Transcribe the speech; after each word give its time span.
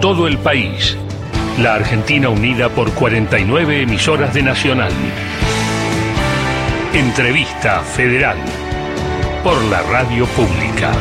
todo 0.00 0.26
el 0.26 0.38
país. 0.38 0.96
La 1.58 1.74
Argentina 1.74 2.30
unida 2.30 2.70
por 2.70 2.90
49 2.94 3.82
emisoras 3.82 4.32
de 4.32 4.42
Nacional. 4.42 4.92
Entrevista 6.94 7.80
Federal 7.80 8.38
por 9.44 9.62
la 9.64 9.82
Radio 9.82 10.24
Pública. 10.26 10.92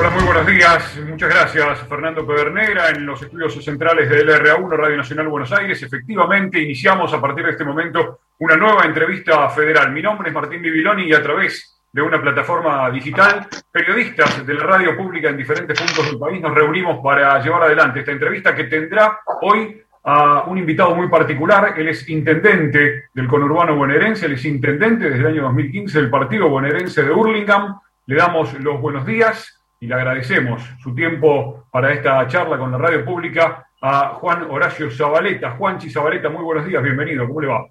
Hola, 0.00 0.10
muy 0.10 0.24
buenos 0.24 0.46
días. 0.48 0.98
Muchas 1.08 1.30
gracias, 1.30 1.88
Fernando 1.88 2.26
Pedernera, 2.26 2.90
en 2.90 3.06
los 3.06 3.22
estudios 3.22 3.64
centrales 3.64 4.10
de 4.10 4.26
LRA1 4.26 4.76
Radio 4.76 4.96
Nacional 4.96 5.28
Buenos 5.28 5.52
Aires. 5.52 5.80
Efectivamente, 5.80 6.60
iniciamos 6.60 7.12
a 7.14 7.20
partir 7.20 7.44
de 7.44 7.52
este 7.52 7.64
momento 7.64 8.18
una 8.38 8.56
nueva 8.56 8.84
entrevista 8.84 9.48
federal. 9.50 9.92
Mi 9.92 10.02
nombre 10.02 10.28
es 10.28 10.34
Martín 10.34 10.60
Bibiloni 10.60 11.04
y 11.04 11.14
a 11.14 11.22
través 11.22 11.75
de 11.96 12.02
una 12.02 12.20
plataforma 12.20 12.90
digital, 12.90 13.46
periodistas 13.72 14.46
de 14.46 14.52
la 14.52 14.64
radio 14.64 14.94
pública 14.94 15.30
en 15.30 15.38
diferentes 15.38 15.80
puntos 15.80 16.04
del 16.04 16.18
país 16.18 16.42
nos 16.42 16.54
reunimos 16.54 16.98
para 17.02 17.42
llevar 17.42 17.62
adelante 17.62 18.00
esta 18.00 18.12
entrevista 18.12 18.54
que 18.54 18.64
tendrá 18.64 19.20
hoy 19.40 19.80
a 20.04 20.42
un 20.42 20.58
invitado 20.58 20.94
muy 20.94 21.08
particular. 21.08 21.72
Él 21.74 21.88
es 21.88 22.06
intendente 22.10 23.04
del 23.14 23.26
conurbano 23.26 23.74
bonaerense, 23.74 24.26
él 24.26 24.32
es 24.34 24.44
intendente 24.44 25.08
desde 25.08 25.20
el 25.20 25.26
año 25.26 25.42
2015 25.44 25.98
del 25.98 26.10
partido 26.10 26.50
bonaerense 26.50 27.02
de 27.02 27.10
Hurlingham. 27.10 27.80
Le 28.04 28.16
damos 28.16 28.52
los 28.60 28.78
buenos 28.78 29.06
días 29.06 29.64
y 29.80 29.86
le 29.86 29.94
agradecemos 29.94 30.62
su 30.78 30.94
tiempo 30.94 31.64
para 31.70 31.94
esta 31.94 32.26
charla 32.26 32.58
con 32.58 32.72
la 32.72 32.76
radio 32.76 33.06
pública 33.06 33.68
a 33.80 34.08
Juan 34.10 34.42
Horacio 34.50 34.90
Zabaleta. 34.90 35.52
Juanchi 35.52 35.88
Zabaleta, 35.88 36.28
muy 36.28 36.44
buenos 36.44 36.66
días, 36.66 36.82
bienvenido, 36.82 37.26
¿cómo 37.26 37.40
le 37.40 37.46
va? 37.46 37.64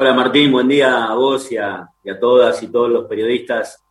Hola 0.00 0.14
Martín, 0.14 0.52
buen 0.52 0.68
día 0.68 1.06
a 1.06 1.14
vos 1.14 1.50
y 1.50 1.56
a, 1.56 1.90
todas 2.20 2.62
y 2.62 2.70
todos 2.70 2.88
los 2.88 3.06
periodistas 3.06 3.84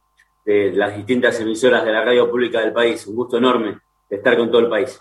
de 0.45 0.71
las 0.71 0.95
distintas 0.95 1.37
emisoras 1.41 1.83
de 1.83 1.91
la 1.91 2.01
radio 2.01 2.31
pública 2.31 2.61
del 2.61 2.71
país. 2.71 3.05
Un 3.07 3.15
gusto 3.17 3.37
enorme 3.37 3.77
estar 4.09 4.37
con 4.37 4.49
todo 4.49 4.61
el 4.61 4.69
país. 4.69 4.97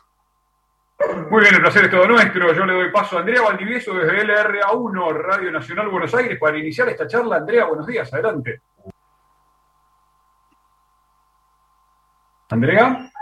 Muy 1.30 1.43
bien, 1.43 1.54
el 1.54 1.60
placer 1.60 1.84
es 1.84 1.93
todo 1.93 2.09
nuestro. 2.09 2.52
Yo 2.52 2.66
le 2.66 2.73
doy 2.73 2.90
paso 2.90 3.16
a 3.16 3.21
Andrea 3.21 3.40
Valdivieso 3.40 3.95
desde 3.95 4.27
LRA1, 4.27 5.15
Radio 5.15 5.52
Nacional 5.52 5.88
Buenos 5.90 6.12
Aires, 6.12 6.40
para 6.40 6.59
iniciar 6.59 6.88
esta 6.88 7.07
charla. 7.07 7.37
Andrea, 7.37 7.66
buenos 7.66 7.87
días, 7.87 8.12
adelante. 8.12 8.62
Andrea. 12.49 13.12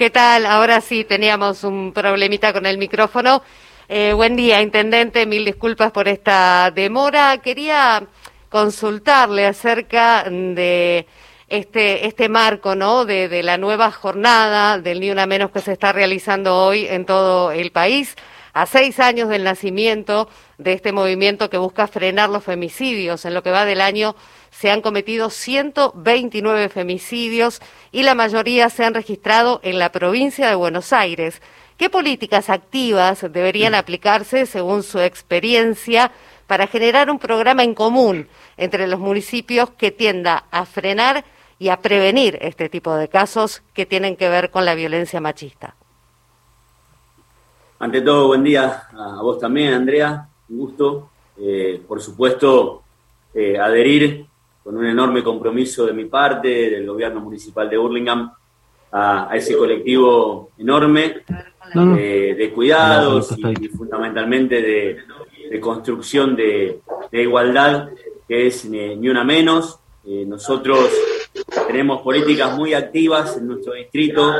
¿Qué 0.00 0.08
tal? 0.08 0.46
Ahora 0.46 0.80
sí 0.80 1.04
teníamos 1.04 1.62
un 1.62 1.92
problemita 1.92 2.54
con 2.54 2.64
el 2.64 2.78
micrófono. 2.78 3.42
Eh, 3.86 4.14
buen 4.14 4.34
día, 4.34 4.62
intendente. 4.62 5.26
Mil 5.26 5.44
disculpas 5.44 5.92
por 5.92 6.08
esta 6.08 6.70
demora. 6.70 7.36
Quería 7.42 8.04
consultarle 8.48 9.44
acerca 9.44 10.24
de 10.24 11.06
este, 11.48 12.06
este 12.06 12.30
marco, 12.30 12.74
¿no? 12.74 13.04
De, 13.04 13.28
de, 13.28 13.42
la 13.42 13.58
nueva 13.58 13.90
jornada 13.90 14.78
del 14.78 15.00
Ni 15.00 15.10
Una 15.10 15.26
Menos 15.26 15.50
que 15.50 15.60
se 15.60 15.72
está 15.72 15.92
realizando 15.92 16.56
hoy 16.56 16.86
en 16.86 17.04
todo 17.04 17.52
el 17.52 17.70
país. 17.70 18.16
A 18.54 18.64
seis 18.64 19.00
años 19.00 19.28
del 19.28 19.44
nacimiento 19.44 20.30
de 20.56 20.72
este 20.72 20.92
movimiento 20.92 21.50
que 21.50 21.58
busca 21.58 21.86
frenar 21.86 22.30
los 22.30 22.42
femicidios 22.42 23.26
en 23.26 23.34
lo 23.34 23.42
que 23.42 23.50
va 23.50 23.66
del 23.66 23.82
año 23.82 24.16
se 24.50 24.70
han 24.70 24.82
cometido 24.82 25.30
129 25.30 26.68
femicidios 26.68 27.60
y 27.92 28.02
la 28.02 28.14
mayoría 28.14 28.68
se 28.68 28.84
han 28.84 28.94
registrado 28.94 29.60
en 29.62 29.78
la 29.78 29.92
provincia 29.92 30.48
de 30.48 30.54
Buenos 30.54 30.92
Aires. 30.92 31.40
¿Qué 31.76 31.88
políticas 31.88 32.50
activas 32.50 33.24
deberían 33.32 33.74
aplicarse, 33.74 34.46
según 34.46 34.82
su 34.82 34.98
experiencia, 35.00 36.12
para 36.46 36.66
generar 36.66 37.10
un 37.10 37.18
programa 37.18 37.62
en 37.62 37.74
común 37.74 38.28
entre 38.56 38.86
los 38.86 39.00
municipios 39.00 39.70
que 39.70 39.90
tienda 39.90 40.44
a 40.50 40.66
frenar 40.66 41.24
y 41.58 41.68
a 41.68 41.78
prevenir 41.78 42.38
este 42.42 42.68
tipo 42.68 42.94
de 42.94 43.08
casos 43.08 43.62
que 43.72 43.86
tienen 43.86 44.16
que 44.16 44.28
ver 44.28 44.50
con 44.50 44.64
la 44.64 44.74
violencia 44.74 45.20
machista? 45.20 45.74
Ante 47.78 48.02
todo, 48.02 48.26
buen 48.26 48.44
día 48.44 48.88
a 48.92 49.22
vos 49.22 49.38
también, 49.38 49.72
Andrea. 49.72 50.28
Un 50.50 50.58
gusto. 50.58 51.08
Eh, 51.38 51.80
por 51.88 52.02
supuesto, 52.02 52.82
eh, 53.32 53.58
adherir 53.58 54.26
con 54.62 54.76
un 54.76 54.86
enorme 54.86 55.22
compromiso 55.22 55.86
de 55.86 55.92
mi 55.92 56.04
parte, 56.04 56.70
del 56.70 56.86
gobierno 56.86 57.20
municipal 57.20 57.68
de 57.68 57.76
Burlingame, 57.76 58.30
a, 58.92 59.30
ese 59.34 59.56
colectivo 59.56 60.50
enorme 60.58 61.22
eh, 61.74 62.34
de 62.36 62.52
cuidados 62.52 63.34
y, 63.38 63.68
fundamentalmente 63.68 64.60
de, 64.60 65.60
construcción 65.60 66.36
de, 66.36 66.80
igualdad, 67.12 67.90
que 68.26 68.46
es 68.46 68.64
ni, 68.64 69.08
una 69.08 69.24
menos. 69.24 69.78
Eh, 70.06 70.24
nosotros 70.26 70.90
tenemos 71.66 72.02
políticas 72.02 72.56
muy 72.56 72.74
activas 72.74 73.36
en 73.36 73.48
nuestro 73.48 73.74
distrito 73.74 74.32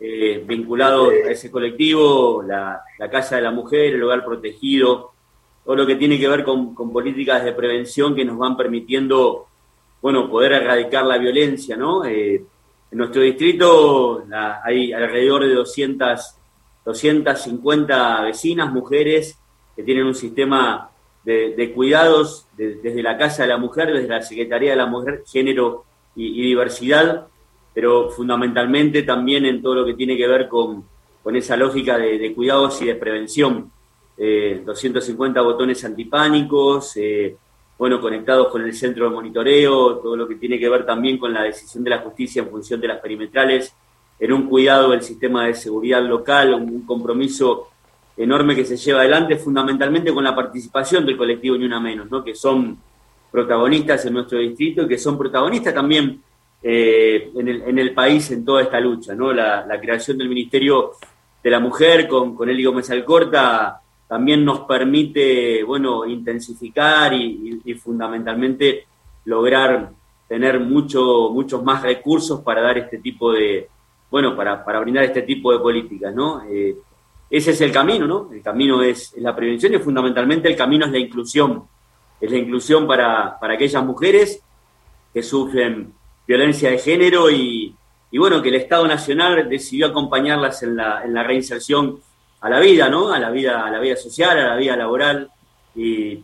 eh, 0.00 0.42
vinculados 0.46 1.12
a 1.12 1.30
ese 1.30 1.50
colectivo, 1.50 2.42
la, 2.42 2.82
Casa 3.10 3.36
de 3.36 3.42
la 3.42 3.50
Mujer, 3.50 3.94
el 3.94 4.02
Hogar 4.02 4.24
Protegido, 4.24 5.12
todo 5.64 5.76
lo 5.76 5.86
que 5.86 5.96
tiene 5.96 6.18
que 6.18 6.28
ver 6.28 6.42
con, 6.44 6.74
con 6.74 6.92
políticas 6.92 7.44
de 7.44 7.52
prevención 7.52 8.14
que 8.14 8.24
nos 8.24 8.38
van 8.38 8.56
permitiendo 8.56 9.46
bueno, 10.04 10.28
poder 10.28 10.52
erradicar 10.52 11.06
la 11.06 11.16
violencia, 11.16 11.78
¿no? 11.78 12.04
Eh, 12.04 12.34
en 12.34 12.98
nuestro 12.98 13.22
distrito 13.22 14.22
hay 14.62 14.92
alrededor 14.92 15.46
de 15.46 15.54
200, 15.54 16.20
250 16.84 18.20
vecinas, 18.20 18.70
mujeres, 18.70 19.38
que 19.74 19.82
tienen 19.82 20.04
un 20.04 20.14
sistema 20.14 20.90
de, 21.24 21.72
cuidados 21.74 22.46
desde 22.54 23.02
la 23.02 23.16
Casa 23.16 23.44
de 23.44 23.48
la 23.48 23.56
Mujer, 23.56 23.94
desde 23.94 24.08
la 24.08 24.20
Secretaría 24.20 24.72
de 24.72 24.76
la 24.76 24.84
Mujer, 24.84 25.22
Género 25.26 25.86
y, 26.14 26.48
Diversidad, 26.48 27.26
pero 27.72 28.10
fundamentalmente 28.10 29.04
también 29.04 29.46
en 29.46 29.62
todo 29.62 29.74
lo 29.74 29.86
que 29.86 29.94
tiene 29.94 30.18
que 30.18 30.28
ver 30.28 30.48
con, 30.48 30.84
esa 31.34 31.56
lógica 31.56 31.96
de, 31.96 32.34
cuidados 32.34 32.82
y 32.82 32.84
de 32.84 32.94
prevención. 32.96 33.70
250 34.18 35.40
eh, 35.40 35.42
botones 35.42 35.82
antipánicos, 35.82 36.94
eh, 36.98 37.38
bueno, 37.76 38.00
conectados 38.00 38.48
con 38.48 38.62
el 38.62 38.72
centro 38.74 39.08
de 39.08 39.14
monitoreo, 39.14 39.96
todo 39.98 40.16
lo 40.16 40.28
que 40.28 40.36
tiene 40.36 40.58
que 40.58 40.68
ver 40.68 40.86
también 40.86 41.18
con 41.18 41.32
la 41.32 41.42
decisión 41.42 41.82
de 41.82 41.90
la 41.90 41.98
justicia 41.98 42.42
en 42.42 42.50
función 42.50 42.80
de 42.80 42.88
las 42.88 43.00
perimetrales, 43.00 43.74
en 44.18 44.32
un 44.32 44.48
cuidado 44.48 44.90
del 44.90 45.02
sistema 45.02 45.46
de 45.46 45.54
seguridad 45.54 46.02
local, 46.02 46.54
un 46.54 46.86
compromiso 46.86 47.68
enorme 48.16 48.54
que 48.54 48.64
se 48.64 48.76
lleva 48.76 49.00
adelante 49.00 49.36
fundamentalmente 49.36 50.12
con 50.14 50.22
la 50.22 50.34
participación 50.34 51.04
del 51.04 51.16
colectivo 51.16 51.56
Ni 51.56 51.64
Una 51.64 51.80
Menos, 51.80 52.08
¿no? 52.10 52.22
que 52.22 52.34
son 52.34 52.78
protagonistas 53.30 54.06
en 54.06 54.14
nuestro 54.14 54.38
distrito 54.38 54.82
y 54.82 54.88
que 54.88 54.98
son 54.98 55.18
protagonistas 55.18 55.74
también 55.74 56.22
eh, 56.62 57.32
en, 57.34 57.48
el, 57.48 57.62
en, 57.62 57.78
el, 57.80 57.92
país 57.92 58.30
en 58.30 58.44
toda 58.44 58.62
esta 58.62 58.78
lucha. 58.78 59.14
¿no? 59.16 59.32
La, 59.32 59.66
creación 59.80 60.16
del 60.16 60.28
Ministerio 60.28 60.92
de 61.42 61.50
la 61.50 61.58
Mujer 61.58 62.06
con, 62.06 62.36
con 62.36 62.48
Eli 62.48 62.64
Gómez 62.64 62.88
Alcorta 62.90 63.80
también 64.14 64.44
nos 64.44 64.60
permite, 64.60 65.64
bueno, 65.64 66.06
intensificar 66.06 67.12
y, 67.14 67.74
fundamentalmente 67.82 68.86
lograr 69.24 69.90
tener 70.28 70.60
mucho, 70.60 71.30
muchos 71.30 71.64
más 71.64 71.82
recursos 71.82 72.40
para 72.42 72.62
dar 72.62 72.78
este 72.78 72.98
tipo 72.98 73.32
de, 73.32 73.68
bueno, 74.12 74.36
para, 74.36 74.64
para 74.64 74.78
brindar 74.78 75.02
este 75.02 75.22
tipo 75.22 75.50
de 75.50 75.58
políticas, 75.58 76.14
¿no? 76.14 76.44
Eh, 76.48 76.76
ese 77.28 77.50
es 77.50 77.60
el 77.60 77.72
camino, 77.72 78.06
¿no? 78.06 78.30
El 78.32 78.40
camino 78.40 78.84
es, 78.84 79.16
la 79.16 79.34
prevención 79.34 79.74
y 79.74 79.78
fundamentalmente 79.78 80.46
el 80.46 80.54
camino 80.54 80.86
es 80.86 80.92
la 80.92 80.98
inclusión. 80.98 81.64
Es 82.20 82.30
la 82.30 82.38
inclusión 82.38 82.86
para, 82.86 83.36
para 83.40 83.54
aquellas 83.54 83.84
mujeres 83.84 84.40
que 85.12 85.24
sufren 85.24 85.92
violencia 86.24 86.70
de 86.70 86.78
género 86.78 87.32
y, 87.32 87.74
y, 88.12 88.18
bueno, 88.18 88.40
que 88.40 88.50
el 88.50 88.54
Estado 88.54 88.86
Nacional 88.86 89.48
decidió 89.48 89.88
acompañarlas 89.88 90.62
en 90.62 90.76
la, 90.76 91.02
en 91.04 91.12
la 91.12 91.24
reinserción 91.24 91.98
a 92.40 92.50
la 92.50 92.60
vida, 92.60 92.88
¿no? 92.88 93.12
A 93.12 93.18
la 93.18 93.30
vida, 93.30 93.64
a 93.66 93.70
la 93.70 93.78
vida 93.78 93.96
social, 93.96 94.38
a 94.38 94.48
la 94.48 94.56
vida 94.56 94.76
laboral, 94.76 95.30
y, 95.74 96.20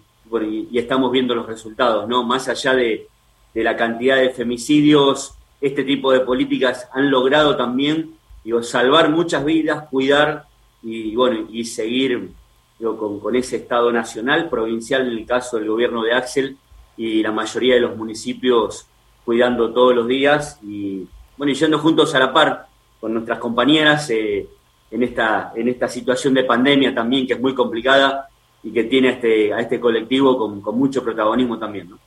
y, 0.71 0.79
estamos 0.79 1.11
viendo 1.11 1.35
los 1.35 1.47
resultados, 1.47 2.09
¿no? 2.09 2.23
Más 2.25 2.49
allá 2.49 2.75
de, 2.75 3.09
la 3.55 3.77
cantidad 3.77 4.17
de 4.17 4.31
femicidios, 4.31 5.35
este 5.61 5.83
tipo 5.83 6.13
de 6.13 6.21
políticas 6.21 6.89
han 6.93 7.11
logrado 7.11 7.57
también 7.57 8.15
salvar 8.63 9.11
muchas 9.11 9.45
vidas, 9.45 9.89
cuidar 9.91 10.45
y 10.83 11.15
bueno, 11.17 11.49
y 11.51 11.65
seguir 11.65 12.31
con, 12.79 13.37
ese 13.37 13.57
Estado 13.57 13.93
nacional, 13.93 14.49
provincial 14.49 15.03
en 15.03 15.19
el 15.19 15.27
caso 15.27 15.59
del 15.59 15.69
gobierno 15.69 16.03
de 16.03 16.13
Axel 16.13 16.57
y 16.97 17.23
la 17.23 17.33
mayoría 17.33 17.75
de 17.75 17.81
los 17.81 17.97
municipios 17.97 18.87
cuidando 19.25 19.73
todos 19.73 19.95
los 19.95 20.07
días 20.07 20.59
y 20.63 21.07
bueno, 21.37 21.53
yendo 21.53 21.79
juntos 21.79 22.15
a 22.15 22.19
la 22.19 22.33
par 22.33 22.67
con 23.01 23.15
nuestras 23.15 23.39
compañeras, 23.39 24.09
eh, 24.11 24.47
en 24.91 25.03
esta, 25.03 25.53
en 25.55 25.69
esta 25.69 25.89
situación 25.89 26.35
de 26.35 26.45
pandemia 26.45 26.95
también, 26.95 27.27
que 27.27 27.35
es 27.35 27.41
muy 27.41 27.55
complicada 27.55 28.29
y 28.63 28.73
que 28.73 28.85
tiene 28.85 29.09
a 29.09 29.13
este, 29.13 29.53
a 29.53 29.61
este 29.61 29.81
colectivo 29.81 30.37
con, 30.37 30.79
mucho 30.79 31.03
protagonismo 31.03 31.59
también. 31.59 31.91
¿no? 31.91 31.99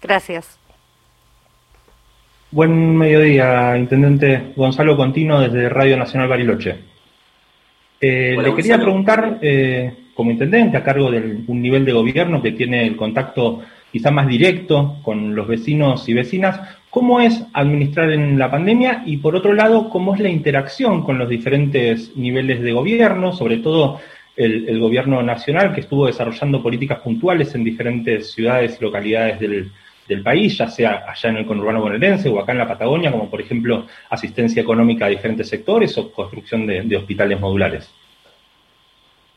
Gracias. 0.00 0.58
Buen 2.50 2.96
mediodía, 2.96 3.76
Intendente 3.78 4.52
Gonzalo 4.54 4.96
Contino 4.96 5.40
desde 5.40 5.68
Radio 5.68 5.96
Nacional 5.96 6.28
Bariloche. 6.28 6.78
Eh, 7.98 8.36
le 8.40 8.54
quería 8.54 8.78
preguntar, 8.78 9.38
eh, 9.40 10.08
como 10.14 10.30
intendente 10.30 10.76
a 10.76 10.84
cargo 10.84 11.10
de 11.10 11.44
un 11.46 11.62
nivel 11.62 11.84
de 11.84 11.92
gobierno 11.92 12.42
que 12.42 12.52
tiene 12.52 12.86
el 12.86 12.96
contacto 12.96 13.62
quizá 13.90 14.10
más 14.10 14.26
directo 14.26 14.98
con 15.02 15.34
los 15.34 15.46
vecinos 15.46 16.08
y 16.08 16.14
vecinas, 16.14 16.60
¿cómo 16.92 17.20
es 17.20 17.42
administrar 17.54 18.10
en 18.10 18.38
la 18.38 18.50
pandemia? 18.50 19.02
Y 19.06 19.16
por 19.16 19.34
otro 19.34 19.54
lado, 19.54 19.88
¿cómo 19.88 20.14
es 20.14 20.20
la 20.20 20.28
interacción 20.28 21.02
con 21.02 21.16
los 21.16 21.26
diferentes 21.26 22.14
niveles 22.18 22.60
de 22.60 22.70
gobierno, 22.70 23.32
sobre 23.32 23.56
todo 23.56 23.98
el, 24.36 24.78
gobierno 24.78 25.22
nacional 25.22 25.72
que 25.72 25.80
estuvo 25.80 26.06
desarrollando 26.06 26.62
políticas 26.62 27.00
puntuales 27.00 27.54
en 27.54 27.64
diferentes 27.64 28.32
ciudades 28.32 28.76
y 28.78 28.84
localidades 28.84 29.40
del, 29.40 29.72
país, 30.22 30.58
ya 30.58 30.68
sea 30.68 31.06
allá 31.08 31.30
en 31.30 31.38
el 31.38 31.46
conurbano 31.46 31.80
bonaerense 31.80 32.28
o 32.28 32.38
acá 32.38 32.52
en 32.52 32.58
la 32.58 32.68
Patagonia, 32.68 33.10
como 33.10 33.30
por 33.30 33.40
ejemplo 33.40 33.86
asistencia 34.10 34.60
económica 34.60 35.06
a 35.06 35.08
diferentes 35.08 35.48
sectores 35.48 35.96
o 35.96 36.12
construcción 36.12 36.66
de, 36.66 36.94
hospitales 36.94 37.40
modulares. 37.40 37.90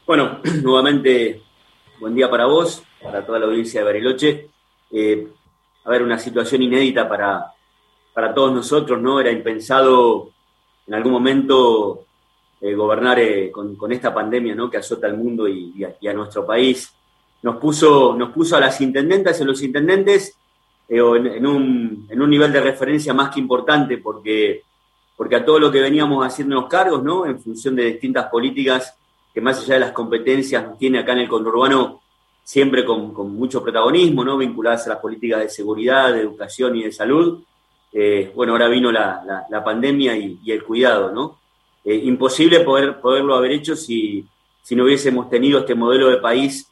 Bueno, 0.06 0.42
nuevamente, 0.62 1.40
buen 2.02 2.14
día 2.14 2.30
para 2.30 2.48
vos, 2.48 2.84
para 3.02 3.26
toda 3.26 3.40
la 3.40 3.46
audiencia 3.46 3.80
de 3.80 3.86
Bariloche. 3.86 4.48
Eh, 4.92 5.28
a 5.86 5.90
ver, 5.90 6.04
una 6.04 6.20
situación 6.20 6.64
inédita 6.64 7.08
para, 7.08 7.46
para 8.14 8.34
todos 8.34 8.52
nosotros, 8.52 9.02
¿no? 9.02 9.20
Era 9.20 9.32
impensado 9.32 10.32
en 10.88 10.94
algún 10.94 11.12
momento 11.12 12.06
eh, 12.62 12.74
gobernar 12.74 13.20
eh, 13.20 13.52
con, 13.52 13.92
esta 13.92 14.14
pandemia 14.14 14.56
¿no? 14.56 14.70
que 14.70 14.78
azota 14.78 15.08
al 15.08 15.18
mundo 15.18 15.48
y, 15.48 15.84
a, 15.84 16.14
nuestro 16.14 16.46
país. 16.46 16.92
Nos 17.44 17.58
puso, 17.58 18.16
nos 18.16 18.32
puso 18.32 18.56
a 18.56 18.60
las 18.60 18.80
intendentas 18.82 19.40
y 19.40 19.44
a 19.44 19.46
los 19.46 19.62
intendentes 19.62 20.36
eh, 20.90 20.98
en, 20.98 21.46
un, 21.46 22.08
en, 22.10 22.22
un, 22.22 22.30
nivel 22.30 22.52
de 22.52 22.62
referencia 22.62 23.14
más 23.14 23.30
que 23.30 23.40
importante, 23.40 23.98
porque, 23.98 24.64
porque 25.16 25.36
a 25.36 25.46
todo 25.46 25.60
lo 25.60 25.72
que 25.72 25.82
veníamos 25.82 26.26
haciendo 26.26 26.56
los 26.56 26.68
cargos, 26.68 27.04
¿no? 27.04 27.26
en 27.26 27.40
función 27.40 27.76
de 27.76 27.86
distintas 27.86 28.28
políticas 28.28 28.96
que 29.34 29.42
más 29.42 29.60
allá 29.60 29.76
de 29.76 29.80
las 29.82 29.92
competencias 29.92 30.78
tiene 30.80 31.00
acá 31.00 31.12
en 31.12 31.20
el 31.20 31.28
conurbano, 31.28 32.02
siempre 32.46 32.86
con, 32.86 33.12
mucho 33.36 33.62
protagonismo, 33.62 34.24
¿no? 34.24 34.38
vinculadas 34.38 34.86
a 34.86 34.92
las 34.92 35.00
políticas 35.00 35.42
de 35.42 35.50
seguridad, 35.50 36.14
de 36.14 36.22
educación 36.22 36.78
y 36.78 36.84
de 36.84 36.94
salud. 36.94 37.44
bueno, 38.34 38.54
ahora 38.54 38.70
vino 38.70 38.90
la, 38.92 39.46
la, 39.50 39.64
pandemia 39.64 40.16
y, 40.16 40.40
y, 40.42 40.52
el 40.52 40.64
cuidado, 40.64 41.12
¿no? 41.12 41.40
Eh, 41.88 42.02
imposible 42.04 42.62
poder, 42.62 43.00
poderlo 43.00 43.36
haber 43.36 43.52
hecho 43.52 43.76
si, 43.76 44.26
no 44.72 44.86
hubiésemos 44.86 45.30
tenido 45.30 45.60
este 45.60 45.76
modelo 45.76 46.10
de 46.10 46.18
país 46.18 46.68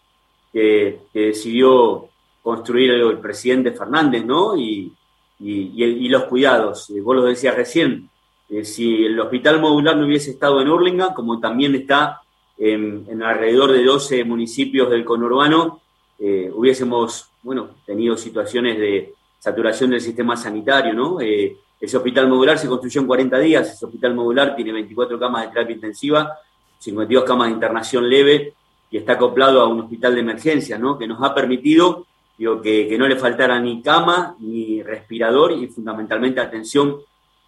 que, 0.52 1.02
decidió 1.14 2.10
construir 2.42 2.90
el, 2.90 3.20
presidente 3.20 3.72
Fernández, 3.72 4.26
¿no? 4.26 4.58
Y, 4.58 4.92
los 5.40 6.24
cuidados. 6.24 6.90
Eh, 6.90 7.00
vos 7.02 7.16
lo 7.16 7.24
decías 7.26 7.56
recién, 7.56 8.10
eh, 8.50 8.66
si 8.66 9.06
el 9.06 9.20
hospital 9.20 9.60
modular 9.62 9.96
no 9.98 10.06
hubiese 10.06 10.32
estado 10.32 10.62
en 10.62 10.70
Urlinga, 10.70 11.14
como 11.14 11.40
también 11.40 11.76
está 11.76 12.23
en, 12.58 13.22
alrededor 13.24 13.72
de 13.72 13.84
12 13.84 14.24
municipios 14.24 14.90
del 14.90 15.06
conurbano, 15.06 15.82
hubiésemos, 16.20 17.30
bueno, 17.42 17.72
tenido 17.86 18.16
situaciones 18.16 18.78
de 18.78 19.14
saturación 19.40 19.90
del 19.90 20.00
sistema 20.00 20.38
sanitario, 20.38 20.94
¿no? 20.94 21.20
Ese 21.20 21.98
hospital 21.98 22.30
modular 22.30 22.58
se 22.58 22.70
construyó 22.70 23.02
en 23.02 23.08
40 23.08 23.40
días, 23.40 23.74
ese 23.74 23.86
hospital 23.86 24.16
modular 24.16 24.56
tiene 24.56 24.72
24 24.72 25.20
camas 25.20 25.42
de 25.42 25.52
terapia 25.52 25.76
intensiva, 25.76 26.40
52 26.80 27.24
camas 27.26 27.48
de 27.50 27.54
internación 27.56 28.10
leve 28.10 28.54
y 28.90 28.98
está 28.98 29.14
acoplado 29.14 29.60
a 29.60 29.68
un 29.68 29.82
hospital 29.82 30.16
de 30.16 30.22
emergencia, 30.22 30.78
¿no? 30.78 30.98
que 30.98 31.08
nos 31.08 31.22
ha 31.22 31.34
permitido 31.34 32.06
digo, 32.38 32.62
que, 32.62 32.96
no 32.98 33.08
le 33.08 33.16
faltara 33.16 33.60
ni 33.60 33.82
cama, 33.82 34.36
ni 34.40 34.82
respirador 34.82 35.52
y 35.52 35.68
fundamentalmente 35.68 36.40
atención 36.40 36.98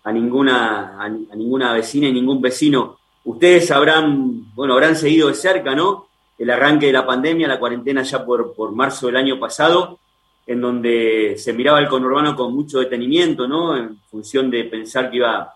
a 0.04 0.12
ninguna, 0.12 1.02
a, 1.02 1.08
ninguna 1.08 1.74
vecina 1.74 2.08
y 2.08 2.14
ningún 2.14 2.42
vecino. 2.42 2.98
Ustedes 3.26 3.72
habrán, 3.72 4.54
bueno, 4.54 4.74
habrán 4.74 4.96
seguido 4.96 5.30
de 5.30 5.34
cerca, 5.34 5.74
¿no? 5.74 6.08
El 6.38 6.50
arranque 6.52 6.88
de 6.88 6.94
la 6.94 7.08
pandemia, 7.08 7.48
la 7.48 7.60
cuarentena 7.60 8.04
ya 8.04 8.24
por, 8.24 8.72
marzo 8.72 9.08
del 9.08 9.16
año 9.16 9.40
pasado, 9.40 10.00
en 10.46 10.62
donde 10.62 11.36
se 11.38 11.52
miraba 11.54 11.80
el 11.80 11.88
conurbano 11.88 12.36
con 12.36 12.54
mucho 12.54 12.80
detenimiento, 12.80 13.48
¿no? 13.48 13.76
En 13.76 14.00
función 14.12 14.52
de 14.52 14.66
pensar 14.66 15.10
que 15.10 15.18
iba, 15.18 15.52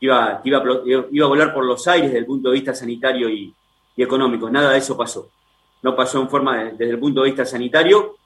iba, 0.00 0.40
iba, 0.42 1.24
a 1.24 1.28
volar 1.28 1.54
por 1.54 1.64
los 1.64 1.86
aires 1.86 2.08
desde 2.08 2.18
el 2.18 2.26
punto 2.26 2.48
de 2.48 2.54
vista 2.54 2.74
sanitario 2.74 3.30
y, 3.30 3.54
económico. 3.96 4.50
Nada 4.50 4.72
de 4.72 4.78
eso 4.78 4.96
pasó. 4.96 5.28
No 5.82 5.94
pasó 5.94 6.20
en 6.20 6.28
forma 6.28 6.64
desde 6.64 6.90
el 6.90 6.98
punto 6.98 7.22
de 7.22 7.30
vista 7.30 7.44
sanitario 7.44 8.16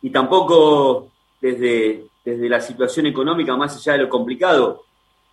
y 0.00 0.08
tampoco 0.08 1.08
desde, 1.38 2.06
desde 2.24 2.48
la 2.48 2.60
situación 2.60 3.06
económica, 3.06 3.54
más 3.54 3.76
allá 3.76 3.92
de 3.92 4.04
lo 4.04 4.08
complicado. 4.08 4.84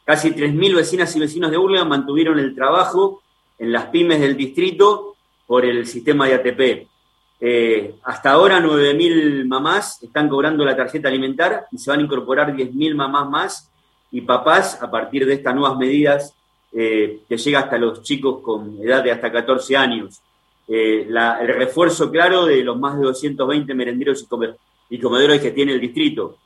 Casi 0.07 0.31
3.000 0.31 0.73
vecinas 0.73 1.13
y 1.17 1.19
vecinos 1.19 1.51
de 1.51 1.57
Urlingan 1.57 1.89
mantuvieron 1.89 2.39
el 2.39 2.55
trabajo 2.55 3.21
en 3.59 3.73
las 3.73 3.87
pymes 3.87 4.21
del 4.21 4.37
distrito 4.37 5.17
por 5.45 5.65
el 5.65 5.85
sistema 5.85 6.27
de 6.27 6.35
ATP. 6.35 6.87
Eh, 7.41 7.95
hasta 8.05 8.31
ahora 8.31 8.61
9.000 8.61 9.45
mamás 9.45 10.01
están 10.01 10.29
cobrando 10.29 10.63
la 10.63 10.77
tarjeta 10.77 11.09
alimentar 11.09 11.65
y 11.73 11.77
se 11.77 11.89
van 11.89 11.99
a 11.99 12.03
incorporar 12.03 12.55
10.000 12.55 12.95
mamás 12.95 13.29
más 13.29 13.71
y 14.09 14.21
papás 14.21 14.81
a 14.81 14.89
partir 14.89 15.25
de 15.25 15.33
estas 15.33 15.53
nuevas 15.53 15.77
medidas 15.77 16.33
eh, 16.71 17.23
que 17.27 17.35
llega 17.35 17.59
hasta 17.59 17.77
los 17.77 18.01
chicos 18.01 18.39
con 18.41 18.81
edad 18.81 19.03
de 19.03 19.11
hasta 19.11 19.29
14 19.29 19.75
años. 19.75 20.21
Eh, 20.69 21.05
el 21.09 21.47
refuerzo 21.49 22.09
claro 22.09 22.45
de 22.45 22.63
los 22.63 22.79
más 22.79 22.97
de 22.97 23.03
220 23.03 23.73
merenderos 23.73 24.25
y, 24.89 24.99
comedores 24.99 25.41
que 25.41 25.51
tiene 25.51 25.73
el 25.73 25.81
distrito. 25.81 26.37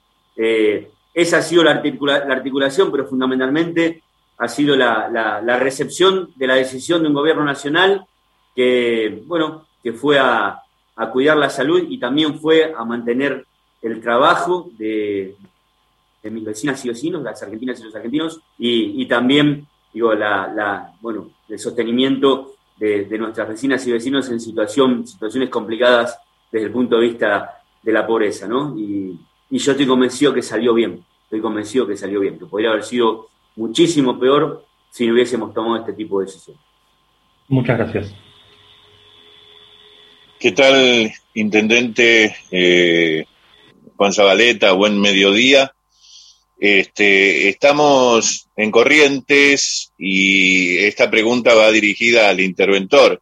Esa 1.14 1.38
ha 1.38 1.42
sido 1.42 1.64
la, 1.64 1.72
articulación, 1.72 2.92
pero 2.92 3.08
fundamentalmente 3.08 4.04
ha 4.38 4.48
sido 4.48 4.76
la, 4.76 5.10
la 5.10 5.58
recepción 5.58 6.32
de 6.36 6.48
la 6.48 6.56
decisión 6.56 7.02
de 7.02 7.10
un 7.10 7.14
gobierno 7.14 7.44
nacional 7.44 8.06
que, 8.56 9.24
bueno, 9.26 9.66
que 9.82 9.94
fue 9.94 10.20
a, 10.20 10.58
cuidar 11.12 11.36
la 11.36 11.50
salud 11.50 11.84
y 11.90 11.98
también 11.98 12.40
fue 12.40 12.76
a 12.78 12.86
mantener 12.86 13.44
el 13.82 14.00
trabajo 14.00 14.70
de, 14.78 15.36
mis 16.24 16.46
vecinas 16.46 16.86
y 16.86 16.90
vecinos, 16.90 17.24
las 17.24 17.42
argentinas 17.42 17.80
y 17.80 17.86
los 17.86 17.96
argentinos, 17.96 18.40
y, 18.60 19.04
también, 19.08 19.66
digo, 19.92 20.14
la, 20.14 20.94
bueno, 21.02 21.32
el 21.50 21.58
sostenimiento 21.58 22.54
de, 22.78 23.18
nuestras 23.18 23.50
vecinas 23.50 23.86
y 23.88 23.92
vecinos 23.94 24.30
en 24.30 24.40
situación, 24.40 25.08
situaciones 25.08 25.50
complicadas 25.50 26.20
desde 26.52 26.68
el 26.68 26.72
punto 26.72 26.98
de 26.98 27.08
vista 27.08 27.64
de 27.82 27.92
la 27.92 28.06
pobreza, 28.06 28.48
¿no? 28.48 28.76
Y 29.52 29.60
yo 29.60 29.74
estoy 29.74 29.86
convencido 29.86 30.34
que 30.34 30.42
salió 30.42 30.74
bien, 30.74 31.04
estoy 31.24 31.42
convencido 31.42 31.86
que 31.86 31.98
salió 31.98 32.22
bien, 32.22 32.40
que 32.40 32.46
podría 32.46 32.70
haber 32.70 32.84
sido 32.84 33.28
muchísimo 33.58 34.18
peor 34.18 34.66
si 34.90 35.06
no 35.06 35.14
hubiésemos 35.14 35.54
tomado 35.54 35.76
este 35.78 35.94
tipo 35.94 36.20
de 36.20 36.26
decisión. 36.26 36.58
Muchas 37.50 37.78
gracias. 37.78 38.16
¿Qué 40.40 40.54
tal, 40.54 41.12
intendente 41.34 42.36
eh, 42.50 43.26
Juan 43.98 44.14
Zabaleta? 44.14 44.72
Buen 44.72 45.00
mediodía. 45.00 45.74
Este, 46.58 47.50
estamos 47.50 48.48
en 48.56 48.72
Corrientes 48.72 49.92
y 49.98 50.78
esta 50.78 51.12
pregunta 51.12 51.54
va 51.56 51.72
dirigida 51.72 52.30
al 52.30 52.40
interventor 52.40 53.22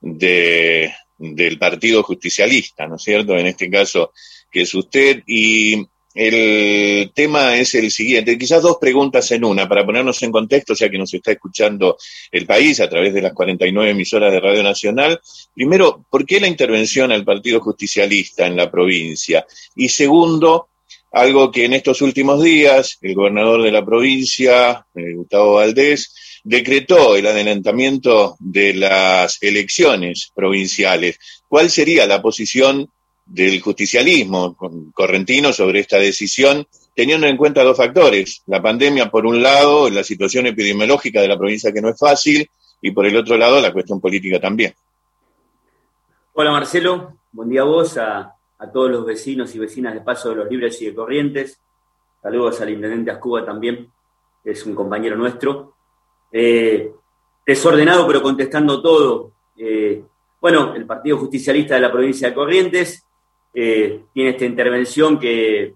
de, 0.00 0.92
del 1.18 1.58
Partido 1.58 2.02
Justicialista, 2.02 2.86
¿no 2.86 2.96
es 2.96 3.02
cierto? 3.02 3.36
En 3.36 3.46
este 3.46 3.70
caso, 3.70 4.12
que 4.56 4.62
es 4.62 4.74
usted. 4.74 5.22
Y 5.26 5.86
el 6.14 7.12
tema 7.14 7.56
es 7.58 7.74
el 7.74 7.90
siguiente, 7.90 8.38
quizás 8.38 8.62
dos 8.62 8.78
preguntas 8.80 9.30
en 9.32 9.44
una, 9.44 9.68
para 9.68 9.84
ponernos 9.84 10.22
en 10.22 10.32
contexto, 10.32 10.72
ya 10.72 10.88
que 10.88 10.96
nos 10.96 11.12
está 11.12 11.32
escuchando 11.32 11.98
el 12.32 12.46
país 12.46 12.80
a 12.80 12.88
través 12.88 13.12
de 13.12 13.20
las 13.20 13.34
49 13.34 13.90
emisoras 13.90 14.32
de 14.32 14.40
Radio 14.40 14.62
Nacional. 14.62 15.20
Primero, 15.52 16.06
¿por 16.08 16.24
qué 16.24 16.40
la 16.40 16.46
intervención 16.46 17.12
al 17.12 17.22
Partido 17.22 17.60
Justicialista 17.60 18.46
en 18.46 18.56
la 18.56 18.70
provincia? 18.70 19.44
Y 19.74 19.90
segundo, 19.90 20.70
algo 21.12 21.50
que 21.50 21.66
en 21.66 21.74
estos 21.74 22.00
últimos 22.00 22.42
días 22.42 22.96
el 23.02 23.14
gobernador 23.14 23.62
de 23.62 23.72
la 23.72 23.84
provincia, 23.84 24.86
eh, 24.94 25.12
Gustavo 25.12 25.56
Valdés, 25.56 26.40
decretó 26.44 27.14
el 27.14 27.26
adelantamiento 27.26 28.36
de 28.38 28.72
las 28.72 29.36
elecciones 29.42 30.30
provinciales. 30.34 31.18
¿Cuál 31.46 31.68
sería 31.68 32.06
la 32.06 32.22
posición 32.22 32.88
del 33.26 33.60
justicialismo 33.60 34.56
correntino 34.94 35.52
sobre 35.52 35.80
esta 35.80 35.98
decisión, 35.98 36.66
teniendo 36.94 37.26
en 37.26 37.36
cuenta 37.36 37.64
dos 37.64 37.76
factores. 37.76 38.42
La 38.46 38.62
pandemia, 38.62 39.10
por 39.10 39.26
un 39.26 39.42
lado, 39.42 39.90
la 39.90 40.04
situación 40.04 40.46
epidemiológica 40.46 41.20
de 41.20 41.28
la 41.28 41.36
provincia 41.36 41.72
que 41.72 41.82
no 41.82 41.88
es 41.88 41.98
fácil, 41.98 42.48
y 42.80 42.92
por 42.92 43.04
el 43.04 43.16
otro 43.16 43.36
lado, 43.36 43.60
la 43.60 43.72
cuestión 43.72 44.00
política 44.00 44.40
también. 44.40 44.72
Hola 46.34 46.52
Marcelo, 46.52 47.14
buen 47.32 47.48
día 47.48 47.62
a 47.62 47.64
vos, 47.64 47.96
a, 47.98 48.32
todos 48.72 48.90
los 48.90 49.04
vecinos 49.04 49.54
y 49.54 49.58
vecinas 49.58 49.92
de 49.92 50.00
Paso 50.00 50.30
de 50.30 50.36
los 50.36 50.50
Libres 50.50 50.80
y 50.80 50.86
de 50.86 50.94
Corrientes. 50.94 51.58
Saludos 52.22 52.60
al 52.60 52.70
intendente 52.70 53.10
Ascuba 53.10 53.44
también, 53.44 53.90
que 54.42 54.52
es 54.52 54.64
un 54.64 54.74
compañero 54.74 55.16
nuestro. 55.16 55.74
Eh, 56.30 56.92
desordenado, 57.44 58.06
pero 58.06 58.22
contestando 58.22 58.80
todo. 58.80 59.32
Eh, 59.56 60.02
bueno, 60.40 60.74
el 60.74 60.86
Partido 60.86 61.18
Justicialista 61.18 61.74
de 61.74 61.80
la 61.80 61.92
provincia 61.92 62.28
de 62.28 62.34
Corrientes 62.34 63.05
eh, 63.58 64.02
tiene 64.12 64.30
esta 64.32 64.44
intervención 64.44 65.18
que, 65.18 65.74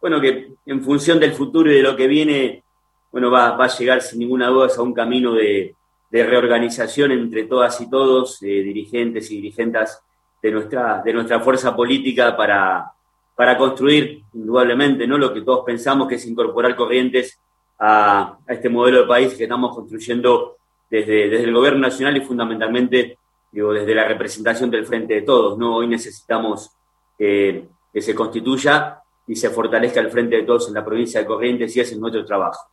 bueno, 0.00 0.20
que 0.20 0.52
en 0.64 0.80
función 0.80 1.18
del 1.18 1.32
futuro 1.32 1.68
y 1.68 1.74
de 1.74 1.82
lo 1.82 1.96
que 1.96 2.06
viene, 2.06 2.62
bueno, 3.10 3.32
va, 3.32 3.56
a 3.56 3.66
llegar 3.66 4.00
sin 4.00 4.20
ninguna 4.20 4.46
duda 4.46 4.68
a 4.78 4.82
un 4.82 4.94
camino 4.94 5.34
de, 5.34 5.74
reorganización 6.08 7.10
entre 7.10 7.44
todas 7.44 7.78
y 7.80 7.90
todos, 7.90 8.38
dirigentes 8.40 9.30
y 9.32 9.36
dirigentes 9.36 10.00
de 10.40 10.50
nuestra, 10.52 11.02
de 11.04 11.12
nuestra 11.12 11.40
fuerza 11.40 11.74
política 11.74 12.34
para, 12.36 12.92
para 13.34 13.58
construir, 13.58 14.22
indudablemente, 14.32 15.06
¿no? 15.06 15.18
lo 15.18 15.34
que 15.34 15.42
todos 15.42 15.64
pensamos 15.66 16.08
que 16.08 16.14
es 16.14 16.26
incorporar 16.26 16.76
corrientes 16.76 17.38
a, 17.80 18.38
este 18.46 18.68
modelo 18.68 19.00
de 19.00 19.08
país 19.08 19.34
que 19.34 19.42
estamos 19.42 19.74
construyendo 19.74 20.56
desde, 20.88 21.28
desde 21.28 21.44
el 21.44 21.52
gobierno 21.52 21.80
nacional 21.80 22.16
y 22.16 22.20
fundamentalmente 22.20 23.18
digo, 23.50 23.72
desde 23.72 23.94
la 23.94 24.04
representación 24.04 24.70
del 24.70 24.86
frente 24.86 25.14
de 25.14 25.22
todos. 25.22 25.58
¿no? 25.58 25.76
Hoy 25.76 25.88
necesitamos 25.88 26.70
que 27.18 27.68
se 27.94 28.14
constituya 28.14 29.00
y 29.26 29.34
se 29.36 29.50
fortalezca 29.50 30.00
el 30.00 30.10
frente 30.10 30.36
de 30.36 30.42
todos 30.42 30.68
en 30.68 30.74
la 30.74 30.84
provincia 30.84 31.20
de 31.20 31.26
Corrientes 31.26 31.76
y 31.76 31.80
ese 31.80 31.94
es 31.94 32.00
nuestro 32.00 32.24
trabajo. 32.24 32.68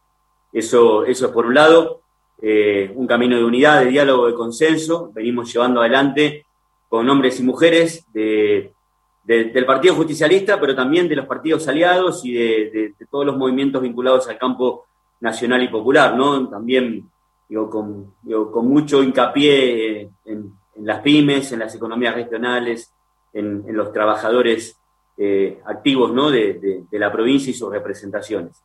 Eso, 0.51 1.03
eso 1.05 1.25
es 1.25 1.31
por 1.31 1.47
un 1.47 1.55
lado, 1.55 2.01
eh, 2.41 2.91
un 2.93 3.07
camino 3.07 3.35
de 3.38 3.43
unidad, 3.43 3.79
de 3.79 3.89
diálogo, 3.89 4.27
de 4.27 4.35
consenso. 4.35 5.12
Venimos 5.13 5.51
llevando 5.51 5.79
adelante 5.79 6.45
con 6.88 7.09
hombres 7.09 7.39
y 7.39 7.43
mujeres 7.43 8.05
del 8.13 9.65
Partido 9.65 9.95
Justicialista, 9.95 10.59
pero 10.59 10.75
también 10.75 11.07
de 11.07 11.15
los 11.15 11.25
partidos 11.25 11.67
aliados 11.67 12.23
y 12.23 12.33
de, 12.33 12.93
todos 13.09 13.25
los 13.25 13.35
movimientos 13.35 13.81
vinculados 13.81 14.27
al 14.27 14.38
campo 14.38 14.85
nacional 15.21 15.63
y 15.63 15.69
popular, 15.69 16.15
¿no? 16.15 16.47
También 16.50 17.09
digo, 17.50 17.69
con, 17.69 18.13
con 18.51 18.67
mucho 18.67 19.01
hincapié 19.01 20.09
en, 20.25 20.53
las 20.81 21.00
pymes, 21.00 21.51
en 21.51 21.59
las 21.59 21.73
economías 21.73 22.13
regionales, 22.13 22.93
en, 23.33 23.65
los 23.75 23.91
trabajadores 23.91 24.79
eh, 25.17 25.59
activos 25.65 26.13
¿no? 26.13 26.31
de, 26.31 26.85
la 26.91 27.11
provincia 27.11 27.51
y 27.51 27.53
sus 27.53 27.71
representaciones. 27.71 28.63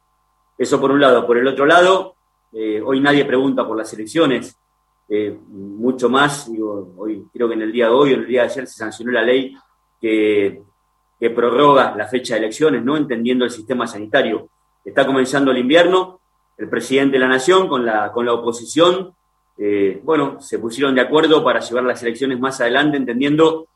Eso 0.56 0.80
por 0.80 0.90
un 0.90 1.00
lado. 1.00 1.26
Por 1.26 1.38
el 1.38 1.46
otro 1.46 1.66
lado, 1.66 2.14
eh, 2.52 2.80
hoy 2.84 3.00
nadie 3.00 3.24
pregunta 3.24 3.66
por 3.66 3.76
las 3.76 3.92
elecciones. 3.92 4.56
Eh, 5.08 5.36
mucho 5.48 6.10
más, 6.10 6.50
hoy 6.96 7.24
creo 7.32 7.48
que 7.48 7.54
en 7.54 7.62
el 7.62 7.72
día 7.72 7.86
de 7.86 7.92
hoy 7.92 8.12
o 8.12 8.14
en 8.14 8.20
el 8.20 8.26
día 8.26 8.42
de 8.42 8.48
ayer 8.48 8.66
se 8.66 8.76
sancionó 8.76 9.12
la 9.12 9.22
ley 9.22 9.56
que, 10.00 10.62
prorroga 11.34 11.96
la 11.96 12.06
fecha 12.06 12.34
de 12.34 12.40
elecciones, 12.40 12.84
¿no? 12.84 12.96
Entendiendo 12.96 13.44
el 13.44 13.50
sistema 13.50 13.88
sanitario. 13.88 14.48
Está 14.84 15.04
comenzando 15.04 15.50
el 15.50 15.58
invierno, 15.58 16.20
el 16.56 16.68
presidente 16.68 17.14
de 17.14 17.18
la 17.18 17.28
Nación 17.28 17.66
con 17.66 17.84
la, 17.84 18.12
con 18.12 18.24
la 18.24 18.34
oposición, 18.34 19.14
bueno, 20.04 20.40
se 20.40 20.60
pusieron 20.60 20.94
de 20.94 21.00
acuerdo 21.00 21.42
para 21.42 21.58
llevar 21.58 21.82
las 21.82 22.00
elecciones 22.04 22.38
más 22.38 22.60
adelante, 22.60 22.96
entendiendo 22.96 23.66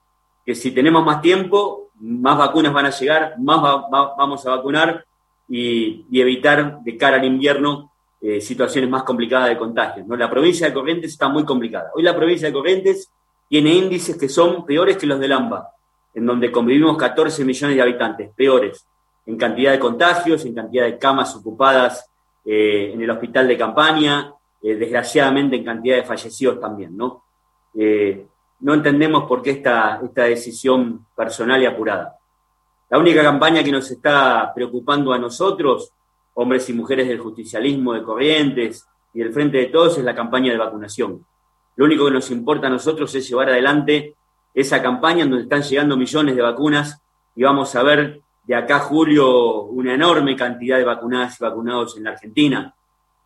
que 0.45 0.55
si 0.55 0.73
tenemos 0.73 1.05
más 1.05 1.21
tiempo, 1.21 1.91
más 2.01 2.37
vacunas 2.37 2.73
van 2.73 2.87
a 2.87 2.91
llegar, 2.91 3.35
más 3.39 3.61
vamos 3.91 4.45
a 4.47 4.51
vacunar 4.51 5.05
y, 5.49 6.05
evitar 6.21 6.81
de 6.83 6.97
cara 6.97 7.17
al 7.17 7.25
invierno 7.25 7.93
eh, 8.21 8.41
situaciones 8.41 8.89
más 8.89 9.03
complicadas 9.03 9.49
de 9.49 9.59
contagio. 9.59 10.05
¿no? 10.07 10.17
La 10.17 10.31
provincia 10.31 10.67
de 10.67 10.73
Corrientes 10.73 11.13
está 11.13 11.29
muy 11.29 11.45
complicada. 11.45 11.91
Hoy 11.95 12.03
la 12.03 12.15
provincia 12.15 12.49
de 12.49 12.53
Corrientes 12.55 13.11
tiene 13.49 13.75
índices 13.75 14.17
que 14.17 14.29
son 14.29 14.65
peores 14.65 14.97
que 14.97 15.07
los 15.07 15.21
de 15.21 15.29
Lamba, 15.29 15.69
en 16.15 16.27
donde 16.27 16.51
convivimos 16.51 16.97
14 16.97 17.45
millones 17.45 17.77
de 17.77 17.83
habitantes, 17.83 18.31
peores 18.35 18.87
en 19.27 19.37
cantidad 19.37 19.73
de 19.73 19.79
contagios, 19.79 20.45
en 20.45 20.55
cantidad 20.55 20.85
de 20.85 20.99
camas 20.99 21.35
ocupadas 21.37 22.09
eh, 22.45 22.91
en 22.95 23.03
el 23.03 23.11
hospital 23.11 23.47
de 23.47 23.57
campaña, 23.59 24.33
eh, 24.63 24.75
desgraciadamente 24.75 25.57
en 25.57 25.65
cantidad 25.65 25.97
de 25.97 26.05
fallecidos 26.05 26.61
también. 26.61 26.97
¿no? 26.97 27.25
No 28.63 28.75
entendemos 28.75 29.25
por 29.25 29.43
qué 29.43 29.51
esta, 29.51 30.01
esta 30.03 30.25
decisión 30.25 31.07
personal 31.15 31.61
y 31.63 31.67
apurada. 31.67 32.17
La 32.89 32.99
única 32.99 33.23
campaña 33.23 33.63
que 33.63 33.73
nos 33.73 33.91
está 33.91 34.53
preocupando 34.55 35.13
a 35.13 35.19
nosotros 35.19 35.93
hombres 36.35 36.69
y 36.69 36.73
mujeres 36.73 37.09
del 37.09 37.19
justicialismo 37.19 37.93
de 37.93 38.03
Corrientes 38.03 38.87
y 39.13 39.19
del 39.19 39.33
Frente 39.33 39.59
de 39.59 39.67
Todos 39.67 39.99
es 39.99 40.05
la 40.05 40.15
campaña 40.15 40.53
de 40.53 40.59
vacunación. 40.59 41.25
Lo 41.77 41.85
único 41.85 42.07
que 42.07 42.13
nos 42.13 42.31
importa 42.31 42.69
a 42.69 42.71
nosotros 42.71 43.15
es 43.15 43.29
llevar 43.29 43.49
adelante 43.49 44.15
esa 44.55 44.81
campaña 44.83 45.25
donde 45.25 45.43
están 45.43 45.63
llegando 45.63 45.97
millones 45.97 46.37
de 46.37 46.43
vacunas 46.43 47.03
y 47.35 47.43
vamos 47.43 47.75
a 47.75 47.83
ver 47.83 48.21
de 48.45 48.55
acá 48.55 48.79
julio 48.79 49.63
una 49.65 49.95
enorme 49.95 50.37
cantidad 50.37 50.79
de 50.79 50.85
vacunadas 50.85 51.41
y 51.41 51.45
vacunados 51.45 51.97
en 51.97 52.05
la 52.05 52.11
Argentina. 52.11 52.75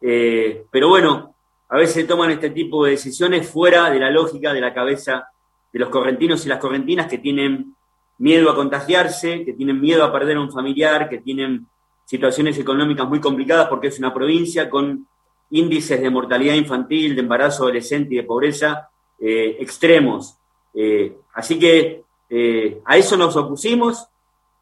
Eh, 0.01 0.65
pero 0.71 0.89
bueno, 0.89 1.36
a 1.69 1.77
veces 1.77 2.07
toman 2.07 2.31
este 2.31 2.51
tipo 2.51 2.85
de 2.85 2.93
decisiones 2.93 3.49
fuera 3.49 3.91
de 3.91 3.99
la 3.99 4.11
lógica 4.11 4.53
de 4.53 4.61
la 4.61 4.73
cabeza 4.73 5.29
de 5.73 5.79
los 5.79 5.89
correntinos 5.89 6.45
y 6.47 6.49
las 6.49 6.61
correntinas 6.61 7.07
que 7.07 7.19
tienen 7.19 7.75
miedo 8.19 8.51
a 8.51 8.55
contagiarse, 8.55 9.45
que 9.45 9.53
tienen 9.53 9.81
miedo 9.81 10.05
a 10.05 10.13
perder 10.13 10.37
a 10.37 10.41
un 10.41 10.53
familiar, 10.53 11.09
que 11.09 11.19
tienen 11.19 11.67
situaciones 12.05 12.57
económicas 12.59 13.09
muy 13.09 13.21
complicadas 13.21 13.69
porque 13.69 13.89
es 13.89 13.99
una 13.99 14.15
provincia 14.15 14.71
con 14.71 15.07
índices 15.51 16.01
de 16.01 16.11
mortalidad 16.11 16.55
infantil, 16.55 17.15
de 17.15 17.21
embarazo 17.21 17.65
adolescente 17.65 18.15
y 18.15 18.19
de 18.19 18.23
pobreza 18.23 18.89
eh, 19.19 19.57
extremos. 19.61 20.37
Eh, 20.73 21.17
así 21.35 21.59
que 21.59 22.05
eh, 22.29 22.81
a 22.85 22.97
eso 22.97 23.17
nos 23.17 23.37
opusimos, 23.37 24.07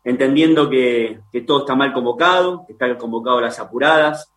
entendiendo 0.03 0.69
que, 0.69 1.21
todo 1.47 1.61
está 1.61 1.75
mal 1.75 1.93
convocado, 1.93 2.65
que 2.67 2.75
están 2.75 2.97
convocadas 2.97 3.43
las 3.43 3.59
apuradas, 3.59 4.31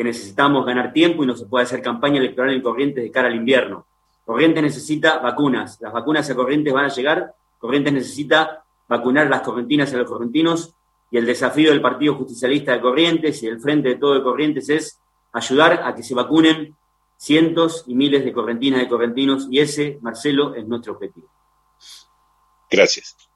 que 0.00 0.04
necesitamos 0.04 0.64
ganar 0.64 0.94
tiempo 0.94 1.22
y 1.22 1.26
no 1.26 1.36
se 1.36 1.44
puede 1.44 1.64
hacer 1.64 1.82
campaña 1.82 2.20
electoral 2.20 2.54
en 2.54 2.62
Corrientes 2.62 3.04
de 3.04 3.10
cara 3.10 3.28
al 3.28 3.34
invierno. 3.34 3.84
Corrientes 4.24 4.62
necesita 4.62 5.18
vacunas, 5.18 5.76
las 5.78 5.92
vacunas 5.92 6.30
a 6.30 6.34
Corrientes 6.34 6.72
van 6.72 6.86
a 6.86 6.88
llegar, 6.88 7.34
Corrientes 7.58 7.92
necesita 7.92 8.64
vacunar 8.88 9.26
a 9.26 9.28
las 9.28 9.42
correntinas 9.42 9.92
y 9.92 9.96
a 9.96 9.98
los 9.98 10.10
correntinos 10.10 10.74
y 11.10 11.18
el 11.18 11.26
desafío 11.26 11.68
del 11.68 11.82
Partido 11.82 12.14
Justicialista 12.14 12.72
de 12.72 12.80
Corrientes 12.80 13.42
y 13.42 13.48
del 13.48 13.60
Frente 13.60 13.90
de 13.90 13.96
Todo 13.96 14.14
de 14.14 14.22
Corrientes 14.22 14.70
es 14.70 14.98
ayudar 15.34 15.82
a 15.84 15.94
que 15.94 16.02
se 16.02 16.14
vacunen 16.14 16.74
cientos 17.18 17.84
y 17.86 17.94
miles 17.94 18.24
de 18.24 18.32
correntinas 18.32 18.82
y 18.82 18.88
correntinos, 18.88 19.48
y 19.50 19.60
ese, 19.60 19.98
Marcelo, 20.00 20.54
es 20.54 20.66
nuestro 20.66 20.94
objetivo. 20.94 21.28
Gracias. 22.70 23.29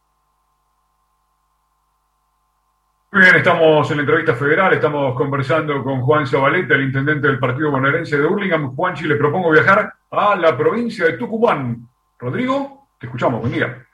Muy 3.15 3.23
bien, 3.23 3.37
estamos 3.37 3.89
en 3.93 3.99
la 3.99 4.03
entrevista 4.03 4.35
federal, 4.35 4.73
estamos 4.73 5.15
conversando 5.15 5.85
con 5.85 6.01
Juan 6.01 6.27
Zabaleta, 6.27 6.75
el 6.75 6.83
intendente 6.83 7.29
del 7.29 7.39
Partido 7.39 7.71
Bonaerense 7.71 8.19
de 8.19 8.27
Hurlingham. 8.27 8.75
Juanchi, 8.75 9.05
le 9.05 9.15
propongo 9.15 9.53
viajar 9.53 9.93
a 10.11 10.35
la 10.35 10.57
provincia 10.57 11.05
de 11.05 11.13
Tucumán. 11.13 11.89
Rodrigo, 12.19 12.89
te 12.99 13.07
escuchamos, 13.07 13.41
buen 13.41 13.53
día. 13.53 13.87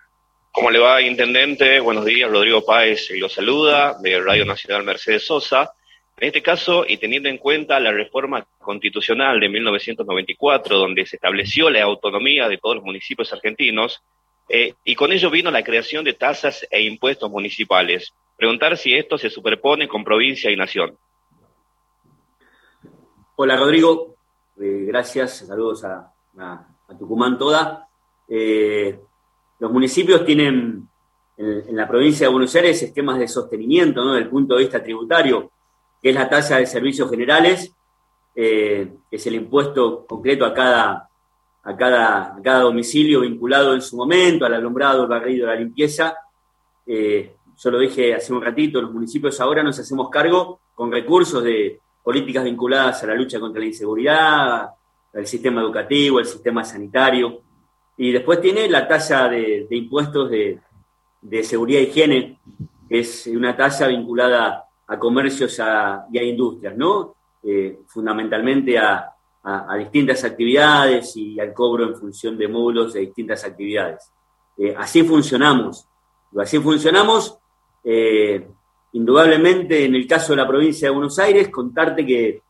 ¿Cómo 0.51 0.71
le 0.71 0.79
va, 0.79 1.03
intendente? 1.03 1.81
Buenos 1.81 2.07
días, 2.07 2.31
Rodrigo 2.31 2.65
Páez 2.65 3.11
lo 3.19 3.29
saluda, 3.29 3.99
de 4.01 4.23
Radio 4.23 4.47
Nacional 4.47 4.85
Mercedes 4.85 5.27
Sosa. 5.27 5.71
En 6.17 6.29
este 6.29 6.41
caso, 6.41 6.87
y 6.89 6.97
teniendo 6.97 7.29
en 7.29 7.37
cuenta 7.37 7.79
la 7.79 7.93
reforma 7.93 8.47
constitucional 8.59 9.39
de 9.39 9.51
1994, 9.51 10.79
donde 10.79 11.05
se 11.05 11.17
estableció 11.17 11.69
la 11.69 11.83
autonomía 11.83 12.49
de 12.49 12.57
todos 12.57 12.77
los 12.77 12.85
municipios 12.87 13.31
argentinos, 13.35 14.03
eh, 14.53 14.75
y 14.83 14.97
con 14.97 15.13
ello 15.13 15.31
vino 15.31 15.49
la 15.53 15.63
creación 15.63 16.05
de 16.05 16.15
tasas 16.15 16.67
e 16.73 16.83
impuestos 16.83 17.31
municipales. 17.31 18.13
Preguntar 18.37 18.77
si 18.77 18.93
esto 18.95 19.17
se 19.17 19.31
superpone 19.31 19.87
con 19.87 20.03
provincia 20.03 20.51
y 20.51 20.57
nación. 20.57 20.99
Hola, 23.37 23.57
Rodrigo. 23.57 24.17
Eh, 24.61 24.87
gracias. 24.89 25.47
Saludos 25.47 25.85
a, 25.85 26.13
Tucumán 26.99 27.39
toda. 27.39 27.89
Eh, 28.29 28.99
los 29.61 29.71
municipios 29.71 30.25
tienen 30.25 30.89
en, 31.37 31.77
la 31.77 31.87
provincia 31.87 32.27
de 32.27 32.33
Buenos 32.33 32.53
Aires 32.57 32.83
esquemas 32.83 33.21
de 33.21 33.29
sostenimiento 33.29 34.05
¿no? 34.05 34.15
desde 34.15 34.25
el 34.25 34.31
punto 34.31 34.57
de 34.57 34.63
vista 34.63 34.83
tributario, 34.83 35.53
que 36.03 36.09
es 36.09 36.15
la 36.17 36.29
tasa 36.29 36.57
de 36.57 36.67
servicios 36.67 37.09
generales, 37.09 37.73
que 38.35 38.91
es 39.11 39.27
el 39.27 39.35
impuesto 39.37 40.07
concreto 40.07 40.45
a 40.45 40.55
cada, 40.55 41.10
a, 41.63 41.77
cada, 41.77 42.37
cada 42.43 42.61
domicilio 42.61 43.21
vinculado 43.21 43.75
en 43.75 43.83
su 43.83 43.97
momento, 43.97 44.47
al 44.47 44.55
alumbrado, 44.55 45.03
al 45.03 45.09
barrido, 45.09 45.47
a 45.47 45.55
la 45.55 45.61
limpieza. 45.61 46.17
Eh, 46.87 47.35
yo 47.57 47.71
lo 47.71 47.79
dije 47.79 48.15
hace 48.15 48.33
un 48.33 48.43
ratito, 48.43 48.81
los 48.81 48.93
municipios 48.93 49.41
ahora 49.41 49.63
nos 49.63 49.79
hacemos 49.79 50.09
cargo 50.09 50.61
con 50.75 50.91
recursos 50.91 51.45
de 51.45 51.79
políticas 52.03 52.45
vinculadas 52.45 53.03
a 53.03 53.09
la 53.09 53.15
lucha 53.15 53.39
contra 53.39 53.61
la 53.61 53.67
inseguridad, 53.67 54.71
al 55.13 55.27
sistema 55.27 55.61
educativo, 55.61 56.19
al 56.19 56.27
sistema 56.27 56.65
sanitario. 56.65 57.43
Y 57.99 58.13
después 58.13 58.41
tiene 58.41 58.69
la 58.69 58.89
tasa 58.89 59.29
de, 59.29 59.67
impuestos 59.71 60.31
de, 60.31 60.59
seguridad 61.43 61.83
e 61.83 61.85
higiene, 61.85 62.39
que 62.89 63.01
es 63.01 63.27
una 63.27 63.55
tasa 63.55 63.89
vinculada 63.89 64.65
a 64.87 64.99
comercios 64.99 65.61
y 66.11 66.19
a 66.19 66.23
industrias, 66.23 66.77
¿no? 66.77 67.15
Eh, 67.43 67.81
fundamentalmente 67.87 68.79
a, 68.79 69.15
distintas 69.79 70.23
actividades 70.25 71.17
y 71.17 71.41
al 71.41 71.53
cobro 71.55 71.85
en 71.85 71.97
función 71.97 72.37
de 72.37 72.49
módulos 72.49 72.93
de 72.93 73.01
distintas 73.01 73.45
actividades. 73.45 74.11
Eh, 74.59 74.75
así 74.77 75.03
funcionamos. 75.03 75.87
Así 76.37 76.59
funcionamos. 76.59 77.39
Eh, 77.83 78.47
indudablemente, 78.93 79.85
en 79.85 79.95
el 79.95 80.07
caso 80.07 80.33
de 80.33 80.37
la 80.37 80.49
provincia 80.49 80.89
de 80.89 80.95
Buenos 80.95 81.19
Aires, 81.19 81.49
contarte 81.49 82.05
que, 82.05 82.43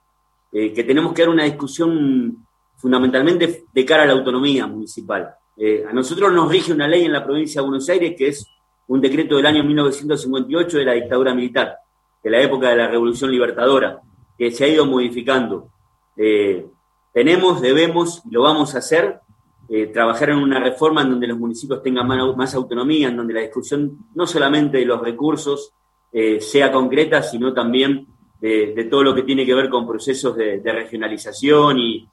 que 0.50 0.84
tenemos 0.84 1.12
que 1.12 1.22
dar 1.22 1.28
una 1.28 1.44
discusión 1.44 2.44
fundamentalmente 2.80 3.64
de 3.72 3.84
cara 3.84 4.04
a 4.04 4.06
la 4.06 4.14
autonomía 4.14 4.66
municipal. 4.66 5.34
Eh, 5.56 5.84
a 5.86 5.92
nosotros 5.92 6.32
nos 6.32 6.50
rige 6.50 6.72
una 6.72 6.88
ley 6.88 7.04
en 7.04 7.12
la 7.12 7.22
provincia 7.22 7.60
de 7.60 7.68
Buenos 7.68 7.86
Aires 7.90 8.14
que 8.16 8.28
es 8.28 8.46
un 8.88 8.98
decreto 8.98 9.36
del 9.36 9.44
año 9.44 9.62
1958 9.62 10.78
de 10.78 10.84
la 10.86 10.94
dictadura 10.94 11.34
militar, 11.34 11.76
de 12.24 12.30
la 12.30 12.40
época 12.40 12.70
de 12.70 12.76
la 12.76 12.88
Revolución 12.88 13.30
Libertadora, 13.30 14.00
que 14.38 14.50
se 14.50 14.64
ha 14.64 14.68
ido 14.68 14.86
modificando. 14.86 15.68
Eh, 16.16 16.66
tenemos, 17.12 17.60
debemos 17.60 18.22
y 18.24 18.30
lo 18.32 18.42
vamos 18.42 18.74
a 18.74 18.78
hacer, 18.78 19.20
eh, 19.68 19.86
trabajar 19.86 20.30
en 20.30 20.38
una 20.38 20.58
reforma 20.58 21.02
en 21.02 21.10
donde 21.10 21.26
los 21.26 21.38
municipios 21.38 21.82
tengan 21.82 22.06
más, 22.36 22.54
autonomía, 22.54 23.08
en 23.08 23.16
donde 23.16 23.34
la 23.34 23.40
discusión 23.40 23.98
no 24.14 24.26
solamente 24.26 24.78
de 24.78 24.84
los 24.84 25.00
recursos 25.00 25.72
eh, 26.12 26.40
sea 26.40 26.72
concreta, 26.72 27.22
sino 27.22 27.52
también 27.54 28.06
de, 28.40 28.88
todo 28.90 29.04
lo 29.04 29.14
que 29.14 29.22
tiene 29.22 29.44
que 29.44 29.54
ver 29.54 29.68
con 29.68 29.86
procesos 29.86 30.34
de, 30.34 30.60
regionalización 30.64 31.78
y, 31.78 32.08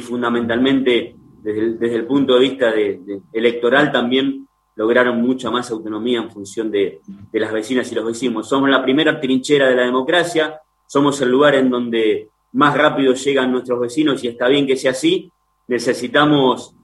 fundamentalmente 0.00 1.14
desde 1.42 1.94
el, 1.94 2.06
punto 2.06 2.34
de 2.34 2.40
vista 2.40 2.72
electoral 3.32 3.92
también 3.92 4.48
lograron 4.78 5.20
mucha 5.20 5.50
más 5.50 5.70
autonomía 5.72 6.20
en 6.20 6.30
función 6.30 6.70
de, 6.70 7.00
las 7.32 7.52
vecinas 7.52 7.90
y 7.90 7.96
los 7.96 8.06
vecinos. 8.06 8.48
Somos 8.48 8.70
la 8.70 8.82
primera 8.82 9.20
trinchera 9.20 9.68
de 9.68 9.74
la 9.74 9.82
democracia, 9.82 10.60
somos 10.86 11.20
el 11.20 11.30
lugar 11.30 11.56
en 11.56 11.68
donde 11.68 12.30
más 12.52 12.76
rápido 12.76 13.14
llegan 13.14 13.52
nuestros 13.52 13.80
vecinos 13.80 14.24
y 14.24 14.28
está 14.28 14.48
bien 14.48 14.66
que 14.66 14.76
sea 14.76 14.92
así. 14.92 15.30
Necesitamos 15.66 16.74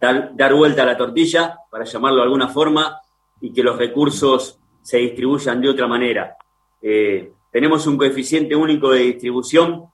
dar, 0.00 0.54
vuelta 0.54 0.82
a 0.82 0.86
la 0.86 0.96
tortilla, 0.96 1.58
para 1.70 1.84
llamarlo 1.84 2.18
de 2.18 2.24
alguna 2.24 2.48
forma, 2.48 3.00
y 3.40 3.52
que 3.52 3.62
los 3.62 3.78
recursos 3.78 4.58
se 4.82 4.98
distribuyan 4.98 5.60
de 5.60 5.68
otra 5.68 5.86
manera. 5.86 6.36
Eh, 6.80 7.32
tenemos 7.50 7.86
un 7.86 7.96
coeficiente 7.96 8.56
único 8.56 8.90
de 8.90 9.00
distribución 9.00 9.84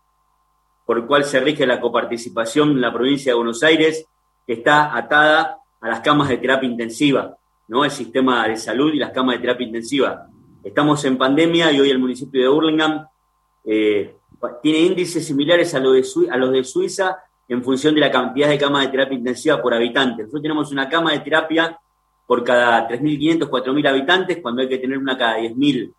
por 0.87 0.99
el 0.99 1.07
cual 1.07 1.25
se 1.25 1.41
rige 1.41 1.67
la 1.67 1.81
coparticipación 1.81 2.71
en 2.71 2.81
la 2.81 2.93
provincia 2.93 3.33
de 3.33 3.37
Buenos 3.37 3.63
Aires, 3.63 4.07
que 4.47 4.55
está 4.55 4.97
atada 4.97 5.59
a 5.81 5.89
las 5.89 6.01
camas 6.01 6.31
de 6.31 6.39
terapia 6.39 6.69
intensiva, 6.69 7.37
¿no? 7.69 7.85
El 7.85 7.91
sistema 7.91 8.49
de 8.49 8.57
salud 8.57 8.93
y 8.95 8.99
las 8.99 9.11
camas 9.11 9.37
de 9.37 9.43
terapia 9.43 9.67
intensiva. 9.67 10.27
Estamos 10.65 11.05
en 11.05 11.19
pandemia 11.19 11.71
y 11.73 11.81
hoy 11.81 11.91
el 11.91 11.99
municipio 11.99 12.41
de 12.41 12.49
Hurlingham 12.49 13.07
eh, 13.65 14.17
tiene 14.63 14.81
índices 14.81 15.27
similares 15.27 15.75
a, 15.75 15.81
los 15.81 16.53
de 16.53 16.65
Suiza 16.65 17.19
en 17.49 17.63
función 17.63 17.95
de 17.95 18.01
la 18.01 18.11
cantidad 18.11 18.49
de 18.49 18.59
camas 18.59 18.85
de 18.85 18.91
terapia 18.91 19.19
intensiva 19.19 19.61
por 19.61 19.75
habitante. 19.75 20.23
Nosotros 20.23 20.43
tenemos 20.43 20.73
una 20.73 20.89
cama 20.89 21.13
de 21.13 21.21
terapia 21.21 21.79
por 22.27 22.45
cada 22.45 22.87
3.500, 22.89 23.49
4.000 23.49 23.89
habitantes, 23.89 24.39
cuando 24.43 24.63
hay 24.63 24.69
que 24.69 24.79
tener 24.79 24.99
una 24.99 25.17
cada 25.17 25.39
10.000. 25.39 25.93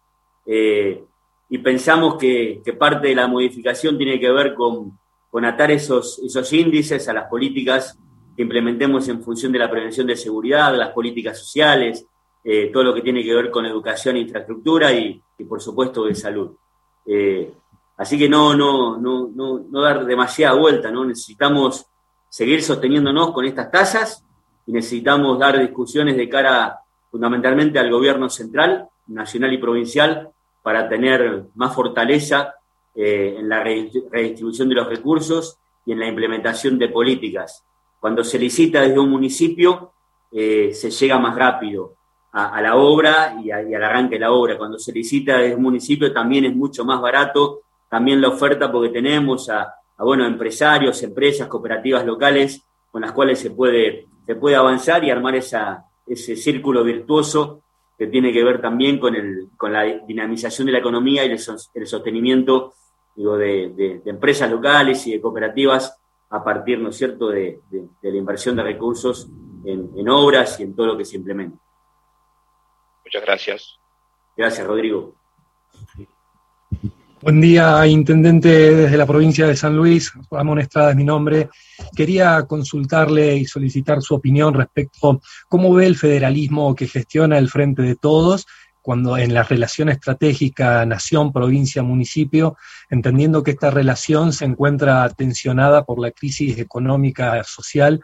Eh, 0.46 1.04
y 1.50 1.58
pensamos 1.58 2.16
que, 2.18 2.62
parte 2.78 3.08
de 3.08 3.16
la 3.16 3.28
modificación 3.28 3.98
tiene 3.98 4.20
que 4.20 4.32
ver 4.32 4.54
con, 4.54 5.00
atar 5.44 5.72
esos, 5.72 6.20
esos 6.20 6.54
índices 6.54 7.08
a 7.10 7.14
las 7.14 7.28
políticas 7.28 7.98
que 8.36 8.44
implementemos 8.44 9.08
en 9.10 9.24
función 9.24 9.52
de 9.52 9.60
la 9.60 9.70
prevención 9.70 10.06
de 10.06 10.16
seguridad, 10.16 10.76
las 10.76 10.92
políticas 10.92 11.40
sociales, 11.40 12.06
eh, 12.44 12.70
todo 12.72 12.84
lo 12.84 12.94
que 12.94 13.02
tiene 13.02 13.24
que 13.24 13.34
ver 13.34 13.52
con 13.52 13.66
educación 13.66 14.16
e 14.16 14.20
infraestructura 14.20 14.94
y, 14.94 15.22
por 15.48 15.62
supuesto 15.62 16.06
de 16.06 16.16
salud. 16.16 16.52
Eh, 17.06 17.52
así 18.00 18.18
que 18.18 18.28
no, 18.28 18.56
no, 18.56 18.98
no, 18.98 19.30
no, 19.32 19.60
no 19.70 19.82
dar 19.82 20.06
demasiada 20.06 20.56
vuelta, 20.56 20.90
¿no? 20.90 21.06
Necesitamos 21.06 21.86
seguir 22.28 22.64
sosteniéndonos 22.64 23.32
con 23.32 23.46
estas 23.46 23.70
tasas 23.70 24.26
y 24.66 24.72
necesitamos 24.72 25.38
dar 25.38 25.60
discusiones 25.60 26.18
de 26.18 26.28
cara 26.28 26.80
fundamentalmente 27.12 27.78
al 27.78 27.92
gobierno 27.92 28.28
central, 28.28 28.88
nacional 29.06 29.54
y 29.54 29.60
provincial, 29.60 30.32
para 30.64 30.90
tener 30.90 31.46
más 31.54 31.76
fortaleza 31.76 32.56
eh, 32.96 33.36
en 33.38 33.48
la 33.48 33.64
redistribución 33.64 34.68
de 34.70 34.76
los 34.76 34.90
recursos 34.90 35.60
y 35.86 35.92
en 35.92 36.00
la 36.00 36.08
implementación 36.08 36.80
de 36.80 36.90
políticas 36.90 37.64
cuando 38.00 38.24
se 38.24 38.40
licita 38.40 38.82
desde 38.82 39.00
un 39.00 39.10
municipio, 39.10 39.92
eh, 40.32 40.72
se 40.74 40.90
llega 40.90 41.20
más 41.20 41.36
rápido 41.36 41.96
a, 42.32 42.62
la 42.62 42.76
obra 42.76 43.36
y, 43.44 43.52
al 43.52 43.84
arranque 43.84 44.16
de 44.16 44.20
la 44.20 44.32
obra. 44.32 44.58
Cuando 44.58 44.80
se 44.80 44.92
licita 44.92 45.38
desde 45.40 45.56
un 45.56 45.64
municipio 45.64 46.14
también 46.14 46.46
es 46.46 46.56
mucho 46.56 46.86
más 46.86 47.02
barato, 47.02 47.62
también 47.90 48.22
la 48.22 48.30
oferta 48.30 48.72
porque 48.72 48.90
tenemos 48.90 49.50
a, 49.50 49.76
bueno, 49.98 50.26
empresarios, 50.26 51.02
empresas, 51.04 51.48
cooperativas 51.48 52.06
locales 52.06 52.64
con 52.92 53.02
las 53.02 53.12
cuales 53.12 53.40
se 53.40 53.52
puede, 53.52 54.08
se 54.26 54.36
puede 54.36 54.56
avanzar 54.56 55.04
y 55.04 55.12
armar 55.12 55.36
esa, 55.36 55.86
ese 56.08 56.36
círculo 56.36 56.84
virtuoso 56.84 57.62
que 57.98 58.08
tiene 58.08 58.32
que 58.32 58.44
ver 58.44 58.62
también 58.62 59.00
con, 59.00 59.16
el, 59.16 59.50
con 59.58 59.74
la 59.74 59.84
dinamización 59.84 60.68
de 60.68 60.72
la 60.72 60.80
economía 60.80 61.26
y 61.26 61.32
el, 61.32 61.88
sostenimiento 61.88 62.74
digo, 63.16 63.38
de, 63.38 64.02
de 64.04 64.10
empresas 64.10 64.50
locales 64.50 65.06
y 65.08 65.12
de 65.12 65.22
cooperativas 65.22 66.00
a 66.30 66.44
partir, 66.44 66.80
¿no 66.80 66.90
es 66.90 66.98
cierto?, 66.98 67.30
de, 67.30 67.62
la 68.02 68.16
inversión 68.16 68.56
de 68.56 68.64
recursos 68.64 69.28
en, 69.66 70.10
obras 70.10 70.60
y 70.60 70.64
en 70.64 70.76
todo 70.76 70.88
lo 70.88 70.98
que 70.98 71.06
se 71.06 71.18
implementa. 71.18 71.58
Muchas 73.04 73.24
gracias. 73.24 73.80
Gracias, 74.38 74.66
Rodrigo. 74.66 75.16
Buen 77.22 77.42
día, 77.42 77.86
intendente 77.86 78.74
desde 78.74 78.96
la 78.96 79.06
provincia 79.06 79.46
de 79.46 79.58
San 79.58 79.76
Luis. 79.76 80.14
Ramón 80.32 80.60
Estrada 80.60 80.92
es 80.92 80.96
mi 80.96 81.04
nombre. 81.04 81.50
Quería 81.94 82.46
consultarle 82.48 83.36
y 83.36 83.44
solicitar 83.44 84.02
su 84.02 84.16
opinión 84.16 84.54
respecto 84.54 85.12
a 85.12 85.20
cómo 85.50 85.74
ve 85.74 85.86
el 85.86 85.98
federalismo 85.98 86.74
que 86.76 86.88
gestiona 86.88 87.38
el 87.38 87.50
Frente 87.50 87.82
de 87.82 87.98
Todos 87.98 88.48
cuando 88.82 89.18
en 89.18 89.34
la 89.34 89.44
relación 89.44 89.90
estratégica 89.90 90.86
nación, 90.86 91.34
provincia, 91.34 91.84
municipio, 91.84 92.56
entendiendo 92.90 93.44
que 93.44 93.52
esta 93.52 93.70
relación 93.70 94.32
se 94.32 94.46
encuentra 94.46 95.10
tensionada 95.10 95.84
por 95.84 96.00
la 96.00 96.12
crisis 96.12 96.58
económica 96.58 97.44
social 97.44 98.02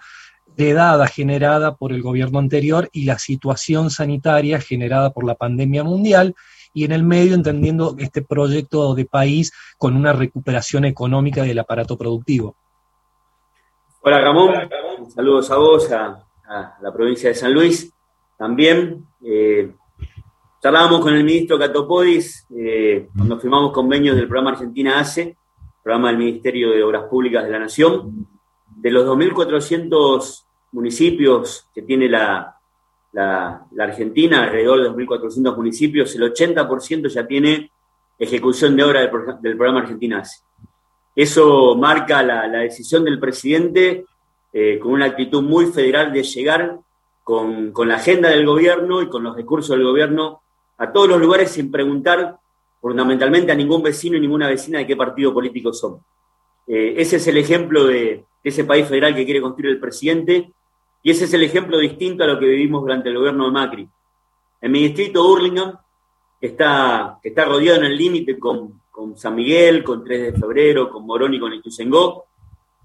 heredada, 0.57 1.07
generada 1.07 1.75
por 1.75 1.93
el 1.93 2.01
gobierno 2.01 2.39
anterior 2.39 2.89
y 2.91 3.05
la 3.05 3.17
situación 3.17 3.91
sanitaria 3.91 4.59
generada 4.59 5.11
por 5.11 5.25
la 5.25 5.35
pandemia 5.35 5.83
mundial, 5.83 6.35
y 6.75 6.83
en 6.83 6.91
el 6.91 7.03
medio 7.03 7.33
entendiendo 7.33 7.95
este 7.97 8.21
proyecto 8.21 8.93
de 8.93 9.05
país 9.05 9.53
con 9.77 9.95
una 9.95 10.11
recuperación 10.11 10.83
económica 10.83 11.41
del 11.41 11.57
aparato 11.57 11.97
productivo. 11.97 12.55
Hola 14.01 14.19
Ramón, 14.19 14.53
saludos 15.09 15.49
a 15.49 15.57
vos, 15.57 15.91
a, 15.91 16.21
la 16.81 16.93
provincia 16.93 17.29
de 17.29 17.35
San 17.35 17.53
Luis 17.53 17.91
también. 18.37 19.07
Eh, 19.23 19.71
Charlábamos 20.61 20.99
con 20.99 21.13
el 21.15 21.23
ministro 21.23 21.57
Catopodis 21.57 22.45
eh, 22.55 23.07
cuando 23.15 23.39
firmamos 23.39 23.71
convenios 23.71 24.17
del 24.17 24.27
programa 24.27 24.51
Argentina 24.51 24.99
ACE, 24.99 25.37
programa 25.81 26.09
del 26.09 26.17
Ministerio 26.17 26.71
de 26.71 26.83
Obras 26.83 27.03
Públicas 27.03 27.45
de 27.45 27.51
la 27.51 27.59
Nación. 27.59 28.27
De 28.75 28.91
los 28.91 29.05
2.400 29.05 30.43
municipios 30.73 31.69
que 31.73 31.83
tiene 31.83 32.09
la, 32.09 32.54
la, 33.15 33.65
Argentina, 33.79 34.43
alrededor 34.43 34.83
de 34.83 34.89
2.400 34.89 35.55
municipios, 35.55 36.13
el 36.15 36.33
80% 36.33 37.07
ya 37.07 37.25
tiene 37.25 37.71
ejecución 38.19 38.75
de 38.75 38.83
obra 38.83 38.99
del, 39.41 39.57
programa 39.57 39.81
Argentina. 39.81 40.21
Eso 41.15 41.75
marca 41.75 42.21
la, 42.21 42.47
decisión 42.59 43.05
del 43.05 43.19
presidente 43.19 44.05
eh, 44.51 44.79
con 44.79 44.91
una 44.91 45.05
actitud 45.05 45.41
muy 45.41 45.67
federal 45.67 46.11
de 46.11 46.23
llegar 46.23 46.79
con, 47.23 47.71
con, 47.71 47.87
la 47.87 47.95
agenda 47.95 48.29
del 48.29 48.45
gobierno 48.45 49.01
y 49.01 49.07
con 49.07 49.23
los 49.23 49.35
recursos 49.35 49.75
del 49.75 49.85
gobierno 49.85 50.41
a 50.77 50.91
todos 50.91 51.07
los 51.07 51.19
lugares 51.19 51.51
sin 51.51 51.71
preguntar 51.71 52.37
fundamentalmente 52.81 53.51
a 53.51 53.55
ningún 53.55 53.81
vecino 53.81 54.17
y 54.17 54.19
ninguna 54.19 54.49
vecina 54.49 54.79
de 54.79 54.87
qué 54.87 54.95
partido 54.95 55.33
político 55.33 55.73
son. 55.73 56.01
Eh, 56.67 56.95
ese 56.97 57.15
es 57.15 57.27
el 57.27 57.37
ejemplo 57.37 57.85
de, 57.85 58.25
ese 58.43 58.63
país 58.63 58.87
federal 58.87 59.15
que 59.15 59.25
quiere 59.25 59.41
construir 59.41 59.71
el 59.71 59.79
presidente 59.79 60.51
y 61.05 61.11
ese 61.11 61.25
es 61.25 61.33
el 61.35 61.43
ejemplo 61.43 61.77
distinto 61.77 62.23
a 62.23 62.27
lo 62.27 62.39
que 62.39 62.47
vivimos 62.47 62.81
durante 62.81 63.09
el 63.09 63.17
gobierno 63.19 63.45
de 63.45 63.51
Macri. 63.51 63.87
En 64.59 64.71
mi 64.71 64.81
distrito, 64.81 65.23
Hurlingham, 65.23 65.77
está, 66.41 67.19
está 67.21 67.45
rodeado 67.45 67.77
en 67.77 67.85
el 67.85 67.95
límite 67.95 68.39
con, 68.39 68.81
San 69.15 69.35
Miguel, 69.35 69.83
con 69.83 70.03
3 70.03 70.33
de 70.33 70.39
febrero, 70.39 70.89
con 70.89 71.05
Morón 71.05 71.35
y 71.35 71.39
con 71.39 71.53
Ituzaingó. 71.53 72.25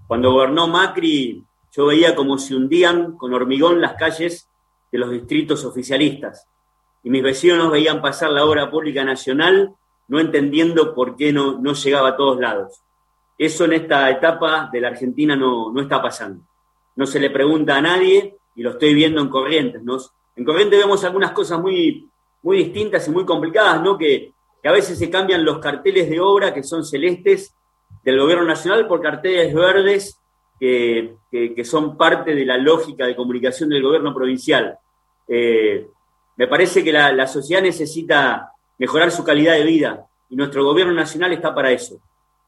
Cuando 0.05 0.33
gobernó 0.33 0.67
Macri, 0.67 1.43
yo 1.71 1.87
veía 1.87 2.13
como 2.13 2.37
se 2.37 2.55
hundían 2.55 3.17
con 3.17 3.33
hormigón 3.33 3.81
las 3.81 3.95
calles 3.95 4.47
de 4.91 4.99
los 4.99 5.09
distritos 5.09 5.65
oficialistas 5.65 6.47
y 7.03 7.09
mis 7.09 7.23
vecinos 7.23 7.71
veían 7.71 8.03
pasar 8.03 8.29
la 8.29 8.45
obra 8.45 8.69
pública 8.69 9.03
nacional 9.03 9.73
no 10.09 10.19
entendiendo 10.19 10.93
por 10.93 11.15
qué 11.15 11.33
no, 11.33 11.59
no 11.59 11.73
llegaba 11.73 12.09
a 12.09 12.17
todos 12.17 12.39
lados. 12.39 12.83
Eso 13.35 13.65
en 13.65 13.73
esta 13.73 14.11
etapa 14.11 14.69
de 14.71 14.79
la 14.79 14.89
Argentina 14.89 15.35
no, 15.35 15.73
no 15.73 15.81
está 15.81 15.99
pasando. 15.99 16.43
No 16.95 17.05
se 17.05 17.19
le 17.19 17.29
pregunta 17.29 17.77
a 17.77 17.81
nadie 17.81 18.37
y 18.55 18.63
lo 18.63 18.71
estoy 18.71 18.93
viendo 18.93 19.21
en 19.21 19.29
Corrientes. 19.29 19.81
¿no? 19.83 19.97
En 20.35 20.45
Corrientes 20.45 20.79
vemos 20.79 21.03
algunas 21.03 21.31
cosas 21.31 21.59
muy, 21.59 22.09
muy 22.43 22.57
distintas 22.57 23.07
y 23.07 23.11
muy 23.11 23.25
complicadas, 23.25 23.81
¿no? 23.81 23.97
Que, 23.97 24.33
a 24.63 24.71
veces 24.71 24.99
se 24.99 25.09
cambian 25.09 25.43
los 25.43 25.57
carteles 25.57 26.07
de 26.07 26.19
obra 26.19 26.53
que 26.53 26.61
son 26.61 26.85
celestes 26.85 27.55
del 28.03 28.19
gobierno 28.19 28.45
nacional 28.45 28.87
por 28.87 29.01
carteles 29.01 29.55
verdes 29.55 30.19
que, 30.59 31.15
que, 31.31 31.65
son 31.65 31.97
parte 31.97 32.35
de 32.35 32.45
la 32.45 32.59
lógica 32.59 33.07
de 33.07 33.15
comunicación 33.15 33.69
del 33.69 33.81
gobierno 33.81 34.13
provincial. 34.13 34.77
Eh, 35.27 35.87
me 36.37 36.47
parece 36.47 36.83
que 36.83 36.91
la, 36.91 37.27
sociedad 37.27 37.61
necesita 37.61 38.51
mejorar 38.77 39.11
su 39.11 39.23
calidad 39.23 39.53
de 39.53 39.63
vida 39.63 40.07
y 40.29 40.35
nuestro 40.35 40.63
gobierno 40.63 40.93
nacional 40.93 41.33
está 41.33 41.53
para 41.53 41.71
eso. 41.71 41.99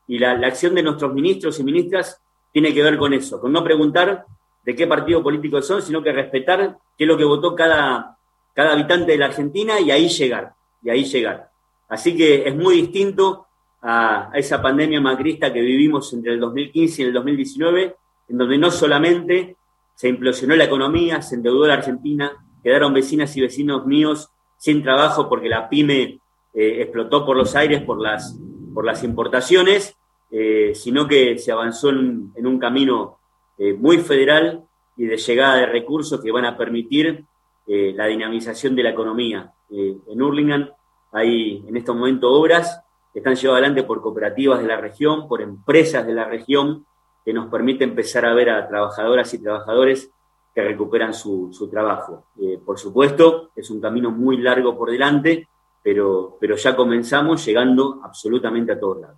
Y 0.08 0.20
la, 0.20 0.32
acción 0.32 0.76
de 0.76 0.84
nuestros 0.84 1.14
ministros 1.14 1.60
y 1.60 1.64
ministras 1.64 2.22
tiene 2.54 2.74
que 2.74 2.84
ver 2.84 2.98
con 2.98 3.14
eso, 3.14 3.42
con 3.42 3.52
no 3.52 3.64
preguntar 3.64 4.26
de 4.64 4.76
qué 4.76 4.88
partido 4.88 5.22
político 5.22 5.62
son, 5.62 5.82
sino 5.82 6.02
que 6.02 6.14
respetar 6.14 6.78
qué 6.98 7.04
es 7.04 7.08
lo 7.08 7.18
que 7.18 7.26
votó 7.26 7.56
cada, 7.56 8.18
cada 8.54 8.74
habitante 8.74 9.12
de 9.12 9.18
la 9.18 9.26
Argentina 9.26 9.80
y 9.82 9.92
ahí 9.92 10.08
llegar, 10.08 10.54
y 10.82 10.90
ahí 10.90 11.04
llegar. 11.04 11.50
Así 11.90 12.16
que 12.16 12.48
es 12.48 12.56
muy 12.56 12.76
distinto 12.76 13.48
a, 13.82 14.30
esa 14.36 14.62
pandemia 14.62 15.02
macrista 15.02 15.52
que 15.52 15.60
vivimos 15.60 16.14
entre 16.14 16.34
el 16.34 16.40
2015 16.40 17.02
y 17.02 17.06
el 17.06 17.14
2019, 17.14 17.96
en 18.30 18.38
donde 18.38 18.58
no 18.58 18.72
solamente 18.72 19.58
se 19.96 20.08
implosionó 20.08 20.56
la 20.56 20.64
economía, 20.64 21.22
se 21.22 21.36
endeudó 21.36 21.68
la 21.68 21.74
Argentina, 21.74 22.32
quedaron 22.64 22.94
vecinas 22.94 23.36
y 23.36 23.42
vecinos 23.42 23.86
míos 23.86 24.30
sin 24.58 24.82
trabajo 24.82 25.28
porque 25.28 25.50
la 25.50 25.68
pyme 25.68 26.20
eh, 26.54 26.82
explotó 26.82 27.26
por 27.26 27.36
los 27.36 27.56
aires 27.56 27.82
por 27.82 28.00
las, 28.00 28.40
por 28.74 28.86
las 28.86 29.04
importaciones, 29.04 29.98
eh, 30.36 30.74
sino 30.74 31.08
que 31.08 31.38
se 31.38 31.52
avanzó 31.52 31.90
en, 31.90 32.34
un 32.36 32.58
camino 32.58 33.20
eh, 33.56 33.74
muy 33.74 34.00
federal 34.00 34.64
y 34.98 35.06
de 35.06 35.18
llegada 35.18 35.58
de 35.58 35.68
recursos 35.68 36.20
que 36.20 36.32
van 36.32 36.46
a 36.46 36.58
permitir 36.58 37.24
la 37.66 38.08
dinamización 38.08 38.76
de 38.76 38.84
la 38.84 38.90
economía. 38.90 39.54
en 39.70 40.22
Hurlingham 40.22 40.70
hay 41.14 41.64
en 41.66 41.78
estos 41.78 41.96
momentos 41.96 42.30
obras 42.30 42.84
que 43.14 43.20
están 43.20 43.36
llevadas 43.36 43.62
adelante 43.62 43.84
por 43.84 44.02
cooperativas 44.02 44.60
de 44.60 44.68
la 44.68 44.76
región, 44.76 45.30
por 45.30 45.42
empresas 45.42 46.06
de 46.06 46.14
la 46.14 46.26
región, 46.26 46.86
que 47.24 47.32
nos 47.32 47.48
permite 47.50 47.84
empezar 47.84 48.26
a 48.26 48.34
ver 48.34 48.50
a 48.50 48.68
trabajadoras 48.68 49.34
y 49.34 49.42
trabajadores 49.42 50.12
que 50.54 50.64
recuperan 50.64 51.14
su, 51.14 51.70
trabajo. 51.72 52.26
Eh, 52.40 52.60
por 52.64 52.78
supuesto, 52.78 53.52
es 53.56 53.70
un 53.70 53.80
camino 53.80 54.12
muy 54.12 54.38
largo 54.38 54.78
por 54.78 54.92
delante, 54.92 55.48
pero, 55.82 56.38
pero 56.40 56.56
ya 56.56 56.76
comenzamos 56.76 57.46
llegando 57.46 58.02
absolutamente 58.04 58.74
a 58.74 58.80
todos 58.80 59.02
lados. 59.02 59.18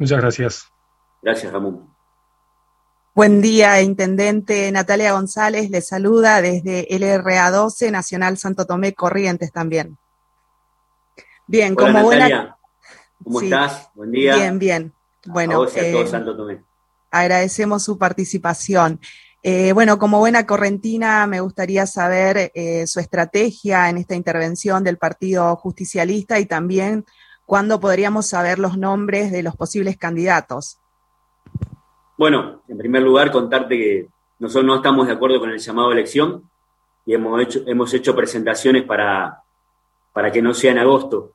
Muchas 0.00 0.18
gracias. 0.18 0.72
Gracias, 1.20 1.52
Ramón. 1.52 1.94
Buen 3.14 3.42
día, 3.42 3.82
Intendente 3.82 4.72
Natalia 4.72 5.12
González, 5.12 5.68
le 5.68 5.82
saluda 5.82 6.40
desde 6.40 6.86
LRA 6.88 7.50
12, 7.50 7.90
Nacional 7.90 8.38
Santo 8.38 8.64
Tomé 8.64 8.94
Corrientes 8.94 9.52
también. 9.52 9.98
Bien, 11.46 11.74
como 11.74 12.02
buena... 12.02 12.56
¿Cómo 13.22 13.42
estás? 13.42 13.90
Buen 13.94 14.12
día. 14.12 14.36
Bien, 14.36 14.58
bien. 14.58 14.94
Bueno, 15.26 15.66
eh, 15.66 16.06
Santo 16.06 16.34
Tomé. 16.34 16.64
agradecemos 17.10 17.82
su 17.82 17.98
participación. 17.98 19.00
Eh, 19.42 19.72
bueno, 19.72 19.98
como 19.98 20.18
buena 20.18 20.46
correntina, 20.46 21.26
me 21.26 21.40
gustaría 21.40 21.84
saber 21.84 22.50
eh, 22.54 22.86
su 22.86 23.00
estrategia 23.00 23.90
en 23.90 23.98
esta 23.98 24.14
intervención 24.14 24.82
del 24.82 24.96
Partido 24.96 25.54
Justicialista 25.56 26.38
y 26.38 26.46
también 26.46 27.04
cuándo 27.50 27.80
podríamos 27.80 28.26
saber 28.26 28.60
los 28.60 28.78
nombres 28.78 29.32
de 29.32 29.42
los 29.42 29.56
posibles 29.56 29.96
candidatos. 29.96 30.78
Bueno, 32.16 32.62
en 32.68 32.78
primer 32.78 33.02
lugar, 33.02 33.32
contarte 33.32 33.76
que 33.76 34.08
nosotros 34.38 34.66
no 34.66 34.76
estamos 34.76 35.08
de 35.08 35.14
acuerdo 35.14 35.40
con 35.40 35.50
el 35.50 35.58
llamado 35.58 35.90
a 35.90 35.92
elección 35.92 36.48
y 37.04 37.12
hemos 37.12 37.42
hecho, 37.42 37.64
hemos 37.66 37.92
hecho 37.92 38.14
presentaciones 38.14 38.84
para, 38.84 39.42
para 40.12 40.30
que 40.30 40.40
no 40.40 40.54
sea 40.54 40.70
en 40.70 40.78
agosto. 40.78 41.32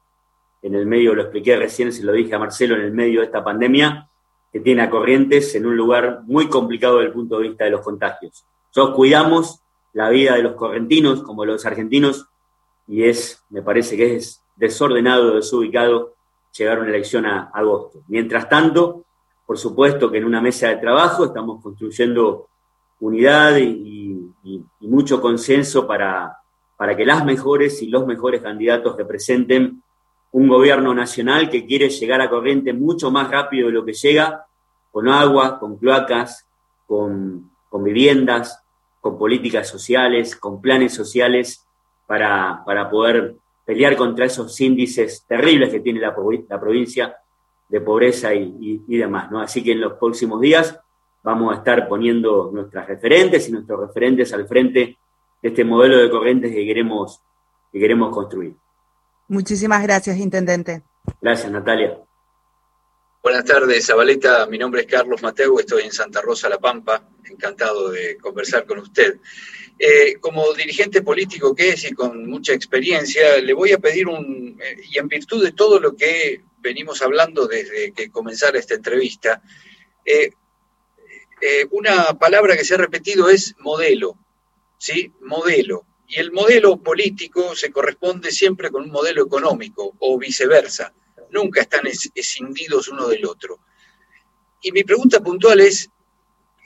En 0.62 0.75
el 0.75 0.86
medio, 0.86 1.13
lo 1.15 1.23
expliqué 1.23 1.58
recién, 1.58 1.91
se 1.91 2.06
lo 2.06 2.13
dije 2.13 2.34
a 2.34 2.39
Marcelo, 2.39 2.75
en 2.75 2.84
el 2.84 2.93
medio 2.93 3.19
de 3.19 3.25
esta 3.25 3.43
pandemia, 3.43 4.08
que 4.54 4.62
tiene 4.62 4.84
a 4.84 4.89
Corrientes 4.89 5.54
en 5.56 5.65
un 5.65 5.75
lugar 5.75 6.21
muy 6.23 6.47
complicado 6.47 6.99
desde 6.99 7.08
el 7.08 7.13
punto 7.13 7.39
de 7.39 7.49
vista 7.49 7.65
de 7.65 7.71
los 7.71 7.82
contagios. 7.82 8.45
Nosotros 8.73 8.95
cuidamos 8.95 9.60
la 9.91 10.08
vida 10.08 10.36
de 10.36 10.43
los 10.43 10.54
correntinos 10.54 11.23
como 11.23 11.43
los 11.43 11.65
argentinos 11.65 12.30
y 12.88 13.04
es, 13.04 13.43
me 13.49 13.62
parece 13.62 13.97
que 13.97 14.15
es 14.15 14.45
desordenado, 14.56 15.36
desubicado 15.36 16.15
llegar 16.58 16.78
a 16.78 16.82
una 16.82 16.89
elección 16.89 17.26
a, 17.26 17.52
agosto. 17.54 18.04
Mientras 18.08 18.48
tanto, 18.48 19.04
por 19.46 19.58
supuesto 19.58 20.10
que 20.10 20.18
en 20.18 20.26
una 20.26 20.41
mesa 20.41 20.70
de 20.70 20.78
trabajo 20.78 21.26
estamos 21.26 21.62
construyendo 21.62 22.48
unidad 23.00 23.58
y, 23.58 23.94
mucho 24.82 25.20
consenso 25.20 25.88
para, 25.88 26.38
para 26.78 26.96
que 26.96 27.06
las 27.06 27.26
mejores 27.26 27.82
y 27.82 27.88
los 27.88 28.06
mejores 28.06 28.41
candidatos 28.41 28.96
representen 28.96 29.82
un 30.32 30.48
gobierno 30.50 30.94
nacional 30.94 31.50
que 31.50 31.65
quiere 31.65 31.89
llegar 31.89 32.22
a 32.22 32.30
corriente 32.30 32.74
mucho 32.74 33.10
más 33.10 33.32
rápido 33.32 33.68
de 33.68 33.74
lo 33.74 33.86
que 33.86 33.94
llega, 33.94 34.46
con 34.91 35.08
agua, 35.08 35.60
con 35.60 35.78
cloacas, 35.78 36.46
con, 36.86 37.52
viviendas, 37.72 38.62
con 39.00 39.18
políticas 39.18 39.68
sociales, 39.68 40.36
con 40.36 40.62
planes 40.62 40.94
sociales, 40.94 41.65
para, 42.06 42.63
poder 42.91 43.36
pelear 43.65 43.97
contra 43.97 44.25
esos 44.25 44.60
índices 44.62 45.25
terribles 45.28 45.71
que 45.71 45.80
tiene 45.80 45.99
la, 45.99 46.13
provincia 46.13 47.17
de 47.67 47.82
pobreza 47.82 48.34
y, 48.34 48.78
demás. 48.88 49.32
¿no? 49.32 49.41
Así 49.41 49.63
que 49.63 49.71
en 49.71 49.82
los 49.82 49.93
próximos 49.93 50.39
días 50.39 50.80
vamos 51.23 51.54
a 51.54 51.58
estar 51.58 51.88
poniendo 51.88 52.51
nuestras 52.54 52.88
referentes 52.88 53.49
y 53.49 53.51
nuestros 53.51 53.80
referentes 53.80 54.32
al 54.34 54.47
frente 54.47 54.97
de 55.41 55.49
este 55.49 55.63
modelo 55.63 55.97
de 55.97 56.10
corrientes 56.10 56.51
que 56.51 56.63
queremos, 56.63 57.21
que 57.71 57.80
queremos 57.80 58.13
construir. 58.13 58.56
Muchísimas 59.28 59.82
gracias, 59.82 60.17
Intendente. 60.17 60.84
Gracias, 61.19 61.51
Natalia. 61.51 62.05
Buenas 63.26 63.46
tardes, 63.46 63.88
Zabaleta. 63.88 64.46
Mi 64.46 64.60
nombre 64.60 64.82
es 64.82 64.88
Carlos 64.88 65.24
Mateo, 65.24 65.60
estoy 65.60 65.82
en 65.82 65.92
Santa 65.92 66.22
Rosa, 66.22 66.48
La 66.48 66.60
Pampa. 66.60 67.10
Encantado 67.28 67.90
de 67.90 68.18
conversar 68.18 68.68
con 68.68 68.78
usted. 68.78 69.18
Eh, 69.80 70.18
como 70.20 70.54
dirigente 70.54 71.02
político 71.02 71.56
que 71.56 71.70
es 71.70 71.86
y 71.86 71.96
con 71.96 72.30
mucha 72.30 72.54
experiencia, 72.54 73.38
le 73.38 73.54
voy 73.54 73.72
a 73.72 73.80
pedir 73.80 74.08
un, 74.08 74.62
eh, 74.62 74.78
y 74.92 75.00
en 75.00 75.08
virtud 75.08 75.44
de 75.44 75.54
todo 75.54 75.80
lo 75.80 75.96
que 75.96 76.44
venimos 76.60 77.02
hablando 77.02 77.48
desde 77.48 77.94
que 77.94 78.12
comenzara 78.12 78.60
esta 78.60 78.76
entrevista, 78.76 79.42
eh, 80.06 80.30
una 81.72 82.20
palabra 82.20 82.56
que 82.56 82.64
se 82.64 82.76
ha 82.76 82.78
repetido 82.78 83.28
es 83.28 83.56
modelo, 83.58 84.20
¿sí? 84.78 85.12
Modelo. 85.22 85.88
Y 86.08 86.20
el 86.20 86.32
modelo 86.32 86.78
político 86.78 87.56
se 87.56 87.72
corresponde 87.72 88.30
siempre 88.30 88.70
con 88.70 88.84
un 88.84 88.92
modelo 88.92 89.24
económico 89.24 89.96
o 89.98 90.20
viceversa. 90.20 90.94
Nunca 91.36 91.62
están 91.62 91.84
escindidos 91.86 92.88
uno 92.88 93.08
del 93.08 93.26
otro. 93.26 93.60
Y 94.62 94.71
mi 94.71 94.84
pregunta 94.84 95.19
puntual 95.19 95.60
es, 95.60 95.89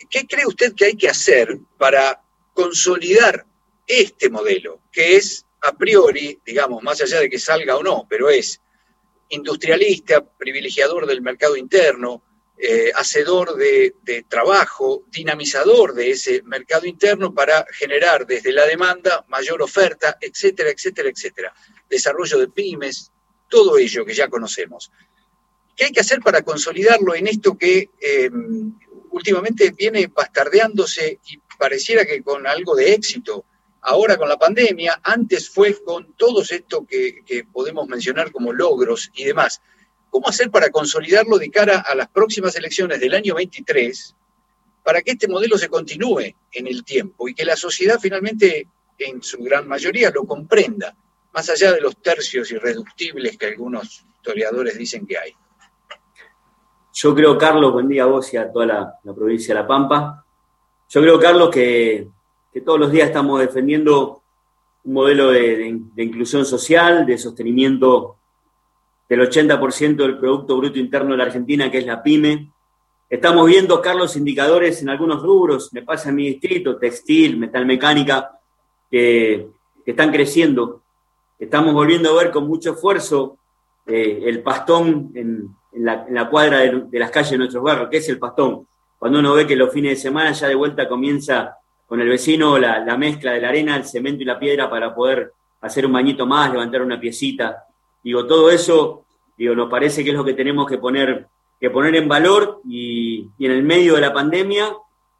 ¿qué 0.10 0.28
cree 0.28 0.46
usted 0.46 0.76
que 0.76 0.86
hay 0.86 0.96
que 0.96 1.10
hacer 1.10 1.58
para 1.78 2.24
consolidar 2.54 3.46
este 3.88 4.30
modelo, 4.30 4.82
que 4.92 5.16
es 5.16 5.46
a 5.62 5.76
priori, 5.76 6.40
digamos, 6.46 6.84
más 6.84 7.02
allá 7.02 7.20
de 7.20 7.30
que 7.30 7.40
salga 7.40 7.76
o 7.76 7.84
no, 7.84 8.06
pero 8.08 8.30
es 8.30 8.62
industrialista, 9.30 10.24
privilegiador 10.38 11.06
del 11.06 11.22
mercado 11.22 11.58
interno, 11.58 12.24
eh, 12.62 12.92
hacedor 12.94 13.56
de, 13.56 13.94
trabajo, 14.28 15.04
dinamizador 15.08 15.94
de 15.94 16.12
ese 16.12 16.42
mercado 16.44 16.86
interno 16.86 17.34
para 17.34 17.66
generar 17.72 18.28
desde 18.28 18.52
la 18.52 18.66
demanda 18.66 19.26
mayor 19.30 19.62
oferta, 19.62 20.18
etcétera, 20.20 20.70
etcétera, 20.70 21.10
etcétera. 21.10 21.54
Desarrollo 21.90 22.38
de 22.38 22.50
pymes, 22.50 23.12
todo 23.50 23.78
ello 23.78 24.06
que 24.06 24.14
ya 24.14 24.30
conocemos. 24.30 24.92
¿Qué 25.76 25.86
hay 25.86 25.92
que 25.92 26.00
hacer 26.00 26.20
para 26.22 26.42
consolidarlo 26.42 27.16
en 27.16 27.28
esto 27.28 27.58
que 27.58 27.90
eh, 28.00 28.30
últimamente 29.12 29.72
viene 29.72 30.08
bastardeándose 30.08 31.20
y 31.28 31.40
pareciera 31.58 32.06
que 32.06 32.22
con 32.22 32.46
algo 32.48 32.76
de 32.76 32.94
éxito? 32.94 33.46
Ahora 33.82 34.18
con 34.18 34.30
la 34.30 34.38
pandemia, 34.38 35.00
antes 35.04 35.50
fue 35.50 35.82
con 35.84 36.14
todo 36.14 36.42
esto 36.42 36.86
que 36.86 37.46
podemos 37.52 37.88
mencionar 37.88 38.32
como 38.32 38.52
logros 38.52 39.10
y 39.14 39.24
demás. 39.24 39.62
¿Cómo 40.10 40.28
hacer 40.28 40.50
para 40.50 40.70
consolidarlo 40.70 41.38
de 41.38 41.50
cara 41.50 41.80
a 41.80 41.96
las 41.96 42.10
próximas 42.10 42.56
elecciones 42.56 43.00
del 43.00 43.14
año 43.14 43.36
23 43.36 44.16
para 44.84 45.02
que 45.04 45.12
este 45.12 45.28
modelo 45.28 45.58
se 45.58 45.70
continúe 45.70 46.34
en 46.52 46.68
el 46.68 46.84
tiempo 46.84 47.30
y 47.30 47.36
que 47.36 47.46
la 47.46 47.56
sociedad 47.56 48.00
finalmente, 48.02 48.68
en 48.98 49.22
su 49.22 49.38
gran 49.38 49.68
mayoría, 49.68 50.10
lo 50.10 50.26
comprenda, 50.26 50.96
más 51.34 51.50
allá 51.50 51.74
de 51.74 51.82
los 51.82 51.98
tercios 51.98 52.52
irreductibles 52.52 53.38
que 53.38 53.48
algunos 53.48 54.04
historiadores 54.18 54.78
dicen 54.78 55.06
que 55.06 55.18
hay? 55.18 55.34
Yo 56.94 57.16
creo, 57.16 57.38
Carlos, 57.38 57.72
buen 57.72 57.88
día 57.88 58.04
a 58.04 58.08
vos 58.08 58.34
y 58.34 58.38
a 58.38 58.52
toda 58.52 58.66
la, 58.66 59.00
provincia 59.16 59.54
de 59.54 59.62
La 59.62 59.68
Pampa. 59.68 60.26
Yo 60.90 61.02
creo, 61.02 61.20
Carlos, 61.20 61.50
que, 61.50 62.08
todos 62.66 62.80
los 62.80 62.92
días 62.92 63.08
estamos 63.08 63.40
defendiendo 63.40 64.22
un 64.84 64.94
modelo 64.94 65.32
de 65.32 65.82
inclusión 65.98 66.46
social, 66.46 67.06
de 67.06 67.18
sostenimiento 67.18 68.20
del 69.10 69.22
80% 69.22 69.96
del 69.96 70.20
Producto 70.20 70.56
Bruto 70.56 70.78
Interno 70.78 71.12
de 71.12 71.18
la 71.18 71.24
Argentina, 71.24 71.72
que 71.72 71.80
es 71.80 71.86
la 71.86 72.04
pyme. 72.04 72.52
Estamos 73.10 73.48
viendo, 73.48 73.82
Carlos, 73.82 74.16
indicadores 74.16 74.84
en 74.84 74.90
algunos 74.90 75.24
rubros, 75.24 75.74
me 75.74 75.82
pasa 75.82 76.10
en 76.10 76.16
mi 76.16 76.28
distrito, 76.28 76.78
textil, 76.78 77.38
metalmecánica, 77.38 78.40
que, 78.90 79.48
que 79.84 79.92
están 79.92 80.12
creciendo. 80.12 80.84
Estamos 81.40 81.74
volviendo 81.74 82.12
a 82.12 82.22
ver 82.22 82.32
con 82.32 82.48
mucho 82.48 82.74
esfuerzo 82.74 83.38
eh, 83.88 84.22
el 84.26 84.44
pastón 84.44 85.12
en, 85.16 85.56
la, 85.74 86.30
cuadra 86.30 86.60
de, 86.60 87.00
las 87.00 87.10
calles 87.10 87.32
de 87.32 87.38
nuestros 87.38 87.64
barrios. 87.64 87.90
¿Qué 87.90 87.98
es 87.98 88.10
el 88.10 88.20
pastón? 88.20 88.68
Cuando 88.98 89.20
uno 89.20 89.34
ve 89.34 89.48
que 89.48 89.56
los 89.56 89.72
fines 89.72 89.92
de 89.92 90.02
semana 90.10 90.34
ya 90.34 90.48
de 90.48 90.56
vuelta 90.56 90.88
comienza 90.88 91.56
con 91.88 92.02
el 92.02 92.10
vecino 92.10 92.60
la, 92.60 92.80
la 92.80 92.98
mezcla 92.98 93.32
de 93.32 93.42
la 93.42 93.50
arena, 93.50 93.76
el 93.76 93.86
cemento 93.86 94.22
y 94.22 94.26
la 94.26 94.38
piedra 94.38 94.70
para 94.70 94.94
poder 94.94 95.32
hacer 95.62 95.86
un 95.86 95.94
bañito 95.94 96.26
más, 96.28 96.52
levantar 96.52 96.82
una 96.82 97.00
piecita, 97.00 97.66
Digo, 98.04 98.26
todo 98.26 98.50
eso, 98.50 99.06
digo, 99.38 99.56
nos 99.56 99.70
parece 99.70 100.04
que 100.04 100.12
es 100.12 100.16
lo 100.16 100.24
que 100.24 100.34
tenemos 100.34 100.68
que 100.68 100.78
poner, 100.78 101.28
que 101.60 101.70
poner 101.70 101.96
en 101.96 102.08
valor 102.08 102.62
y, 102.68 103.28
en 103.40 103.52
el 103.52 103.64
medio 103.64 103.96
de 103.96 104.02
la 104.02 104.14
pandemia, 104.14 104.74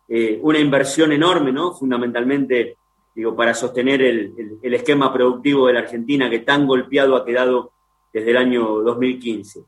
eh, 0.08 0.40
una 0.42 0.60
inversión 0.60 1.12
enorme, 1.12 1.52
¿no? 1.52 1.74
Fundamentalmente, 1.74 2.78
digo, 3.20 3.36
para 3.36 3.54
sostener 3.54 4.02
el, 4.02 4.60
esquema 4.62 5.12
productivo 5.12 5.68
de 5.68 5.74
la 5.74 5.80
Argentina 5.82 6.30
que 6.30 6.40
tan 6.40 6.66
golpeado 6.66 7.18
ha 7.18 7.26
quedado 7.26 7.74
desde 8.14 8.32
el 8.32 8.38
año 8.38 8.80
2015. 8.80 9.62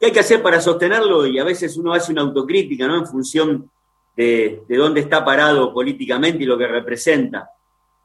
¿Qué 0.00 0.06
hay 0.06 0.12
que 0.12 0.20
hacer 0.20 0.42
para 0.42 0.62
sostenerlo? 0.62 1.26
Y 1.26 1.38
a 1.38 1.44
veces 1.44 1.76
uno 1.76 1.92
hace 1.92 2.12
una 2.12 2.22
autocrítica, 2.22 2.86
¿no? 2.86 2.96
En 2.96 3.06
función 3.06 3.70
de, 4.16 4.62
dónde 4.66 5.00
está 5.00 5.22
parado 5.22 5.74
políticamente 5.74 6.42
y 6.42 6.46
lo 6.46 6.56
que 6.56 6.66
representa. 6.66 7.50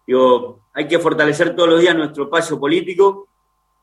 Digo, 0.06 0.60
hay 0.73 0.89
que 0.89 0.99
fortalecer 0.99 1.56
todos 1.56 1.69
los 1.69 1.80
días 1.80 1.95
nuestro 1.95 2.25
espacio 2.25 2.60
político. 2.60 3.30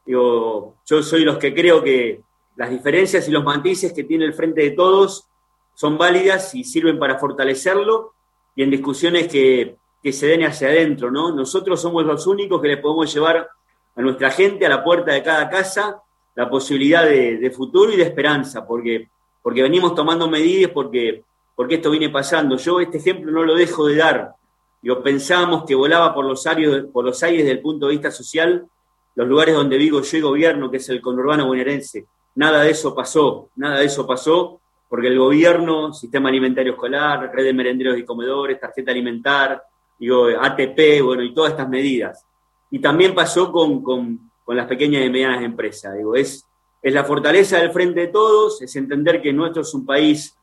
Digo, 0.05 0.75
yo 0.85 1.03
soy 1.03 1.25
los 1.25 1.38
que 1.38 1.55
creo 1.55 1.83
que 1.83 2.21
las 2.57 2.68
diferencias 2.68 3.27
y 3.27 3.31
los 3.31 3.44
matices 3.44 3.94
que 3.94 4.05
tiene 4.05 4.27
el 4.27 4.35
frente 4.35 4.61
de 4.61 4.73
todos 4.73 5.27
son 5.73 5.97
válidas 5.97 6.55
y 6.55 6.64
sirven 6.64 6.99
para 6.99 7.18
fortalecerlo 7.18 8.12
y 8.55 8.62
en 8.62 8.71
discusiones 8.71 9.27
que, 9.29 9.79
que 10.09 10.12
se 10.14 10.27
den 10.27 10.42
hacia 10.44 10.68
adentro, 10.68 11.11
¿no? 11.11 11.35
Nosotros 11.35 11.79
somos 11.79 12.03
los 12.03 12.27
únicos 12.27 12.62
que 12.62 12.68
le 12.68 12.77
podemos 12.79 13.12
llevar 13.12 13.47
a 13.94 14.01
nuestra 14.01 14.31
gente 14.31 14.64
a 14.64 14.71
la 14.71 14.83
puerta 14.83 15.12
de 15.12 15.23
cada 15.23 15.51
casa 15.51 16.01
la 16.35 16.49
posibilidad 16.49 17.05
de, 17.05 17.51
futuro 17.55 17.92
y 17.92 17.97
de 17.97 18.05
esperanza, 18.05 18.66
porque, 18.66 19.11
porque 19.42 19.61
venimos 19.61 19.94
tomando 19.94 20.27
medidas, 20.27 20.71
porque, 20.73 21.25
porque 21.55 21.75
esto 21.75 21.90
viene 21.90 22.09
pasando. 22.09 22.57
Yo 22.57 22.81
este 22.81 22.97
ejemplo 22.97 23.31
no 23.31 23.42
lo 23.42 23.55
dejo 23.55 23.87
de 23.87 23.97
dar. 23.97 24.33
Yo 24.81 25.03
pensábamos 25.03 25.64
que 25.66 25.75
volaba 25.75 26.14
por 26.14 26.25
los, 26.25 26.47
aires, 26.47 26.87
por 26.90 27.05
los 27.05 27.23
aires 27.23 27.42
desde 27.42 27.59
el 27.59 27.61
punto 27.61 27.87
de 27.87 27.92
vista 27.92 28.11
social 28.11 28.66
los 29.14 29.29
lugares 29.29 29.55
donde 29.55 29.77
vivo 29.77 30.01
yo 30.01 30.16
y 30.16 30.21
gobierno, 30.23 30.71
que 30.71 30.79
es 30.79 30.88
el 30.88 31.03
conurbano 31.03 31.47
bonaerense. 31.47 32.07
Nada 32.37 32.62
de 32.62 32.71
eso 32.71 32.94
pasó, 32.94 33.51
nada 33.57 33.81
de 33.81 33.85
eso 33.85 34.07
pasó, 34.07 34.59
porque 34.88 35.09
el 35.09 35.18
gobierno, 35.18 35.92
sistema 35.92 36.31
alimentario 36.31 36.73
escolar, 36.73 37.31
red 37.35 37.44
de 37.44 37.53
merenderos 37.53 37.99
y 37.99 38.05
comedores, 38.05 38.59
tarjeta 38.59 38.90
alimentar, 38.90 39.62
digo, 39.99 40.27
ATP, 40.41 41.03
bueno, 41.03 41.23
y 41.23 41.35
todas 41.35 41.53
estas 41.53 41.69
medidas. 41.69 42.25
Y 42.71 42.81
también 42.81 43.15
pasó 43.15 43.51
con, 43.51 43.83
con 43.83 44.57
las 44.57 44.67
pequeñas 44.67 45.05
y 45.05 45.11
medianas 45.11 45.43
empresas. 45.43 45.97
Digo, 45.97 46.15
es, 46.15 46.47
es 46.81 46.95
la 46.95 47.05
fortaleza 47.05 47.59
del 47.59 47.71
frente 47.71 48.01
de 48.01 48.09
todos, 48.09 48.63
es 48.63 48.75
entender 48.77 49.21
que 49.21 49.33
nuestro 49.33 49.63
es 49.63 49.75
un 49.75 49.85
país 49.85 50.37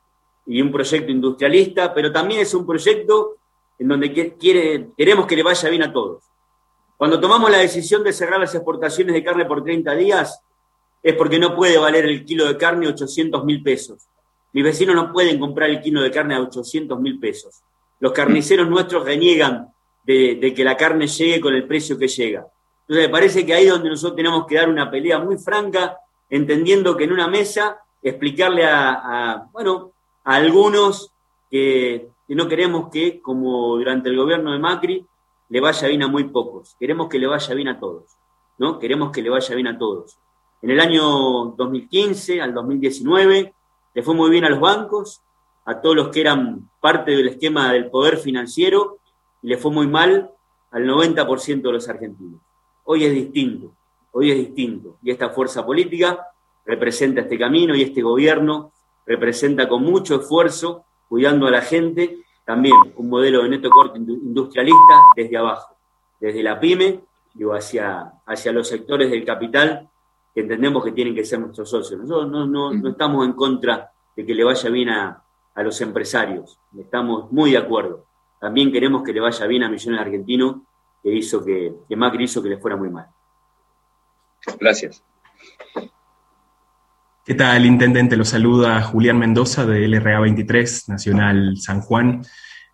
y 0.46 0.62
un 0.62 0.72
proyecto 0.72 1.12
industrialista, 1.12 1.94
pero 1.94 2.12
también 2.12 2.42
es 2.42 2.54
un 2.54 2.66
proyecto 2.66 3.38
en 3.80 3.88
donde 3.88 4.36
queremos 4.96 5.26
que 5.26 5.36
le 5.36 5.44
vaya 5.44 5.70
bien 5.70 5.84
a 5.84 5.92
todos. 5.92 6.24
Cuando 6.98 7.20
tomamos 7.20 7.52
la 7.52 7.58
decisión 7.58 8.04
de 8.04 8.14
cerrar 8.14 8.40
las 8.40 8.56
exportaciones 8.56 9.14
de 9.14 9.24
carne 9.24 9.46
por 9.46 9.64
30 9.64 9.94
días, 9.96 10.40
es 11.04 11.14
porque 11.16 11.40
no 11.40 11.56
puede 11.56 11.78
valer 11.78 12.06
el 12.06 12.26
kilo 12.26 12.48
de 12.48 12.58
carne 12.58 12.88
800 12.88 13.44
mil 13.44 13.62
pesos. 13.62 14.08
Mis 14.54 14.64
vecinos 14.64 14.96
no 14.96 15.12
pueden 15.12 15.40
comprar 15.40 15.70
el 15.70 15.82
kilo 15.82 16.02
de 16.02 16.12
carne 16.12 16.36
a 16.36 16.42
800 16.42 17.00
mil 17.00 17.20
pesos. 17.20 17.62
Los 18.00 18.12
carniceros 18.12 18.68
nuestros 18.68 19.06
reniegan 19.06 19.74
de, 20.04 20.54
que 20.56 20.64
la 20.64 20.78
carne 20.78 21.08
llegue 21.08 21.42
con 21.42 21.54
el 21.54 21.66
precio 21.66 21.98
que 21.98 22.08
llega. 22.08 22.46
Entonces 22.82 23.08
me 23.08 23.10
parece 23.10 23.46
que 23.46 23.54
ahí 23.54 23.66
es 23.66 23.72
donde 23.72 23.90
nosotros 23.90 24.16
tenemos 24.16 24.46
que 24.46 24.56
dar 24.56 24.70
una 24.70 24.90
pelea 24.92 25.20
muy 25.20 25.38
franca, 25.38 25.98
entendiendo 26.30 26.96
que 26.96 27.06
en 27.06 27.14
una 27.14 27.28
mesa 27.28 27.80
explicarle 28.02 28.66
a, 28.66 29.48
bueno, 29.52 29.92
a 30.24 30.36
algunos 30.36 31.12
que, 31.50 32.10
no 32.28 32.48
queremos 32.48 32.90
que, 32.92 33.22
como 33.22 33.78
durante 33.78 34.10
el 34.10 34.18
gobierno 34.18 34.52
de 34.52 34.60
Macri, 34.60 35.06
le 35.50 35.60
vaya 35.60 35.88
bien 35.88 36.04
a 36.04 36.08
muy 36.08 36.26
pocos. 36.26 36.76
Queremos 36.80 37.08
que 37.08 37.20
le 37.20 37.28
vaya 37.28 37.54
bien 37.56 37.70
a 37.70 37.80
todos, 37.80 38.04
¿no? 38.58 38.78
Queremos 38.80 39.12
que 39.12 39.22
le 39.22 39.30
vaya 39.30 39.56
bien 39.56 39.68
a 39.68 39.78
todos. 39.78 40.18
En 40.62 40.72
el 40.72 40.80
año 40.80 41.54
2015 41.58 42.42
al 42.42 42.54
2019 42.54 43.54
le 43.94 44.04
fue 44.04 44.14
muy 44.14 44.30
bien 44.30 44.46
a 44.46 44.50
los 44.50 44.60
bancos, 44.60 45.22
a 45.66 45.82
todos 45.82 45.96
los 45.96 46.10
que 46.10 46.22
eran 46.22 46.70
parte 46.80 47.12
del 47.12 47.28
esquema 47.28 47.74
del 47.74 47.90
poder 47.90 48.18
financiero, 48.18 49.00
y 49.42 49.48
le 49.48 49.58
fue 49.58 49.72
muy 49.72 49.88
mal 49.88 50.32
al 50.72 50.86
90% 50.86 51.62
de 51.62 51.72
los 51.72 51.90
argentinos. 51.90 52.40
Hoy 52.84 53.06
es 53.06 53.12
distinto, 53.12 53.74
hoy 54.12 54.32
es 54.32 54.38
distinto. 54.38 54.98
Y 55.02 55.12
esta 55.12 55.30
fuerza 55.30 55.66
política 55.66 56.28
representa 56.66 57.22
este 57.22 57.38
camino 57.38 57.76
y 57.76 57.82
este 57.82 58.02
gobierno 58.02 58.72
representa 59.06 59.68
con 59.68 59.84
mucho 59.84 60.22
esfuerzo, 60.22 60.86
cuidando 61.08 61.48
a 61.48 61.52
la 61.52 61.62
gente, 61.62 62.20
también 62.44 62.76
un 62.96 63.10
modelo 63.10 63.44
de 63.44 63.50
neto 63.50 63.70
corte 63.70 63.98
industrialista 63.98 65.02
desde 65.16 65.38
abajo, 65.38 65.76
desde 66.20 66.44
la 66.44 66.60
pyme, 66.60 67.02
digo, 67.34 67.54
hacia, 67.54 68.14
hacia 68.26 68.52
los 68.52 68.68
sectores 68.68 69.10
del 69.10 69.26
capital 69.26 69.90
que 70.34 70.42
entendemos 70.42 70.84
que 70.84 70.92
tienen 70.92 71.16
que 71.16 71.26
ser 71.26 71.40
nuestros 71.40 71.70
socios. 71.70 72.02
Nosotros 72.02 72.30
no, 72.30 72.46
no, 72.46 72.74
no 72.74 72.90
estamos 72.90 73.26
en 73.26 73.34
contra 73.34 73.92
de 74.16 74.26
que 74.26 74.34
le 74.34 74.44
vaya 74.44 74.70
bien 74.70 74.90
a, 74.90 75.25
a 75.56 75.64
los 75.64 75.80
empresarios, 75.82 76.60
estamos 76.78 77.32
muy 77.32 77.52
de 77.52 77.58
acuerdo. 77.58 78.06
También 78.40 78.72
queremos 78.72 79.04
que 79.04 79.14
le 79.14 79.22
vaya 79.22 79.48
bien 79.48 79.64
a 79.64 79.70
millones 79.70 80.00
argentinos 80.00 80.58
que 81.02 81.14
hizo 81.14 81.44
que, 81.44 81.74
que 81.88 81.96
Macri 81.96 82.26
hizo 82.26 82.44
que 82.44 82.50
le 82.50 82.58
fuera 82.58 82.76
muy 82.76 82.90
mal. 82.90 83.08
Gracias. 84.60 85.04
¿Qué 87.26 87.34
tal, 87.34 87.66
intendente? 87.66 88.18
Lo 88.18 88.26
saluda 88.26 88.84
Julián 88.84 89.18
Mendoza 89.18 89.66
de 89.66 89.88
LRA 89.88 90.20
23, 90.20 90.90
Nacional 90.90 91.58
San 91.58 91.82
Juan. 91.82 92.22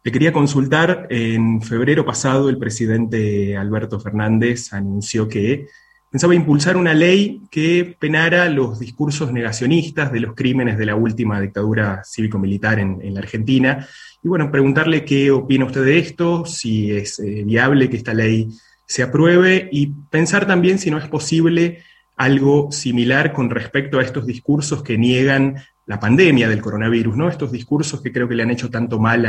Le 0.04 0.12
quería 0.12 0.34
consultar, 0.34 1.08
en 1.10 1.62
febrero 1.62 2.04
pasado 2.04 2.50
el 2.50 2.58
presidente 2.58 3.56
Alberto 3.56 4.00
Fernández 4.00 4.74
anunció 4.74 5.30
que 5.30 5.68
pensaba 6.12 6.36
impulsar 6.36 6.78
una 6.78 6.94
ley 6.94 7.42
que 7.50 7.96
penara 7.98 8.48
los 8.50 8.80
discursos 8.80 9.32
negacionistas 9.32 10.12
de 10.12 10.20
los 10.20 10.36
crímenes 10.36 10.78
de 10.78 10.86
la 10.86 10.96
última 10.96 11.42
dictadura 11.42 12.04
cívico-militar 12.06 12.78
en 12.80 13.14
la 13.14 13.22
Argentina 13.22 13.88
y 14.24 14.28
bueno, 14.28 14.52
preguntarle 14.52 15.04
qué 15.04 15.32
opina 15.32 15.66
usted 15.66 15.84
de 15.84 15.98
esto, 15.98 16.46
si 16.46 16.92
es 16.92 17.20
eh, 17.20 17.44
viable 17.44 17.90
que 17.90 17.98
esta 17.98 18.14
ley 18.14 18.50
se 18.86 19.02
apruebe 19.04 19.68
y 19.72 19.88
pensar 19.88 20.46
también 20.46 20.78
si 20.78 20.92
no 20.92 21.00
es 21.00 21.08
posible 21.08 21.84
algo 22.18 22.72
similar 22.72 23.34
con 23.34 23.50
respecto 23.50 23.98
a 23.98 24.04
estos 24.04 24.28
discursos 24.28 24.84
que 24.84 24.98
niegan 24.98 25.56
la 25.88 26.00
pandemia 26.00 26.48
del 26.48 26.62
coronavirus, 26.62 27.18
¿no? 27.18 27.30
Estos 27.30 27.52
discursos 27.52 28.02
que 28.02 28.12
creo 28.12 28.28
que 28.28 28.36
le 28.36 28.44
han 28.44 28.52
hecho 28.52 28.70
tanto 28.70 29.00
mal 29.00 29.26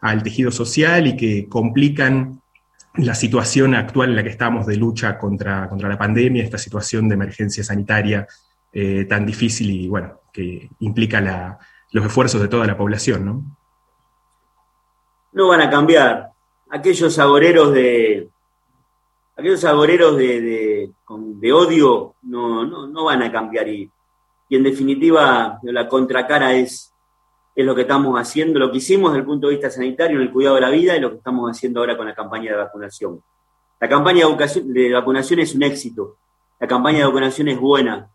al 0.00 0.22
tejido 0.22 0.52
social 0.52 1.08
y 1.08 1.16
que 1.16 1.48
complican 1.48 2.41
la 2.94 3.14
situación 3.14 3.74
actual 3.74 4.10
en 4.10 4.16
la 4.16 4.22
que 4.22 4.28
estamos 4.28 4.66
de 4.66 4.76
lucha 4.76 5.18
contra, 5.18 5.68
contra 5.68 5.88
la 5.88 5.98
pandemia, 5.98 6.44
esta 6.44 6.58
situación 6.58 7.08
de 7.08 7.14
emergencia 7.14 7.64
sanitaria 7.64 8.26
eh, 8.72 9.06
tan 9.08 9.24
difícil 9.26 9.70
y 9.70 9.88
bueno, 9.88 10.20
que 10.32 10.68
implica 10.80 11.58
los 11.90 12.06
esfuerzos 12.06 12.40
de 12.40 12.48
toda 12.48 12.66
la 12.66 12.76
población, 12.76 13.24
¿no? 13.24 13.56
no 15.32 15.48
van 15.48 15.60
a 15.62 15.70
cambiar. 15.70 16.30
Aquellos 16.70 17.18
agoreros 17.18 17.72
de 17.72 18.28
aquellos 19.36 19.60
de, 19.62 20.90
de, 21.40 21.52
odio 21.52 22.14
no, 22.22 22.64
no, 22.64 23.04
van 23.04 23.22
a 23.22 23.32
cambiar 23.32 23.68
y, 23.68 23.90
y, 24.48 24.56
en 24.56 24.62
definitiva 24.62 25.58
la 25.62 25.88
contracara 25.88 26.54
es, 26.54 26.91
es 27.54 27.66
lo 27.66 27.74
que 27.74 27.82
estamos 27.82 28.18
haciendo, 28.18 28.58
lo 28.58 28.70
que 28.70 28.78
hicimos 28.78 29.12
desde 29.12 29.20
el 29.20 29.26
punto 29.26 29.46
de 29.46 29.54
vista 29.54 29.70
sanitario 29.70 30.16
en 30.16 30.22
el 30.22 30.32
cuidado 30.32 30.54
de 30.56 30.62
la 30.62 30.70
vida 30.70 30.96
y 30.96 31.00
lo 31.00 31.10
que 31.10 31.16
estamos 31.16 31.50
haciendo 31.50 31.80
ahora 31.80 31.96
con 31.96 32.06
la 32.06 32.14
campaña 32.14 32.52
de 32.52 32.56
vacunación. 32.56 33.22
La 33.80 33.88
campaña 33.88 34.26
de, 34.26 34.92
vacunación 34.92 35.40
es 35.40 35.54
un 35.54 35.62
éxito, 35.64 36.16
la 36.60 36.66
campaña 36.66 36.98
de 36.98 37.04
vacunación 37.04 37.48
es 37.48 37.58
buena, 37.58 38.08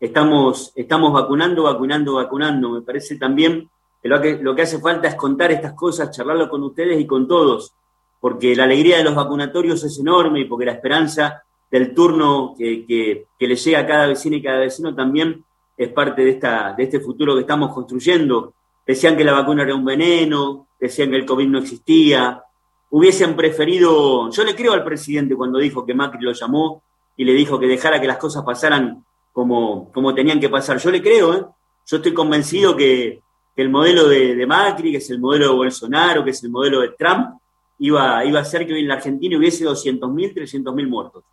estamos, 0.00 0.72
estamos 0.74 1.12
vacunando, 1.12 1.64
vacunando, 1.64 2.14
vacunando. 2.14 2.70
Me 2.70 2.82
parece 2.82 3.16
también 3.16 3.68
lo 4.02 4.20
que, 4.20 4.38
lo 4.38 4.54
que 4.54 4.62
hace 4.62 4.80
falta 4.80 5.06
es 5.06 5.14
contar 5.14 5.52
estas 5.52 5.74
cosas, 5.74 6.10
charlarlo 6.10 6.48
con 6.48 6.62
ustedes 6.62 7.00
y 7.00 7.06
con 7.06 7.28
todos, 7.28 7.72
porque 8.20 8.56
la 8.56 8.64
alegría 8.64 8.96
de 8.98 9.04
los 9.04 9.14
vacunatorios 9.14 9.84
es 9.84 9.98
enorme 9.98 10.40
y 10.40 10.44
porque 10.46 10.64
la 10.64 10.72
esperanza 10.72 11.42
del 11.70 11.94
turno 11.94 12.54
que, 12.56 12.84
que, 12.86 13.46
le 13.46 13.56
llega 13.56 13.80
a 13.80 13.86
cada 13.86 14.06
vecino 14.06 14.36
y 14.36 14.42
cada 14.42 14.58
vecino 14.58 14.94
también 14.94 15.44
es 15.76 15.88
parte 15.90 16.22
de, 16.22 16.30
esta, 16.30 16.74
de 16.76 16.84
este 16.84 17.00
futuro 17.00 17.34
que 17.34 17.40
estamos 17.40 17.72
construyendo. 17.72 18.54
Decían 18.86 19.16
que 19.16 19.24
la 19.24 19.32
vacuna 19.32 19.62
era 19.62 19.74
un 19.74 19.84
veneno, 19.84 20.68
decían 20.78 21.10
que 21.10 21.16
el 21.16 21.26
COVID 21.26 21.48
no 21.48 21.58
existía, 21.58 22.42
hubiesen 22.90 23.36
preferido, 23.36 24.30
yo 24.30 24.44
le 24.44 24.54
creo 24.54 24.72
al 24.72 24.84
presidente 24.84 25.34
cuando 25.34 25.58
dijo 25.58 25.86
que 25.86 25.94
Macri 25.94 26.24
lo 26.24 26.32
llamó 26.32 26.82
y 27.16 27.24
le 27.24 27.32
dijo 27.32 27.58
que 27.58 27.66
dejara 27.66 28.00
que 28.00 28.06
las 28.06 28.18
cosas 28.18 28.42
pasaran 28.44 29.04
como, 29.32 29.90
como 29.92 30.14
tenían 30.14 30.40
que 30.40 30.48
pasar. 30.48 30.78
Yo 30.78 30.90
le 30.90 31.00
creo, 31.00 31.34
¿eh? 31.34 31.44
yo 31.86 31.96
estoy 31.96 32.12
convencido 32.12 32.76
que, 32.76 33.22
que 33.54 33.62
el 33.62 33.70
modelo 33.70 34.08
de, 34.08 34.46
Macri, 34.46 34.92
que 34.92 34.98
es 34.98 35.10
el 35.10 35.20
modelo 35.20 35.48
de 35.48 35.54
Bolsonaro, 35.54 36.24
que 36.24 36.30
es 36.30 36.42
el 36.42 36.50
modelo 36.50 36.80
de 36.80 36.90
Trump, 36.90 37.38
iba, 37.78 38.24
iba 38.24 38.38
a 38.38 38.42
hacer 38.42 38.66
que 38.66 38.74
hoy 38.74 38.80
en 38.80 38.88
la 38.88 38.94
Argentina 38.94 39.36
hubiese 39.36 39.64
200.000, 39.64 40.34
300.000 40.34 40.88
muertos. 40.88 41.24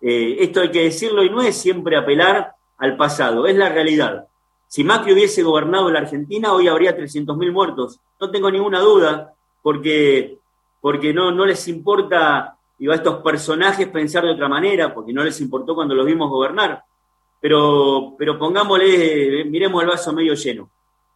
Eh, 0.00 0.36
esto 0.40 0.60
hay 0.60 0.70
que 0.70 0.82
decirlo 0.82 1.24
y 1.24 1.30
no 1.30 1.42
es 1.42 1.56
siempre 1.56 1.96
apelar 1.96 2.52
al 2.78 2.96
pasado, 2.96 3.46
es 3.46 3.56
la 3.56 3.68
realidad. 3.68 4.26
Si 4.74 4.82
Macri 4.82 5.12
hubiese 5.12 5.44
gobernado 5.44 5.88
la 5.88 6.00
Argentina, 6.00 6.52
hoy 6.52 6.66
habría 6.66 6.98
300.000 6.98 7.52
muertos. 7.52 8.00
No 8.20 8.28
tengo 8.28 8.50
ninguna 8.50 8.80
duda, 8.80 9.32
porque, 9.62 10.40
porque 10.80 11.14
no, 11.14 11.30
no 11.30 11.46
les 11.46 11.68
importa 11.68 12.38
a 12.40 12.58
estos 12.92 13.22
personajes 13.22 13.86
pensar 13.86 14.24
de 14.24 14.32
otra 14.32 14.48
manera, 14.48 14.92
porque 14.92 15.12
no 15.12 15.22
les 15.22 15.40
importó 15.40 15.76
cuando 15.76 15.94
los 15.94 16.04
vimos 16.04 16.28
gobernar. 16.28 16.82
Pero, 17.40 18.16
pero 18.18 18.36
pongámosle, 18.36 19.44
miremos 19.44 19.80
el 19.80 19.90
vaso 19.90 20.12
medio 20.12 20.34
lleno. 20.34 20.68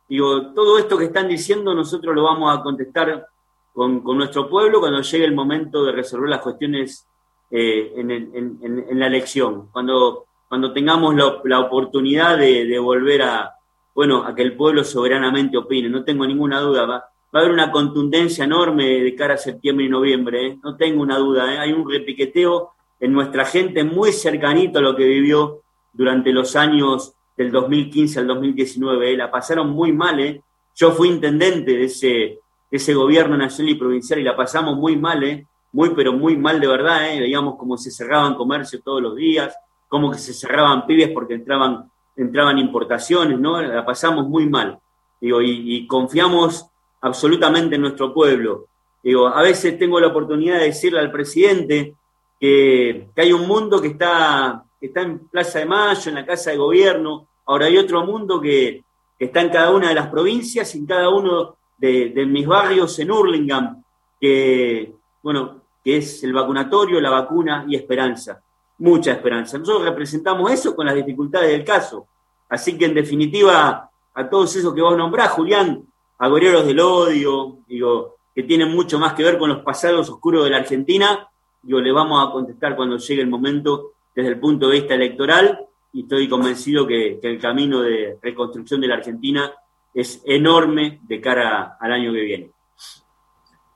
Digo, 0.08 0.52
todo 0.52 0.78
esto 0.78 0.96
que 0.96 1.06
están 1.06 1.26
diciendo 1.26 1.74
nosotros 1.74 2.14
lo 2.14 2.22
vamos 2.22 2.56
a 2.56 2.62
contestar 2.62 3.26
con, 3.74 4.04
nuestro 4.04 4.48
pueblo 4.48 4.78
cuando 4.78 5.02
llegue 5.02 5.24
el 5.24 5.34
momento 5.34 5.84
de 5.84 5.90
resolver 5.90 6.28
las 6.28 6.42
cuestiones 6.42 7.08
eh, 7.50 7.92
en, 7.96 9.00
la 9.00 9.08
elección. 9.08 9.68
Cuando, 9.72 10.27
cuando 10.48 10.72
tengamos 10.72 11.14
la, 11.44 11.60
oportunidad 11.60 12.38
de, 12.38 12.78
volver 12.78 13.22
a, 13.22 13.54
bueno, 13.94 14.24
a 14.24 14.34
que 14.34 14.42
el 14.42 14.56
pueblo 14.56 14.82
soberanamente 14.84 15.58
opine. 15.58 15.88
No 15.88 16.04
tengo 16.04 16.26
ninguna 16.26 16.60
duda. 16.60 16.86
Va, 16.86 16.94
va 16.96 17.10
a 17.32 17.38
haber 17.38 17.52
una 17.52 17.70
contundencia 17.70 18.44
enorme 18.44 18.84
de 19.00 19.14
cara 19.14 19.34
a 19.34 19.38
septiembre 19.38 19.86
y 19.86 19.88
noviembre. 19.88 20.46
¿eh? 20.46 20.58
No 20.62 20.76
tengo 20.76 21.02
una 21.02 21.18
duda. 21.18 21.52
¿eh? 21.52 21.58
Hay 21.58 21.72
un 21.72 21.88
repiqueteo 21.88 22.70
en 23.00 23.12
nuestra 23.12 23.44
gente 23.44 23.84
muy 23.84 24.12
cercanito 24.12 24.78
a 24.78 24.82
lo 24.82 24.96
que 24.96 25.04
vivió 25.04 25.62
durante 25.92 26.32
los 26.32 26.56
años 26.56 27.12
del 27.36 27.50
2015 27.52 28.18
al 28.18 28.26
2019. 28.26 29.12
¿eh? 29.12 29.16
La 29.16 29.30
pasaron 29.30 29.70
muy 29.70 29.92
mal. 29.92 30.20
¿eh? 30.20 30.42
Yo 30.74 30.92
fui 30.92 31.08
intendente 31.08 31.72
de 31.72 31.84
ese, 31.84 32.06
de 32.08 32.40
ese 32.70 32.94
gobierno 32.94 33.36
nacional 33.36 33.72
y 33.72 33.78
provincial 33.78 34.18
y 34.18 34.24
la 34.24 34.36
pasamos 34.36 34.76
muy 34.76 34.96
mal. 34.96 35.22
¿eh? 35.24 35.46
Muy, 35.72 35.90
pero 35.90 36.12
muy 36.12 36.36
mal 36.36 36.60
de 36.60 36.66
verdad. 36.66 37.12
¿eh? 37.12 37.20
Veíamos 37.20 37.56
cómo 37.56 37.76
se 37.76 37.90
cerraban 37.90 38.34
comercio 38.34 38.80
todos 38.82 39.02
los 39.02 39.16
días, 39.16 39.54
cómo 39.88 40.10
que 40.10 40.18
se 40.18 40.32
cerraban 40.32 40.86
pibes 40.86 41.10
porque 41.10 41.34
entraban, 41.34 41.90
entraban 42.16 42.58
importaciones. 42.58 43.38
¿no? 43.38 43.60
La 43.60 43.84
pasamos 43.84 44.28
muy 44.28 44.48
mal. 44.48 44.78
Digo, 45.20 45.42
y, 45.42 45.76
y 45.76 45.86
confiamos 45.86 46.66
absolutamente 47.00 47.76
en 47.76 47.82
nuestro 47.82 48.12
pueblo. 48.12 48.66
Digo, 49.02 49.28
a 49.28 49.42
veces 49.42 49.78
tengo 49.78 50.00
la 50.00 50.08
oportunidad 50.08 50.58
de 50.58 50.66
decirle 50.66 51.00
al 51.00 51.10
presidente 51.10 51.94
que, 52.38 53.08
hay 53.16 53.32
un 53.32 53.46
mundo 53.46 53.80
que 53.80 53.88
está, 53.88 54.64
está 54.80 55.02
en 55.02 55.18
Plaza 55.28 55.60
de 55.60 55.66
Mayo, 55.66 56.08
en 56.08 56.14
la 56.14 56.26
Casa 56.26 56.50
de 56.50 56.56
Gobierno, 56.56 57.26
ahora 57.46 57.66
hay 57.66 57.78
otro 57.78 58.04
mundo 58.04 58.40
que, 58.40 58.84
está 59.18 59.40
en 59.40 59.48
cada 59.48 59.72
una 59.72 59.88
de 59.88 59.96
las 59.96 60.08
provincias, 60.08 60.74
en 60.76 60.86
cada 60.86 61.08
uno 61.08 61.56
de, 61.76 62.24
mis 62.26 62.46
barrios 62.46 62.96
en 63.00 63.10
Hurlingham, 63.10 63.82
que, 64.20 64.92
bueno, 65.22 65.62
que 65.82 65.96
es 65.96 66.22
el 66.22 66.32
vacunatorio, 66.32 67.00
la 67.00 67.10
vacuna 67.10 67.64
y 67.68 67.74
esperanza, 67.74 68.40
mucha 68.78 69.12
esperanza. 69.12 69.58
Nosotros 69.58 69.84
representamos 69.84 70.50
eso 70.50 70.74
con 70.74 70.86
las 70.86 70.94
dificultades 70.94 71.50
del 71.50 71.64
caso. 71.64 72.06
Así 72.48 72.78
que, 72.78 72.86
en 72.86 72.94
definitiva, 72.94 73.90
a 74.14 74.28
todos 74.28 74.54
esos 74.56 74.74
que 74.74 74.80
vos 74.80 74.96
nombrás, 74.96 75.30
Julián, 75.30 75.84
a 76.18 76.28
del 76.28 76.80
odio, 76.80 77.58
digo, 77.68 78.16
que 78.34 78.42
tienen 78.42 78.74
mucho 78.74 78.98
más 78.98 79.14
que 79.14 79.22
ver 79.22 79.38
con 79.38 79.48
los 79.48 79.62
pasados 79.62 80.08
oscuros 80.08 80.44
de 80.44 80.50
la 80.50 80.58
Argentina, 80.58 81.28
yo 81.62 81.80
le 81.80 81.92
vamos 81.92 82.26
a 82.26 82.32
contestar 82.32 82.76
cuando 82.76 82.96
llegue 82.96 83.22
el 83.22 83.28
momento 83.28 83.92
desde 84.14 84.30
el 84.30 84.40
punto 84.40 84.68
de 84.68 84.80
vista 84.80 84.94
electoral 84.94 85.66
y 85.92 86.02
estoy 86.02 86.28
convencido 86.28 86.86
que, 86.86 87.18
el 87.22 87.40
camino 87.40 87.80
de 87.80 88.18
reconstrucción 88.22 88.80
de 88.80 88.88
la 88.88 88.94
Argentina 88.94 89.52
es 89.94 90.22
enorme 90.24 91.00
de 91.02 91.20
cara 91.20 91.76
al 91.80 91.92
año 91.92 92.12
que 92.12 92.20
viene. 92.20 92.50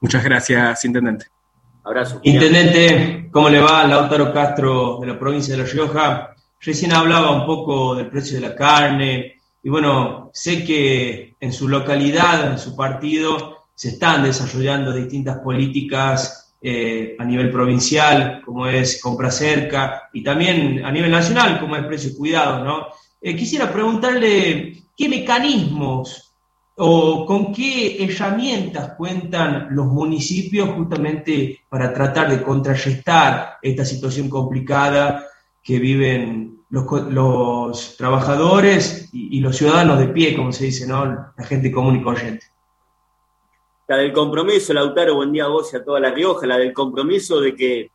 Muchas 0.01 0.25
gracias, 0.25 0.85
Intendente. 0.85 1.32
Intendente, 2.23 3.29
¿cómo 3.31 3.49
le 3.49 3.61
va? 3.61 3.87
Lautaro 3.87 4.33
Castro 4.33 4.99
de 5.01 5.09
la 5.09 5.19
provincia 5.19 5.57
de 5.57 5.63
La 5.65 5.69
Rioja. 5.69 6.35
Recién 6.61 6.93
hablaba 6.93 7.33
un 7.33 7.45
poco 7.45 7.97
del 7.97 8.09
precio 8.09 8.41
de 8.41 8.49
la 8.49 8.55
carne 8.55 9.41
y 9.63 9.69
bueno, 9.69 10.31
sé 10.33 10.65
que 10.65 11.35
en 11.41 11.53
su 11.53 11.69
localidad, 11.69 12.53
en 12.53 12.59
su 12.59 12.77
partido, 12.77 13.65
se 13.75 13.91
están 13.91 14.23
desarrollando 14.23 14.93
distintas 14.93 15.39
políticas 15.39 16.55
eh, 16.61 17.17
a 17.19 17.25
nivel 17.25 17.51
provincial, 17.51 18.43
como 18.45 18.69
es 18.69 19.01
compra 19.01 19.31
cerca, 19.31 20.09
y 20.13 20.23
también 20.23 20.85
a 20.85 20.93
nivel 20.93 21.11
nacional, 21.11 21.59
como 21.59 21.77
es 21.77 21.85
precio 21.85 22.17
cuidado, 22.17 22.65
¿no? 22.65 22.87
Eh, 23.21 23.35
quisiera 23.37 23.73
preguntarle 23.73 24.83
qué 24.97 25.09
mecanismos 25.09 26.32
o 26.77 27.27
con 27.27 27.53
qué 27.53 28.03
herramientas 28.05 28.95
cuentan 28.97 29.69
los 29.71 29.87
municipios 29.87 30.71
justamente 30.71 31.61
para 31.69 31.93
tratar 31.93 32.31
de 32.31 32.43
contrarrestar 32.43 33.59
esta 33.61 33.85
situación 33.85 34.29
complicada 34.29 35.27
que 35.63 35.79
viven 35.79 36.61
los, 36.71 37.97
trabajadores 37.97 39.11
y, 39.13 39.41
los 39.41 39.57
ciudadanos 39.57 39.99
de 39.99 40.09
pie, 40.09 40.35
como 40.35 40.53
se 40.53 40.65
dice, 40.65 40.87
¿no? 40.87 41.33
La 41.37 41.45
gente 41.45 41.71
común 41.71 41.97
y 41.97 42.03
corriente 42.03 42.53
la 43.93 43.99
del 43.99 44.13
compromiso, 44.13 44.73
Lautaro, 44.73 45.17
buen 45.17 45.33
día 45.33 45.45
a 45.45 45.49
vos 45.49 45.73
y 45.73 45.77
a 45.77 45.85
toda 45.85 46.01
La 46.01 46.11
Rioja, 46.11 46.47
la 46.47 46.57
del 46.57 46.73
compromiso 46.73 47.41
de 47.41 47.55
que, 47.55 47.91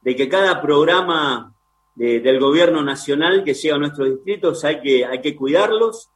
de 0.00 0.16
que 0.16 0.26
cada 0.26 0.62
programa 0.62 1.52
del 1.94 2.40
gobierno 2.40 2.82
nacional 2.82 3.44
que 3.44 3.52
llega 3.52 3.76
a 3.76 3.78
nuestros 3.78 4.08
distritos 4.08 4.64
hay 4.64 4.80
que, 4.80 5.04
hay 5.04 5.20
que 5.20 5.36
cuidarlos, 5.36 6.08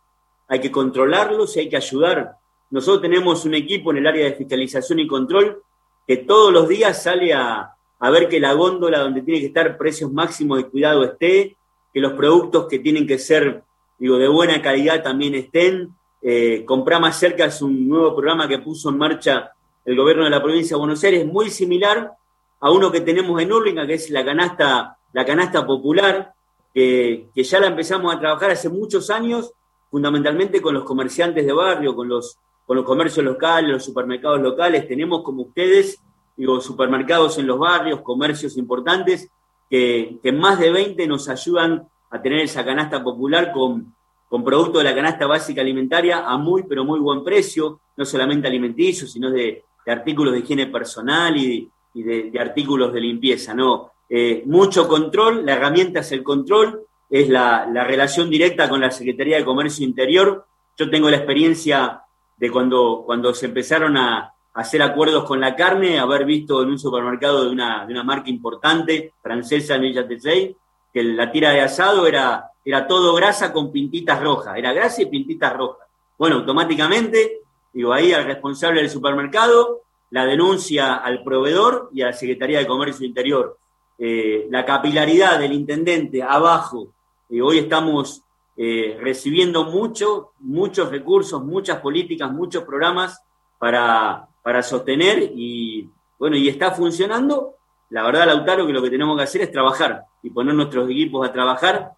hay 0.48 0.60
que 0.60 0.70
controlarlos 0.70 1.56
y 1.56 1.60
hay 1.60 1.68
que 1.68 1.76
ayudar. 1.76 2.36
Nosotros 2.70 3.02
tenemos 3.02 3.44
un 3.44 3.54
equipo 3.54 3.90
en 3.90 3.98
el 3.98 4.06
área 4.06 4.24
de 4.24 4.34
fiscalización 4.34 4.98
y 5.00 5.06
control 5.06 5.62
que 6.06 6.18
todos 6.18 6.52
los 6.52 6.68
días 6.68 7.02
sale 7.02 7.32
a, 7.32 7.72
ver 8.00 8.28
que 8.28 8.40
la 8.40 8.52
góndola 8.52 9.00
donde 9.00 9.22
tiene 9.22 9.40
que 9.40 9.46
estar 9.46 9.76
precios 9.76 10.12
máximos 10.12 10.58
de 10.58 10.68
cuidado 10.68 11.04
esté, 11.04 11.56
que 11.92 12.00
los 12.00 12.12
productos 12.12 12.66
que 12.68 12.78
tienen 12.78 13.06
que 13.06 13.18
ser 13.18 13.62
digo, 13.98 14.18
de 14.18 14.28
buena 14.28 14.60
calidad 14.60 15.02
también 15.02 15.34
estén, 15.34 15.94
eh, 16.22 16.64
más 17.00 17.18
cerca 17.18 17.46
es 17.46 17.62
un 17.62 17.88
nuevo 17.88 18.14
programa 18.14 18.48
que 18.48 18.58
puso 18.58 18.90
en 18.90 18.98
marcha 18.98 19.52
el 19.84 19.96
gobierno 19.96 20.24
de 20.24 20.30
la 20.30 20.42
provincia 20.42 20.74
de 20.74 20.80
Buenos 20.80 21.02
Aires, 21.04 21.24
muy 21.24 21.50
similar 21.50 22.12
a 22.60 22.70
uno 22.70 22.90
que 22.90 23.00
tenemos 23.00 23.40
en 23.40 23.52
Urlinga, 23.52 23.86
que 23.86 23.94
es 23.94 24.10
la 24.10 24.24
canasta, 24.24 24.98
la 25.12 25.24
canasta 25.24 25.64
popular, 25.64 26.32
que, 26.74 27.28
ya 27.34 27.60
la 27.60 27.68
empezamos 27.68 28.14
a 28.14 28.18
trabajar 28.18 28.50
hace 28.50 28.68
muchos 28.68 29.10
años, 29.10 29.52
fundamentalmente 29.96 30.60
con 30.60 30.74
los 30.74 30.84
comerciantes 30.84 31.46
de 31.46 31.52
barrio, 31.52 31.96
con 31.96 32.08
los, 32.08 32.38
con 32.66 32.76
los 32.76 32.84
comercios 32.84 33.24
locales, 33.24 33.70
los 33.70 33.84
supermercados 33.84 34.40
locales. 34.40 34.86
Tenemos 34.86 35.22
como 35.22 35.42
ustedes, 35.42 36.00
digo, 36.36 36.60
supermercados 36.60 37.38
en 37.38 37.46
los 37.46 37.58
barrios, 37.58 38.02
comercios 38.02 38.56
importantes, 38.56 39.30
que, 39.70 40.18
que 40.22 40.32
más 40.32 40.58
de 40.58 40.70
20 40.70 41.06
nos 41.06 41.28
ayudan 41.28 41.88
a 42.10 42.22
tener 42.22 42.40
esa 42.40 42.64
canasta 42.64 43.02
popular 43.02 43.52
con 43.52 43.96
con 44.28 44.44
productos 44.44 44.82
de 44.82 44.90
la 44.90 44.94
canasta 44.94 45.26
básica 45.26 45.60
alimentaria 45.60 46.26
a 46.26 46.36
muy, 46.36 46.64
pero 46.64 46.84
muy 46.84 46.98
buen 46.98 47.22
precio, 47.22 47.80
no 47.96 48.04
solamente 48.04 48.48
alimenticios, 48.48 49.12
sino 49.12 49.30
de, 49.30 49.64
artículos 49.86 50.32
de 50.32 50.40
higiene 50.40 50.66
personal 50.66 51.36
y, 51.36 51.70
de, 51.94 52.32
artículos 52.38 52.92
de 52.92 53.00
limpieza. 53.00 53.54
¿no? 53.54 53.92
Eh, 54.08 54.42
mucho 54.46 54.88
control, 54.88 55.46
la 55.46 55.54
herramienta 55.54 56.00
es 56.00 56.12
el 56.12 56.22
control, 56.22 56.85
es 57.08 57.28
la, 57.28 57.66
relación 57.84 58.30
directa 58.30 58.68
con 58.68 58.80
la 58.80 58.90
Secretaría 58.90 59.36
de 59.36 59.44
Comercio 59.44 59.84
Interior. 59.84 60.46
Yo 60.76 60.90
tengo 60.90 61.10
la 61.10 61.16
experiencia 61.16 62.02
de 62.36 62.50
cuando, 62.50 63.02
cuando 63.06 63.34
se 63.34 63.46
empezaron 63.46 63.96
a, 63.96 64.32
hacer 64.54 64.80
acuerdos 64.80 65.24
con 65.24 65.38
la 65.38 65.54
carne, 65.54 65.98
haber 65.98 66.24
visto 66.24 66.62
en 66.62 66.70
un 66.70 66.78
supermercado 66.78 67.44
de 67.44 67.50
una, 67.50 67.84
de 67.84 67.92
una 67.92 68.02
marca 68.02 68.30
importante, 68.30 69.12
francesa, 69.20 69.76
Villa 69.76 70.08
Tesey, 70.08 70.56
que 70.94 71.04
la 71.04 71.30
tira 71.30 71.50
de 71.50 71.60
asado 71.60 72.06
era 72.06 72.52
era 72.66 72.88
todo 72.88 73.14
grasa 73.14 73.52
con 73.52 73.70
pintitas 73.70 74.20
rojas, 74.20 74.58
era 74.58 74.72
grasa 74.72 75.00
y 75.00 75.06
pintitas 75.06 75.56
rojas. 75.56 75.86
Bueno, 76.18 76.36
automáticamente, 76.36 77.42
digo, 77.72 77.92
ahí 77.92 78.12
al 78.12 78.24
responsable 78.24 78.80
del 78.80 78.90
supermercado, 78.90 79.82
la 80.10 80.26
denuncia 80.26 80.96
al 80.96 81.22
proveedor 81.22 81.90
y 81.94 82.02
a 82.02 82.06
la 82.06 82.12
Secretaría 82.12 82.58
de 82.58 82.66
Comercio 82.66 83.06
Interior. 83.06 83.56
Eh, 83.98 84.48
la 84.50 84.64
capilaridad 84.64 85.38
del 85.38 85.52
intendente 85.52 86.24
abajo, 86.24 86.88
y 87.28 87.40
hoy 87.40 87.58
estamos 87.58 88.22
eh, 88.56 88.96
recibiendo 89.00 89.64
mucho, 89.64 90.30
muchos 90.40 90.90
recursos, 90.90 91.44
muchas 91.44 91.80
políticas, 91.80 92.30
muchos 92.32 92.64
programas 92.64 93.22
para, 93.58 94.28
para 94.42 94.62
sostener 94.62 95.32
y, 95.34 95.90
bueno, 96.18 96.36
y 96.36 96.48
está 96.48 96.70
funcionando. 96.70 97.54
La 97.90 98.02
verdad, 98.02 98.26
Lautaro, 98.26 98.66
que 98.66 98.72
lo 98.72 98.82
que 98.82 98.90
tenemos 98.90 99.16
que 99.16 99.24
hacer 99.24 99.42
es 99.42 99.52
trabajar 99.52 100.04
y 100.22 100.30
poner 100.30 100.54
nuestros 100.54 100.88
equipos 100.88 101.28
a 101.28 101.32
trabajar 101.32 101.92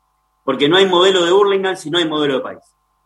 porque 0.45 0.69
no 0.69 0.77
hay 0.77 0.87
modelo 0.87 1.25
de 1.25 1.33
Hurlingham 1.33 1.77
si 1.77 1.91
no 1.91 1.99
hay 1.99 2.09
modelo 2.09 2.35
de 2.35 2.41
país. 2.41 2.61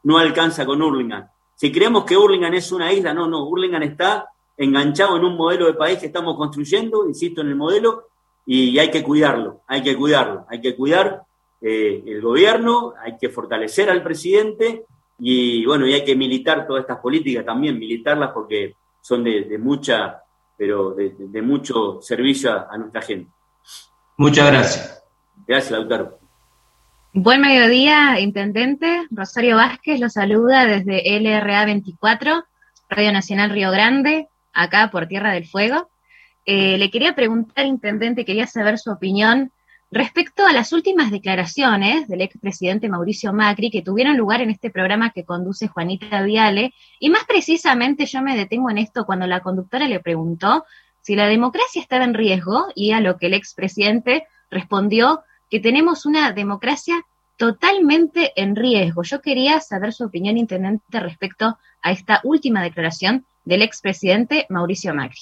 No 0.05 0.19
alcanza 0.19 0.65
con 0.65 0.81
Hurlingham. 0.81 1.27
Si 1.55 1.73
creemos 1.73 2.05
que 2.05 2.17
Hurlingham 2.17 2.55
es 2.55 2.71
una 2.73 2.93
isla, 2.93 3.13
no, 3.13 3.29
no, 3.29 3.45
Hurlingham 3.47 3.83
está 3.83 4.29
enganchado 4.57 5.17
en 5.17 5.25
un 5.25 5.37
modelo 5.37 5.67
de 5.67 5.75
país 5.75 5.99
que 5.99 6.07
estamos 6.07 6.37
construyendo, 6.37 7.07
insisto 7.07 7.41
en 7.41 7.49
el 7.49 7.57
modelo, 7.57 8.09
y 8.47 8.79
hay 8.79 8.91
que 8.91 9.03
cuidarlo, 9.03 9.61
hay 9.67 9.83
que 9.83 9.97
cuidarlo, 9.97 10.47
hay 10.49 10.61
que 10.61 10.77
cuidar 10.77 11.25
eh, 11.63 12.03
el 12.07 12.21
gobierno, 12.21 12.95
hay 13.01 13.17
que 13.17 13.29
fortalecer 13.29 13.89
al 13.89 14.03
presidente 14.03 14.85
y 15.19 15.65
bueno, 15.65 15.87
y 15.87 15.95
hay 15.95 16.05
que 16.05 16.17
militar 16.17 16.67
todas 16.67 16.83
estas 16.83 16.99
políticas 16.99 17.45
también, 17.45 17.79
militarlas 17.79 18.33
porque 18.33 18.75
son 19.01 19.23
de, 19.23 19.57
mucha, 19.59 20.23
pero 20.57 20.95
de, 20.95 21.43
mucho 21.43 22.01
servicio 22.03 22.53
a, 22.53 22.69
a 22.71 22.77
nuestra 22.79 23.03
gente. 23.03 23.31
Muchas 24.17 24.51
gracias. 24.51 25.05
Gracias, 25.47 25.71
Lautaro. 25.71 26.19
Buen 27.15 27.41
mediodía, 27.41 28.19
Intendente. 28.21 29.07
Rosario 29.11 29.57
Vázquez 29.57 30.01
lo 30.01 30.09
saluda 30.09 30.65
desde 30.65 31.21
LRA 31.21 31.67
24, 31.67 32.45
Radio 32.89 33.13
Nacional 33.13 33.51
Río 33.51 33.71
Grande, 33.71 34.29
acá 34.53 34.91
por 34.91 35.07
Tierra 35.09 35.33
del 35.33 35.47
Fuego. 35.47 35.91
Eh, 36.47 36.79
le 36.79 36.91
quería 36.91 37.15
preguntar, 37.15 37.67
Intendente, 37.67 38.25
quería 38.25 38.47
saber 38.47 38.79
su 38.79 38.91
opinión 38.91 39.53
respecto 39.93 40.47
a 40.47 40.55
las 40.55 40.73
últimas 40.73 41.11
declaraciones 41.11 42.09
del 42.09 42.23
expresidente 42.23 42.89
Mauricio 42.89 43.35
Macri 43.35 43.71
que 43.71 43.83
tuvieron 43.83 44.17
lugar 44.17 44.41
en 44.41 44.49
este 44.49 44.71
programa 44.71 45.11
que 45.11 45.25
conduce 45.25 45.69
Juanita 45.69 46.23
Viale. 46.23 46.73
Y 46.99 47.11
más 47.11 47.25
precisamente 47.25 48.07
yo 48.07 48.23
me 48.23 48.35
detengo 48.35 48.71
en 48.71 48.79
esto 48.79 49.05
cuando 49.05 49.27
la 49.27 49.41
conductora 49.41 49.87
le 49.87 50.01
preguntó 50.01 50.65
si 51.03 51.15
la 51.15 51.27
democracia 51.27 51.83
estaba 51.83 52.05
en 52.05 52.15
riesgo 52.15 52.69
y 52.75 52.93
a 52.93 53.01
lo 53.01 53.19
que 53.19 53.27
el 53.27 53.35
expresidente 53.35 54.27
respondió 54.51 55.25
que 55.51 55.61
tenemos 55.61 56.07
una 56.07 56.33
democracia 56.33 57.05
totalmente 57.37 58.33
en 58.37 58.57
riesgo. 58.57 59.03
Yo 59.03 59.21
quería 59.21 59.61
saber 59.61 59.93
su 59.93 60.05
opinión, 60.05 60.39
intendente, 60.39 61.01
respecto 61.01 61.59
a 61.83 61.93
esta 61.93 62.21
última 62.25 62.63
declaración 62.63 63.27
del 63.45 63.61
expresidente 63.61 64.47
Mauricio 64.49 64.95
Macri. 64.95 65.21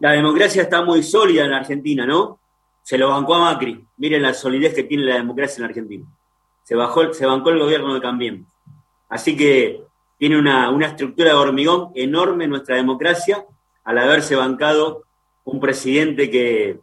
La 0.00 0.12
democracia 0.12 0.62
está 0.62 0.84
muy 0.84 1.04
sólida 1.04 1.44
en 1.44 1.50
la 1.52 1.58
Argentina, 1.58 2.04
¿no? 2.04 2.41
Se 2.82 2.98
lo 2.98 3.08
bancó 3.08 3.34
a 3.34 3.52
Macri. 3.52 3.84
Miren 3.96 4.22
la 4.22 4.34
solidez 4.34 4.74
que 4.74 4.84
tiene 4.84 5.04
la 5.04 5.16
democracia 5.16 5.58
en 5.58 5.68
Argentina. 5.68 6.06
Se, 6.62 6.74
bajó, 6.74 7.12
se 7.12 7.26
bancó 7.26 7.50
el 7.50 7.58
gobierno 7.58 7.94
de 7.94 8.00
Cambiemos. 8.00 8.48
Así 9.08 9.36
que 9.36 9.82
tiene 10.18 10.38
una, 10.38 10.70
una 10.70 10.86
estructura 10.86 11.30
de 11.30 11.36
hormigón 11.36 11.90
enorme 11.94 12.46
nuestra 12.46 12.76
democracia 12.76 13.44
al 13.84 13.98
haberse 13.98 14.36
bancado 14.36 15.04
un 15.44 15.60
presidente 15.60 16.30
que, 16.30 16.78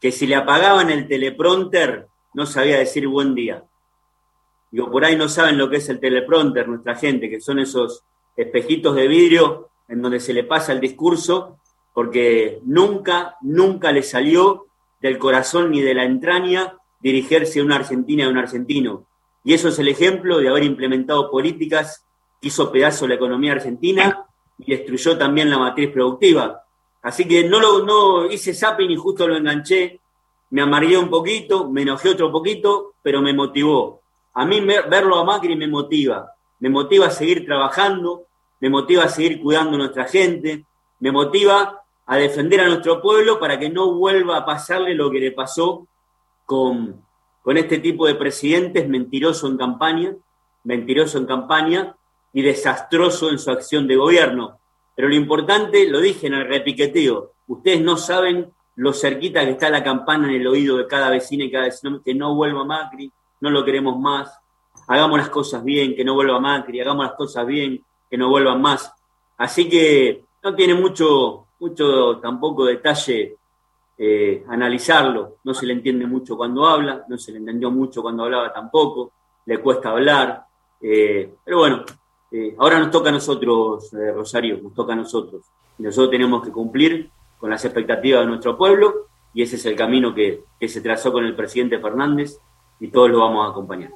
que 0.00 0.12
si 0.12 0.26
le 0.26 0.36
apagaban 0.36 0.90
el 0.90 1.08
teleprompter 1.08 2.06
no 2.34 2.46
sabía 2.46 2.78
decir 2.78 3.06
buen 3.08 3.34
día. 3.34 3.64
Digo, 4.70 4.90
por 4.90 5.04
ahí 5.04 5.16
no 5.16 5.28
saben 5.28 5.58
lo 5.58 5.68
que 5.68 5.78
es 5.78 5.88
el 5.88 5.98
teleprompter 5.98 6.68
nuestra 6.68 6.94
gente, 6.94 7.28
que 7.28 7.40
son 7.40 7.58
esos 7.58 8.04
espejitos 8.36 8.94
de 8.94 9.08
vidrio 9.08 9.70
en 9.88 10.00
donde 10.00 10.20
se 10.20 10.32
le 10.32 10.44
pasa 10.44 10.72
el 10.72 10.80
discurso, 10.80 11.58
porque 11.92 12.60
nunca, 12.64 13.36
nunca 13.40 13.90
le 13.90 14.04
salió 14.04 14.66
del 15.00 15.18
corazón 15.18 15.70
ni 15.70 15.80
de 15.80 15.94
la 15.94 16.04
entraña 16.04 16.76
dirigirse 17.00 17.60
a 17.60 17.64
una 17.64 17.76
Argentina 17.76 18.24
y 18.24 18.26
a 18.26 18.30
un 18.30 18.38
argentino. 18.38 19.06
Y 19.44 19.54
eso 19.54 19.68
es 19.68 19.78
el 19.78 19.88
ejemplo 19.88 20.38
de 20.38 20.48
haber 20.48 20.64
implementado 20.64 21.30
políticas 21.30 22.04
que 22.40 22.48
hizo 22.48 22.70
pedazo 22.70 23.08
la 23.08 23.14
economía 23.14 23.52
argentina 23.52 24.26
y 24.58 24.70
destruyó 24.70 25.16
también 25.16 25.50
la 25.50 25.58
matriz 25.58 25.90
productiva. 25.90 26.62
Así 27.02 27.26
que 27.26 27.48
no, 27.48 27.60
lo, 27.60 27.84
no 27.84 28.26
hice 28.30 28.52
zapping 28.52 28.90
y 28.90 28.96
justo 28.96 29.26
lo 29.26 29.36
enganché, 29.36 30.00
me 30.50 30.62
amargué 30.62 30.98
un 30.98 31.08
poquito, 31.08 31.70
me 31.70 31.82
enojé 31.82 32.10
otro 32.10 32.30
poquito, 32.30 32.94
pero 33.02 33.22
me 33.22 33.32
motivó. 33.32 34.02
A 34.34 34.44
mí 34.44 34.60
verlo 34.60 35.16
a 35.16 35.24
Macri 35.24 35.56
me 35.56 35.66
motiva, 35.66 36.32
me 36.58 36.68
motiva 36.68 37.06
a 37.06 37.10
seguir 37.10 37.46
trabajando, 37.46 38.24
me 38.60 38.68
motiva 38.68 39.04
a 39.04 39.08
seguir 39.08 39.40
cuidando 39.40 39.76
a 39.76 39.78
nuestra 39.78 40.04
gente, 40.04 40.66
me 40.98 41.10
motiva 41.10 41.79
a 42.06 42.16
defender 42.16 42.60
a 42.60 42.68
nuestro 42.68 43.00
pueblo 43.00 43.38
para 43.38 43.58
que 43.58 43.70
no 43.70 43.94
vuelva 43.94 44.38
a 44.38 44.44
pasarle 44.44 44.94
lo 44.94 45.10
que 45.10 45.20
le 45.20 45.32
pasó 45.32 45.86
con, 46.44 47.02
con 47.42 47.56
este 47.56 47.78
tipo 47.78 48.06
de 48.06 48.14
presidentes 48.14 48.88
mentiroso 48.88 49.46
en 49.46 49.56
campaña, 49.56 50.14
mentiroso 50.64 51.18
en 51.18 51.26
campaña 51.26 51.94
y 52.32 52.42
desastroso 52.42 53.30
en 53.30 53.38
su 53.38 53.50
acción 53.50 53.86
de 53.86 53.96
gobierno. 53.96 54.58
Pero 54.94 55.08
lo 55.08 55.14
importante, 55.14 55.88
lo 55.88 56.00
dije 56.00 56.26
en 56.26 56.34
el 56.34 56.46
repiqueteo, 56.46 57.32
ustedes 57.46 57.80
no 57.80 57.96
saben 57.96 58.52
lo 58.76 58.92
cerquita 58.92 59.44
que 59.44 59.52
está 59.52 59.70
la 59.70 59.84
campana 59.84 60.28
en 60.28 60.40
el 60.40 60.46
oído 60.46 60.76
de 60.76 60.86
cada 60.86 61.10
vecino 61.10 61.44
y 61.44 61.50
cada 61.50 61.64
vecino, 61.64 62.02
que 62.02 62.14
no 62.14 62.34
vuelva 62.34 62.64
Macri, 62.64 63.10
no 63.40 63.50
lo 63.50 63.64
queremos 63.64 63.98
más, 63.98 64.38
hagamos 64.88 65.18
las 65.18 65.28
cosas 65.28 65.62
bien, 65.64 65.94
que 65.94 66.04
no 66.04 66.14
vuelva 66.14 66.40
Macri, 66.40 66.80
hagamos 66.80 67.04
las 67.04 67.14
cosas 67.14 67.46
bien, 67.46 67.84
que 68.10 68.16
no 68.16 68.28
vuelvan 68.28 68.60
más. 68.60 68.92
Así 69.36 69.68
que 69.68 70.24
no 70.42 70.54
tiene 70.54 70.74
mucho, 70.74 71.46
mucho 71.60 72.18
tampoco 72.18 72.64
detalle 72.64 73.36
eh, 73.96 74.44
analizarlo, 74.48 75.36
no 75.44 75.54
se 75.54 75.66
le 75.66 75.74
entiende 75.74 76.06
mucho 76.06 76.36
cuando 76.36 76.66
habla, 76.66 77.04
no 77.08 77.18
se 77.18 77.32
le 77.32 77.38
entendió 77.38 77.70
mucho 77.70 78.02
cuando 78.02 78.24
hablaba 78.24 78.52
tampoco, 78.52 79.12
le 79.46 79.58
cuesta 79.58 79.90
hablar, 79.90 80.44
eh, 80.80 81.34
pero 81.44 81.58
bueno, 81.58 81.84
eh, 82.32 82.54
ahora 82.58 82.78
nos 82.78 82.90
toca 82.90 83.08
a 83.08 83.12
nosotros, 83.12 83.92
eh, 83.92 84.12
Rosario, 84.12 84.60
nos 84.62 84.74
toca 84.74 84.92
a 84.92 84.96
nosotros. 84.96 85.42
Y 85.78 85.82
nosotros 85.82 86.10
tenemos 86.10 86.44
que 86.44 86.52
cumplir 86.52 87.10
con 87.38 87.50
las 87.50 87.64
expectativas 87.64 88.20
de 88.20 88.26
nuestro 88.26 88.56
pueblo 88.56 89.06
y 89.32 89.42
ese 89.42 89.56
es 89.56 89.66
el 89.66 89.76
camino 89.76 90.14
que, 90.14 90.44
se 90.66 90.80
trazó 90.80 91.12
con 91.12 91.24
el 91.24 91.34
presidente 91.34 91.78
Fernández 91.78 92.38
y 92.78 92.88
todos 92.88 93.10
lo 93.10 93.20
vamos 93.20 93.46
a 93.46 93.50
acompañar. 93.50 93.90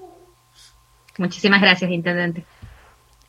Muchísimas 1.19 1.61
gracias, 1.61 1.91
Intendente. 1.91 2.45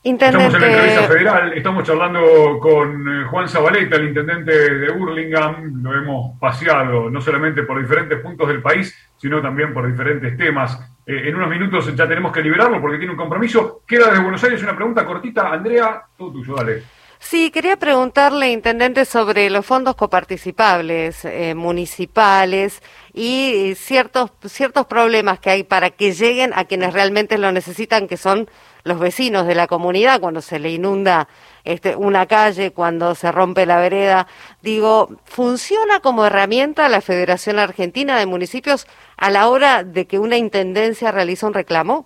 Estamos 0.06 0.54
en 0.54 0.62
la 0.62 0.68
entrevista 0.68 1.08
federal, 1.08 1.54
estamos 1.54 1.84
charlando 1.84 2.60
con 2.60 3.08
eh, 3.08 3.26
Juan 3.26 3.50
Zabaleta, 3.50 3.96
el 3.96 4.10
intendente 4.10 4.52
de 4.52 4.92
Burlingame, 4.92 5.72
lo 5.82 5.98
hemos 5.98 6.40
paseado 6.40 7.10
no 7.10 7.20
solamente 7.20 7.64
por 7.64 7.82
diferentes 7.82 8.20
puntos 8.20 8.48
del 8.48 8.62
país, 8.62 8.96
sino 9.18 9.42
también 9.42 9.74
por 9.74 9.90
diferentes 9.90 10.38
temas. 10.38 10.80
Eh, 11.08 11.30
en 11.30 11.36
unos 11.36 11.50
minutos 11.50 11.96
ya 11.96 12.08
tenemos 12.08 12.32
que 12.32 12.42
liberarlo 12.42 12.80
porque 12.80 13.00
tiene 13.00 13.14
un 13.14 13.18
compromiso. 13.18 13.82
Queda 13.88 14.10
desde 14.10 14.22
Buenos 14.22 14.44
Aires 14.44 14.62
una 14.62 14.76
pregunta 14.76 15.04
cortita. 15.08 15.52
Andrea, 15.52 16.04
todo 16.16 16.34
tuyo, 16.34 16.54
dale. 16.54 16.84
Sí, 17.18 17.50
quería 17.50 17.78
preguntarle, 17.78 18.52
intendente, 18.52 19.06
sobre 19.06 19.50
los 19.50 19.66
fondos 19.66 19.96
coparticipables 19.96 21.26
eh, 21.26 21.56
municipales 21.56 22.84
y 23.12 23.74
ciertos, 23.76 24.32
ciertos 24.46 24.86
problemas 24.86 25.40
que 25.40 25.50
hay 25.50 25.64
para 25.64 25.90
que 25.90 26.12
lleguen 26.12 26.52
a 26.54 26.66
quienes 26.66 26.94
realmente 26.94 27.40
lo 27.40 27.52
necesitan, 27.52 28.08
que 28.08 28.18
son 28.18 28.48
los 28.86 29.00
vecinos 29.00 29.48
de 29.48 29.56
la 29.56 29.66
comunidad, 29.66 30.22
cuando 30.22 30.42
se 30.42 30.60
le 30.60 30.72
inunda 30.72 31.28
este, 31.64 31.96
una 31.96 32.28
calle, 32.28 32.72
cuando 32.72 33.16
se 33.16 33.32
rompe 33.32 33.66
la 33.66 33.80
vereda. 33.80 34.28
Digo, 34.62 35.10
¿funciona 35.26 36.00
como 36.02 36.24
herramienta 36.24 36.88
la 36.88 37.02
Federación 37.02 37.58
Argentina 37.58 38.18
de 38.18 38.28
Municipios 38.28 38.86
a 39.18 39.32
la 39.32 39.50
hora 39.50 39.84
de 39.84 40.06
que 40.06 40.20
una 40.20 40.38
intendencia 40.38 41.12
realiza 41.12 41.48
un 41.48 41.56
reclamo? 41.56 42.06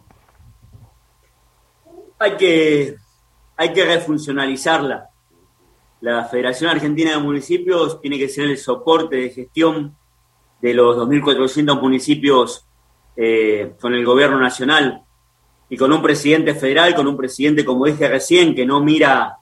Hay 2.17 2.37
que, 2.37 2.95
hay 3.57 3.73
que 3.73 3.83
refuncionalizarla. 3.83 5.09
La 5.99 6.23
Federación 6.25 6.69
Argentina 6.69 7.11
de 7.11 7.17
Municipios 7.17 7.99
tiene 7.99 8.17
que 8.17 8.29
ser 8.29 8.45
el 8.45 8.57
soporte 8.57 9.17
de 9.17 9.29
gestión 9.31 9.97
de 10.61 10.73
los 10.73 10.95
2.400 10.95 11.81
municipios 11.81 12.65
eh, 13.17 13.73
con 13.81 13.93
el 13.93 14.05
gobierno 14.05 14.39
nacional 14.39 15.03
y 15.69 15.77
con 15.77 15.93
un 15.93 16.01
presidente 16.01 16.55
federal, 16.55 16.95
con 16.95 17.07
un 17.07 17.15
presidente, 17.15 17.63
como 17.63 17.85
dije 17.85 18.07
recién, 18.07 18.55
que 18.55 18.65
no 18.65 18.81
mira 18.81 19.37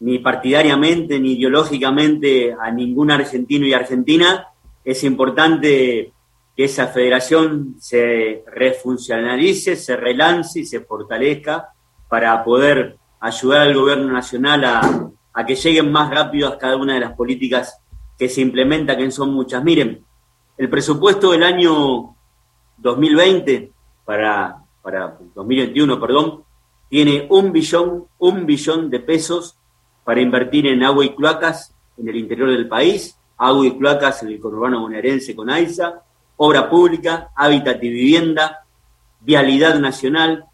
ni 0.00 0.18
partidariamente 0.18 1.18
ni 1.18 1.32
ideológicamente 1.32 2.54
a 2.58 2.70
ningún 2.70 3.10
argentino 3.10 3.66
y 3.66 3.72
argentina, 3.72 4.48
es 4.84 5.04
importante 5.04 6.12
que 6.56 6.64
esa 6.64 6.86
federación 6.86 7.76
se 7.78 8.42
refuncionalice, 8.46 9.76
se 9.76 9.96
relance 9.96 10.60
y 10.60 10.64
se 10.64 10.80
fortalezca 10.80 11.68
para 12.08 12.42
poder 12.44 12.96
ayudar 13.20 13.62
al 13.62 13.74
gobierno 13.74 14.12
nacional 14.12 14.64
a, 14.64 15.46
que 15.46 15.54
lleguen 15.54 15.92
más 15.92 16.10
rápido 16.10 16.48
a 16.48 16.56
cada 16.56 16.76
una 16.76 16.94
de 16.94 17.00
las 17.00 17.12
políticas 17.12 17.78
que 18.18 18.28
se 18.30 18.40
implementan, 18.40 18.96
que 18.96 19.10
son 19.10 19.34
muchas. 19.34 19.62
Miren, 19.62 20.02
el 20.56 20.70
presupuesto 20.70 21.32
del 21.32 21.42
año 21.42 22.16
2020 22.78 23.72
para 24.06 24.65
para 24.86 25.18
2021, 25.34 25.98
perdón, 25.98 26.44
tiene 26.88 27.26
un 27.28 27.50
billón, 27.50 28.04
un 28.18 28.46
billón 28.46 28.88
de 28.88 29.00
pesos 29.00 29.58
para 30.04 30.20
invertir 30.20 30.68
en 30.68 30.84
agua 30.84 31.04
y 31.04 31.12
cloacas 31.12 31.74
en 31.98 32.08
el 32.08 32.14
interior 32.14 32.50
del 32.50 32.68
país, 32.68 33.18
agua 33.36 33.66
y 33.66 33.76
cloacas 33.76 34.22
en 34.22 34.28
el 34.28 34.38
conurbano 34.38 34.82
bonaerense 34.82 35.34
con 35.34 35.50
AISA, 35.50 36.04
obra 36.36 36.70
pública, 36.70 37.30
hábitat 37.34 37.82
y 37.82 37.88
vivienda, 37.88 38.64
vialidad 39.22 39.76
nacional, 39.80 40.44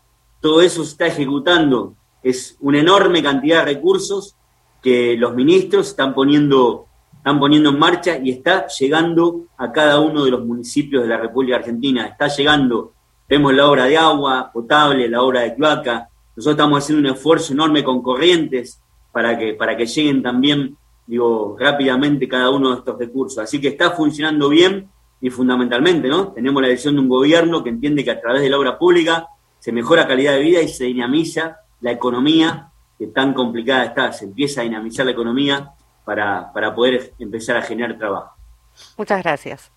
todo 0.40 0.62
eso 0.62 0.82
está 0.82 1.08
ejecutando. 1.08 1.94
Es 2.22 2.56
una 2.60 2.80
enorme 2.80 3.22
cantidad 3.22 3.58
de 3.58 3.74
recursos 3.74 4.34
que 4.82 5.14
los 5.18 5.34
ministros 5.34 5.88
están 5.88 6.14
poniendo, 6.14 6.86
están 7.18 7.38
poniendo 7.38 7.68
en 7.68 7.78
marcha 7.78 8.16
y 8.16 8.30
está 8.30 8.66
llegando 8.66 9.44
a 9.58 9.70
cada 9.70 10.00
uno 10.00 10.24
de 10.24 10.30
los 10.30 10.42
municipios 10.42 11.02
de 11.02 11.10
la 11.10 11.18
República 11.18 11.56
Argentina. 11.56 12.06
Está 12.06 12.28
llegando 12.28 12.94
Vemos 13.32 13.54
la 13.54 13.66
obra 13.66 13.86
de 13.86 13.96
agua 13.96 14.50
potable, 14.52 15.08
la 15.08 15.22
obra 15.22 15.40
de 15.40 15.54
cloaca. 15.54 16.06
Nosotros 16.36 16.52
estamos 16.52 16.84
haciendo 16.84 17.08
un 17.08 17.16
esfuerzo 17.16 17.54
enorme 17.54 17.82
con 17.82 18.02
corrientes 18.02 18.78
para 19.10 19.38
que, 19.38 19.54
para 19.54 19.74
que 19.74 19.86
lleguen 19.86 20.22
también, 20.22 20.76
digo, 21.06 21.56
rápidamente 21.58 22.28
cada 22.28 22.50
uno 22.50 22.72
de 22.72 22.76
estos 22.80 22.98
recursos. 22.98 23.38
Así 23.38 23.58
que 23.58 23.68
está 23.68 23.92
funcionando 23.92 24.50
bien 24.50 24.86
y 25.22 25.30
fundamentalmente, 25.30 26.08
¿no? 26.08 26.30
Tenemos 26.32 26.60
la 26.60 26.68
decisión 26.68 26.96
de 26.96 27.00
un 27.00 27.08
gobierno 27.08 27.64
que 27.64 27.70
entiende 27.70 28.04
que 28.04 28.10
a 28.10 28.20
través 28.20 28.42
de 28.42 28.50
la 28.50 28.58
obra 28.58 28.78
pública 28.78 29.26
se 29.58 29.72
mejora 29.72 30.06
calidad 30.06 30.34
de 30.34 30.40
vida 30.40 30.60
y 30.60 30.68
se 30.68 30.84
dinamiza 30.84 31.56
la 31.80 31.90
economía 31.90 32.68
que 32.98 33.06
tan 33.06 33.32
complicada 33.32 33.86
está. 33.86 34.12
Se 34.12 34.26
empieza 34.26 34.60
a 34.60 34.64
dinamizar 34.64 35.06
la 35.06 35.12
economía 35.12 35.70
para, 36.04 36.52
para 36.52 36.74
poder 36.74 37.14
empezar 37.18 37.56
a 37.56 37.62
generar 37.62 37.96
trabajo. 37.96 38.36
Muchas 38.98 39.22
gracias. 39.22 39.72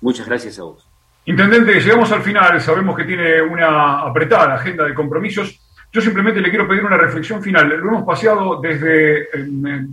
Muchas 0.00 0.28
gracias 0.28 0.56
a 0.60 0.62
vos. 0.62 0.89
Intendente, 1.26 1.80
llegamos 1.80 2.10
al 2.12 2.22
final, 2.22 2.60
sabemos 2.60 2.96
que 2.96 3.04
tiene 3.04 3.42
una 3.42 4.00
apretada 4.00 4.54
agenda 4.54 4.84
de 4.84 4.94
compromisos. 4.94 5.60
Yo 5.92 6.00
simplemente 6.00 6.40
le 6.40 6.50
quiero 6.50 6.68
pedir 6.68 6.84
una 6.84 6.96
reflexión 6.96 7.42
final. 7.42 7.68
Lo 7.68 7.88
hemos 7.88 8.04
paseado 8.04 8.60
desde 8.60 9.28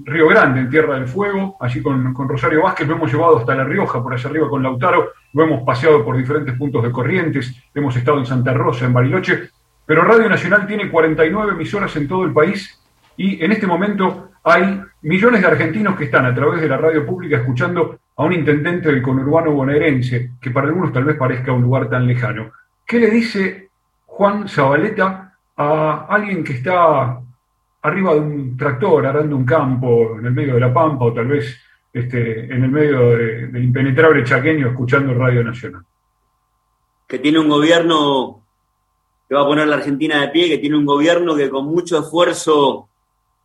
Río 0.06 0.28
Grande, 0.28 0.62
en 0.62 0.70
Tierra 0.70 0.96
del 0.96 1.08
Fuego, 1.08 1.58
allí 1.60 1.82
con, 1.82 2.14
Rosario 2.28 2.64
Vázquez, 2.64 2.88
lo 2.88 2.96
hemos 2.96 3.12
llevado 3.12 3.40
hasta 3.40 3.56
La 3.56 3.64
Rioja, 3.64 4.02
por 4.02 4.14
allá 4.14 4.30
arriba 4.30 4.48
con 4.48 4.64
Lautaro, 4.64 5.12
lo 5.34 5.44
hemos 5.44 5.64
paseado 5.64 6.06
por 6.06 6.16
diferentes 6.16 6.56
puntos 6.56 6.84
de 6.84 6.92
Corrientes, 6.92 7.54
hemos 7.74 7.96
estado 7.96 8.20
en 8.20 8.26
Santa 8.26 8.54
Rosa, 8.54 8.86
en 8.86 8.94
Bariloche, 8.94 9.50
pero 9.86 10.04
Radio 10.04 10.30
Nacional 10.30 10.68
tiene 10.68 10.90
49 10.90 11.54
emisoras 11.54 11.96
en 11.96 12.08
todo 12.08 12.26
el 12.26 12.34
país 12.34 12.80
y 13.16 13.44
en 13.44 13.52
este 13.52 13.66
momento 13.66 14.32
hay 14.44 14.82
millones 15.02 15.42
de 15.42 15.48
argentinos 15.48 15.96
que 15.98 16.06
están 16.06 16.26
a 16.26 16.36
través 16.36 16.62
de 16.62 16.70
la 16.70 16.78
radio 16.78 17.06
pública 17.06 17.38
escuchando 17.38 17.98
a 18.18 18.24
un 18.24 18.34
intendente 18.34 18.90
del 18.90 19.02
conurbano 19.02 19.52
bonaerense, 19.52 20.32
que 20.42 20.50
para 20.50 20.68
algunos 20.68 20.92
tal 20.92 21.06
vez 21.06 21.16
parezca 21.16 21.54
un 21.54 21.62
lugar 21.62 21.88
tan 21.88 22.08
lejano. 22.08 22.52
¿Qué 22.86 23.00
le 23.00 23.12
dice 23.12 23.70
Juan 24.06 24.48
Zabaleta 24.48 25.38
a 25.56 26.06
alguien 26.10 26.44
que 26.44 26.54
está 26.54 27.22
arriba 27.84 28.14
de 28.16 28.20
un 28.20 28.58
tractor 28.58 29.06
arando 29.06 29.36
un 29.36 29.46
campo 29.46 30.18
en 30.18 30.26
el 30.26 30.34
medio 30.34 30.56
de 30.56 30.60
la 30.60 30.74
pampa 30.74 31.06
o 31.06 31.14
tal 31.14 31.28
vez 31.28 31.62
este, 31.94 32.46
en 32.46 32.64
el 32.64 32.72
medio 32.72 33.10
del 33.12 33.64
impenetrable 33.64 34.24
chaqueño 34.24 34.70
escuchando 34.70 35.14
Radio 35.14 35.44
Nacional? 35.44 35.84
Que 37.08 37.20
tiene 37.20 37.40
un 37.40 37.50
gobierno 37.50 38.42
que 39.30 39.36
va 39.36 39.42
a 39.42 39.48
poner 39.48 39.68
la 39.68 39.76
Argentina 39.76 40.22
de 40.22 40.30
pie, 40.30 40.48
que 40.48 40.58
tiene 40.58 40.78
un 40.78 40.86
gobierno 40.86 41.36
que 41.36 41.50
con 41.50 41.66
mucho 41.66 42.00
esfuerzo 42.00 42.90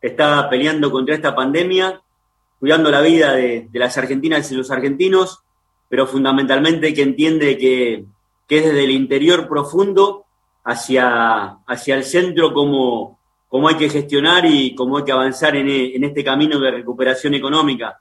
está 0.00 0.48
peleando 0.48 0.90
contra 0.90 1.14
esta 1.14 1.34
pandemia, 1.34 2.00
cuidando 2.62 2.92
la 2.92 3.00
vida 3.00 3.32
de, 3.32 3.68
las 3.72 3.98
argentinas 3.98 4.52
y 4.52 4.54
los 4.54 4.70
argentinos, 4.70 5.40
pero 5.88 6.06
fundamentalmente 6.06 6.94
que 6.94 7.02
entiende 7.02 7.58
que, 7.58 8.04
es 8.48 8.64
desde 8.64 8.84
el 8.84 8.92
interior 8.92 9.48
profundo 9.48 10.26
hacia, 10.62 11.56
hacia 11.66 11.96
el 11.96 12.04
centro 12.04 12.54
como, 12.54 13.18
como 13.48 13.66
hay 13.66 13.74
que 13.74 13.88
gestionar 13.88 14.46
y 14.46 14.76
cómo 14.76 14.98
hay 14.98 15.04
que 15.04 15.10
avanzar 15.10 15.56
en, 15.56 15.68
en 15.68 16.04
este 16.04 16.22
camino 16.22 16.60
de 16.60 16.70
recuperación 16.70 17.34
económica. 17.34 17.98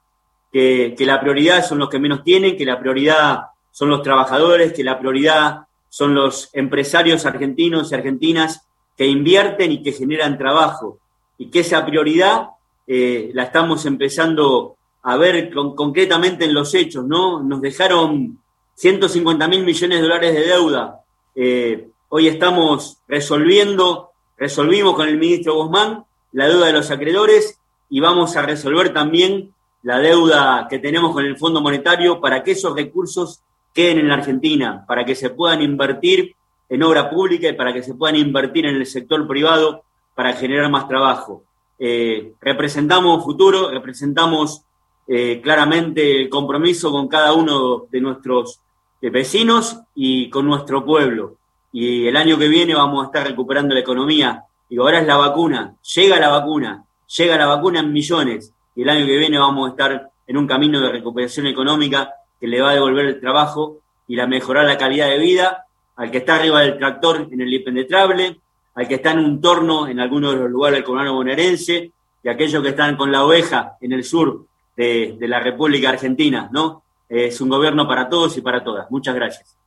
Que, 0.53 0.93
que, 0.95 1.07
la 1.07 1.20
prioridad 1.20 1.66
son 1.66 1.80
los 1.80 1.89
que 1.89 1.97
menos 1.97 2.24
tienen, 2.24 2.55
que 2.55 2.66
la 2.66 2.80
prioridad 2.80 3.45
son 3.72 3.89
los 3.89 4.03
trabajadores, 4.03 4.74
que 4.74 4.84
la 4.84 4.99
prioridad 4.99 5.62
son 5.89 6.14
los 6.14 6.51
empresarios 6.53 7.26
argentinos 7.26 7.91
y 7.91 7.95
argentinas 7.95 8.68
que 8.95 9.07
invierten 9.07 9.72
y 9.72 9.82
que 9.82 9.91
generan 9.91 10.38
trabajo. 10.38 10.99
Y 11.39 11.49
que 11.49 11.62
esa 11.62 11.84
prioridad 11.84 12.49
eh, 12.88 13.32
la 13.34 13.44
estamos 13.44 13.86
empezando 13.86 14.76
a 15.04 15.18
ver 15.18 15.52
concretamente 15.54 16.46
en 16.46 16.54
los 16.54 16.74
hechos, 16.76 17.06
¿no? 17.06 17.42
Nos 17.42 17.62
dejaron 17.62 18.40
150 18.76 19.48
mil 19.48 19.64
millones 19.64 20.00
de 20.00 20.04
dólares 20.04 20.34
de 20.34 20.42
deuda. 20.42 21.02
Eh, 21.36 21.88
hoy 22.10 22.28
estamos 22.28 22.98
resolviendo, 23.08 24.12
resolvimos 24.38 24.96
con 24.96 25.08
el 25.08 25.18
ministro 25.18 25.56
Guzmán 25.56 26.06
la 26.32 26.48
deuda 26.48 26.68
de 26.68 26.74
los 26.74 26.92
acreedores 26.92 27.60
y 27.90 28.00
vamos 28.00 28.36
a 28.38 28.42
resolver 28.44 28.94
también 28.94 29.54
la 29.84 30.00
deuda 30.00 30.68
que 30.70 30.80
tenemos 30.80 31.12
con 31.12 31.26
el 31.26 31.38
Fondo 31.38 31.62
Monetario 31.62 32.22
para 32.22 32.44
que 32.44 32.52
esos 32.52 32.76
recursos 32.76 33.42
queden 33.74 34.00
en 34.00 34.08
la 34.08 34.16
Argentina, 34.16 34.86
para 34.88 35.06
que 35.06 35.16
se 35.16 35.30
puedan 35.30 35.62
invertir 35.62 36.36
en 36.70 36.84
obra 36.84 37.10
pública 37.10 37.50
y 37.50 37.54
para 37.54 37.74
que 37.74 37.84
se 37.84 37.96
puedan 37.96 38.16
invertir 38.16 38.66
en 38.66 38.76
el 38.76 38.86
sector 38.86 39.28
privado 39.28 39.84
para 40.16 40.34
generar 40.34 40.70
más 40.70 40.88
trabajo. 40.88 41.44
Eh, 41.84 42.36
representamos 42.40 43.24
futuro, 43.24 43.72
representamos 43.72 44.62
eh, 45.08 45.42
claramente 45.42 46.22
el 46.22 46.30
compromiso 46.30 46.92
con 46.92 47.08
cada 47.08 47.34
uno 47.34 47.88
de 47.90 48.00
nuestros 48.00 48.60
eh, 49.02 49.10
vecinos 49.10 49.80
y 49.96 50.30
con 50.30 50.46
nuestro 50.46 50.86
pueblo. 50.86 51.38
Y 51.74 52.06
el 52.06 52.18
año 52.18 52.38
que 52.38 52.50
viene 52.50 52.76
vamos 52.76 53.02
a 53.02 53.08
estar 53.08 53.26
recuperando 53.26 53.74
la 53.74 53.80
economía. 53.80 54.44
Y 54.70 54.78
ahora 54.78 55.00
es 55.00 55.08
la 55.08 55.18
vacuna, 55.18 55.74
llega 55.96 56.20
la 56.20 56.30
vacuna, 56.30 56.86
llega 57.18 57.36
la 57.36 57.48
vacuna 57.48 57.80
en 57.80 57.92
millones. 57.92 58.54
Y 58.76 58.84
el 58.84 58.90
año 58.90 59.08
que 59.08 59.18
viene 59.18 59.40
vamos 59.40 59.68
a 59.68 59.72
estar 59.72 60.12
en 60.28 60.38
un 60.38 60.46
camino 60.46 60.80
de 60.82 60.92
recuperación 60.92 61.48
económica 61.48 62.14
que 62.40 62.46
le 62.46 62.62
va 62.62 62.70
a 62.70 62.74
devolver 62.76 63.08
el 63.08 63.20
trabajo 63.20 63.80
y 64.08 64.16
la 64.16 64.28
mejorar 64.28 64.66
la 64.66 64.78
calidad 64.78 65.08
de 65.08 65.18
vida 65.18 65.66
al 65.96 66.12
que 66.12 66.20
está 66.20 66.36
arriba 66.36 66.62
del 66.62 66.78
tractor 66.78 67.28
en 67.32 67.42
el 67.42 67.52
impenetrable, 67.52 68.40
al 68.76 68.88
que 68.88 68.95
está 68.95 69.11
en 69.11 69.19
un 69.19 69.41
torno 69.41 69.88
en 69.88 69.99
alguno 69.99 70.32
de 70.32 70.38
los 70.38 70.49
lugares 70.49 70.78
del 70.78 70.84
conurbano 70.84 71.15
bonaerense 71.15 71.91
y 72.24 72.30
aquellos 72.30 72.61
que 72.63 72.69
están 72.69 72.95
con 72.95 73.11
la 73.11 73.24
oveja 73.24 73.74
en 73.82 73.91
el 73.91 74.03
sur 74.03 74.45
de, 74.76 75.17
la 75.22 75.39
República 75.39 75.89
Argentina, 75.89 76.49
¿no? 76.51 76.84
Es 77.07 77.41
un 77.41 77.49
gobierno 77.49 77.88
para 77.88 78.07
todos 78.07 78.38
y 78.38 78.41
para 78.41 78.63
todas. 78.63 78.89
Muchas 78.89 79.13
gracias. 79.15 79.57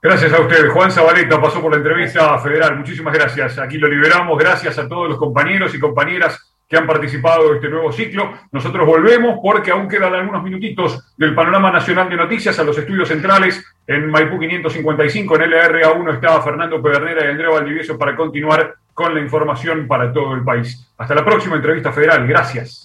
Gracias 0.00 0.32
a 0.32 0.40
usted. 0.40 0.68
Juan 0.68 0.92
Zabaleta 0.92 1.40
pasó 1.40 1.60
por 1.60 1.72
la 1.72 1.78
entrevista 1.78 2.38
federal. 2.38 2.76
Muchísimas 2.76 3.14
gracias. 3.14 3.58
Aquí 3.58 3.78
lo 3.78 3.88
liberamos. 3.88 4.38
Gracias 4.38 4.78
a 4.78 4.86
todos 4.86 5.08
los 5.08 5.18
compañeros 5.18 5.74
y 5.74 5.80
compañeras 5.80 6.53
que 6.68 6.76
han 6.76 6.86
participado 6.86 7.50
de 7.50 7.56
este 7.56 7.68
nuevo 7.68 7.92
ciclo. 7.92 8.32
Nosotros 8.52 8.86
volvemos 8.86 9.38
porque 9.42 9.70
aún 9.70 9.88
quedan 9.88 10.14
algunos 10.14 10.42
minutitos 10.42 11.14
del 11.16 11.34
panorama 11.34 11.70
nacional 11.70 12.08
de 12.08 12.16
noticias 12.16 12.58
a 12.58 12.64
los 12.64 12.76
estudios 12.78 13.08
centrales. 13.08 13.64
En 13.86 14.10
Maipú 14.10 14.38
555, 14.38 15.36
en 15.36 15.50
LRA1 15.50 16.14
estaba 16.14 16.42
Fernando 16.42 16.82
Pedernera 16.82 17.26
y 17.26 17.30
Andrea 17.30 17.50
Valdivieso 17.50 17.98
para 17.98 18.16
continuar 18.16 18.74
con 18.94 19.14
la 19.14 19.20
información 19.20 19.86
para 19.86 20.12
todo 20.12 20.34
el 20.34 20.42
país. 20.42 20.92
Hasta 20.96 21.14
la 21.14 21.24
próxima 21.24 21.56
entrevista 21.56 21.92
federal. 21.92 22.26
Gracias. 22.26 22.83